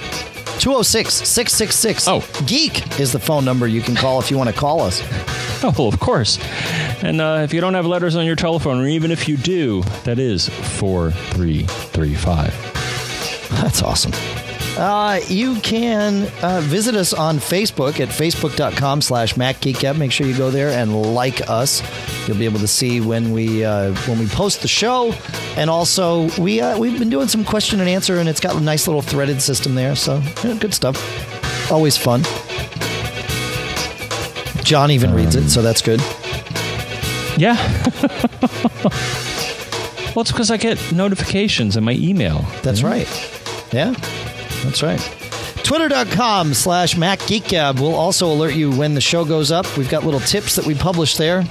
206 0.59 1.13
666. 1.13 2.07
Oh. 2.07 2.25
Geek 2.45 2.97
is 2.99 3.11
the 3.11 3.19
phone 3.19 3.43
number 3.43 3.67
you 3.67 3.81
can 3.81 3.95
call 3.95 4.19
if 4.19 4.31
you 4.31 4.37
want 4.37 4.49
to 4.49 4.55
call 4.55 4.81
us. 4.81 5.01
Oh, 5.63 5.73
well, 5.75 5.87
of 5.87 5.99
course. 5.99 6.37
And 7.01 7.19
uh, 7.19 7.41
if 7.43 7.51
you 7.51 7.61
don't 7.61 7.73
have 7.73 7.87
letters 7.87 8.15
on 8.15 8.27
your 8.27 8.35
telephone, 8.35 8.79
or 8.79 8.85
even 8.85 9.09
if 9.09 9.27
you 9.27 9.37
do, 9.37 9.81
that 10.03 10.19
is 10.19 10.49
4335. 10.49 13.49
That's 13.49 13.81
awesome. 13.81 14.11
Uh, 14.77 15.19
you 15.27 15.55
can 15.61 16.31
uh, 16.43 16.61
visit 16.61 16.93
us 16.93 17.11
on 17.11 17.37
Facebook 17.37 17.99
at 17.99 18.09
facebook.com 18.09 19.01
slash 19.01 19.33
MacGeekGab. 19.33 19.97
Make 19.97 20.11
sure 20.11 20.27
you 20.27 20.37
go 20.37 20.51
there 20.51 20.69
and 20.69 21.15
like 21.15 21.49
us. 21.49 21.81
You'll 22.27 22.37
be 22.37 22.45
able 22.45 22.59
to 22.59 22.67
see 22.67 23.01
when 23.01 23.31
we 23.31 23.65
uh, 23.65 23.93
when 24.05 24.19
we 24.19 24.27
post 24.27 24.61
the 24.61 24.67
show. 24.67 25.15
And 25.55 25.71
also, 25.71 26.29
we, 26.39 26.61
uh, 26.61 26.77
we've 26.77 26.99
been 26.99 27.09
doing 27.09 27.27
some 27.27 27.43
question 27.43 27.79
and 27.79 27.89
answer, 27.89 28.19
and 28.19 28.29
it's 28.29 28.39
got 28.39 28.55
a 28.55 28.59
nice 28.59 28.85
little 28.85 29.01
threaded 29.01 29.41
system 29.41 29.73
there. 29.73 29.95
So, 29.95 30.21
yeah, 30.43 30.53
good 30.59 30.75
stuff. 30.75 31.71
Always 31.71 31.97
fun. 31.97 32.21
John 34.63 34.91
even 34.91 35.09
um, 35.09 35.15
reads 35.15 35.35
it, 35.35 35.49
so 35.49 35.63
that's 35.63 35.81
good. 35.81 35.99
Yeah. 37.35 37.55
well, 40.13 40.21
it's 40.21 40.31
because 40.31 40.51
I 40.51 40.57
get 40.57 40.91
notifications 40.91 41.75
in 41.75 41.83
my 41.83 41.93
email. 41.93 42.45
That's 42.61 42.83
right. 42.83 43.07
Yeah, 43.71 43.95
that's 44.63 44.83
right. 44.83 44.99
Twitter.com 45.63 46.53
slash 46.53 46.95
MacGeekGab 46.95 47.79
will 47.79 47.93
also 47.93 48.31
alert 48.31 48.53
you 48.53 48.71
when 48.71 48.93
the 48.93 49.01
show 49.01 49.25
goes 49.25 49.51
up. 49.51 49.65
We've 49.77 49.89
got 49.89 50.05
little 50.05 50.21
tips 50.21 50.55
that 50.55 50.65
we 50.65 50.75
publish 50.75 51.17
there. 51.17 51.43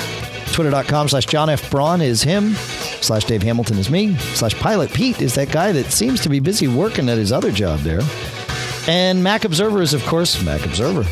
Twitter.com 0.53 1.09
slash 1.09 1.27
John 1.27 1.51
F. 1.51 1.71
Braun 1.71 2.01
is 2.01 2.23
him. 2.23 2.55
Slash 3.03 3.25
Dave 3.25 3.43
Hamilton 3.43 3.77
is 3.77 3.91
me. 3.91 4.17
Slash 4.17 4.55
Pilot 4.55 4.93
Pete 4.93 5.21
is 5.21 5.35
that 5.35 5.51
guy 5.51 5.73
that 5.73 5.93
seems 5.93 6.23
to 6.23 6.31
be 6.31 6.41
busy 6.41 6.67
working 6.67 7.11
at 7.11 7.19
his 7.19 7.31
other 7.31 7.53
job 7.53 7.81
there. 7.81 8.01
And 8.89 9.23
Mac 9.23 9.45
Observer 9.45 9.83
is, 9.83 9.93
of 9.93 10.03
course, 10.07 10.43
Mac 10.43 10.65
Observer. 10.65 11.03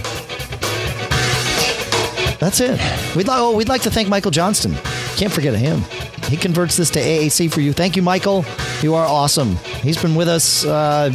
That's 2.39 2.61
it. 2.61 2.81
We'd, 3.15 3.27
li- 3.29 3.35
oh, 3.37 3.55
we'd 3.55 3.69
like 3.69 3.83
to 3.83 3.91
thank 3.91 4.09
Michael 4.09 4.31
Johnston. 4.31 4.75
Can't 5.17 5.33
forget 5.33 5.55
him. 5.55 5.83
He 6.29 6.37
converts 6.37 6.77
this 6.77 6.91
to 6.91 7.01
AAC 7.01 7.53
for 7.53 7.61
you. 7.61 7.73
Thank 7.73 7.97
you, 7.97 8.03
Michael. 8.03 8.45
You 8.83 8.95
are 8.95 9.07
awesome. 9.07 9.57
He's 9.83 10.01
been 10.01 10.15
with 10.15 10.29
us 10.29 10.65
uh, 10.65 11.11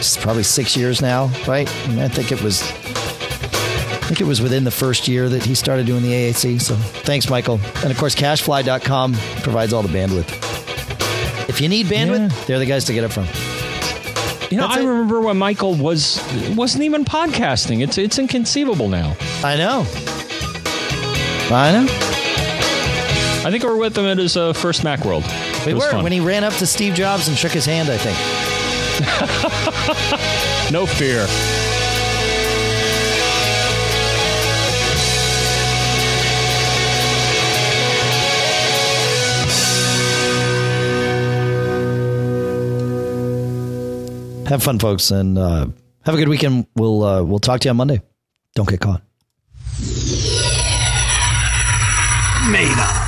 it's 0.00 0.16
probably 0.16 0.42
six 0.42 0.76
years 0.76 1.02
now, 1.02 1.26
right? 1.46 1.68
I 1.88 2.08
think 2.08 2.32
it 2.32 2.42
was. 2.42 2.62
I 2.62 4.12
think 4.12 4.20
it 4.22 4.26
was 4.26 4.40
within 4.42 4.64
the 4.64 4.70
first 4.72 5.06
year 5.06 5.28
that 5.28 5.44
he 5.44 5.54
started 5.54 5.86
doing 5.86 6.02
the 6.02 6.10
AAC. 6.12 6.60
So 6.60 6.74
thanks, 6.74 7.28
Michael. 7.30 7.60
And 7.82 7.92
of 7.92 7.98
course, 7.98 8.14
CacheFly.com 8.16 9.12
provides 9.42 9.72
all 9.72 9.82
the 9.82 9.88
bandwidth. 9.88 10.28
If 11.48 11.60
you 11.60 11.68
need 11.68 11.86
bandwidth, 11.86 12.30
Yeah. 12.30 12.44
they're 12.46 12.58
the 12.58 12.66
guys 12.66 12.86
to 12.86 12.92
get 12.92 13.04
it 13.04 13.12
from. 13.12 13.26
You 14.50 14.56
know, 14.56 14.66
That's 14.66 14.78
I 14.80 14.82
it. 14.82 14.86
remember 14.86 15.20
when 15.20 15.36
Michael 15.36 15.74
was 15.74 16.20
wasn't 16.56 16.82
even 16.84 17.04
podcasting. 17.04 17.82
It's 17.84 17.98
it's 17.98 18.18
inconceivable 18.18 18.88
now. 18.88 19.14
I 19.44 19.56
know. 19.56 19.86
I 21.52 21.72
know. 21.72 21.86
I 23.46 23.50
think 23.50 23.62
we 23.64 23.70
were 23.70 23.76
with 23.76 23.96
him 23.96 24.06
at 24.06 24.18
his 24.18 24.36
uh, 24.36 24.52
first 24.54 24.82
Macworld. 24.82 25.24
We 25.66 25.74
were 25.74 25.90
fun. 25.90 26.02
when 26.02 26.12
he 26.12 26.20
ran 26.20 26.42
up 26.42 26.54
to 26.54 26.66
Steve 26.66 26.94
Jobs 26.94 27.28
and 27.28 27.36
shook 27.36 27.52
his 27.52 27.64
hand. 27.66 27.88
I 27.90 27.96
think. 27.96 28.16
no 30.70 30.86
fear. 30.86 31.26
Have 44.50 44.62
fun, 44.64 44.78
folks, 44.80 45.10
and 45.12 45.38
uh, 45.38 45.68
have 46.02 46.14
a 46.14 46.18
good 46.18 46.28
weekend. 46.28 46.66
We'll 46.74 47.02
uh, 47.04 47.22
we'll 47.22 47.38
talk 47.38 47.60
to 47.60 47.68
you 47.68 47.70
on 47.70 47.76
Monday. 47.76 48.02
Don't 48.56 48.68
get 48.68 48.80
caught. 48.80 49.00
Made 52.50 52.76
up. 52.76 52.99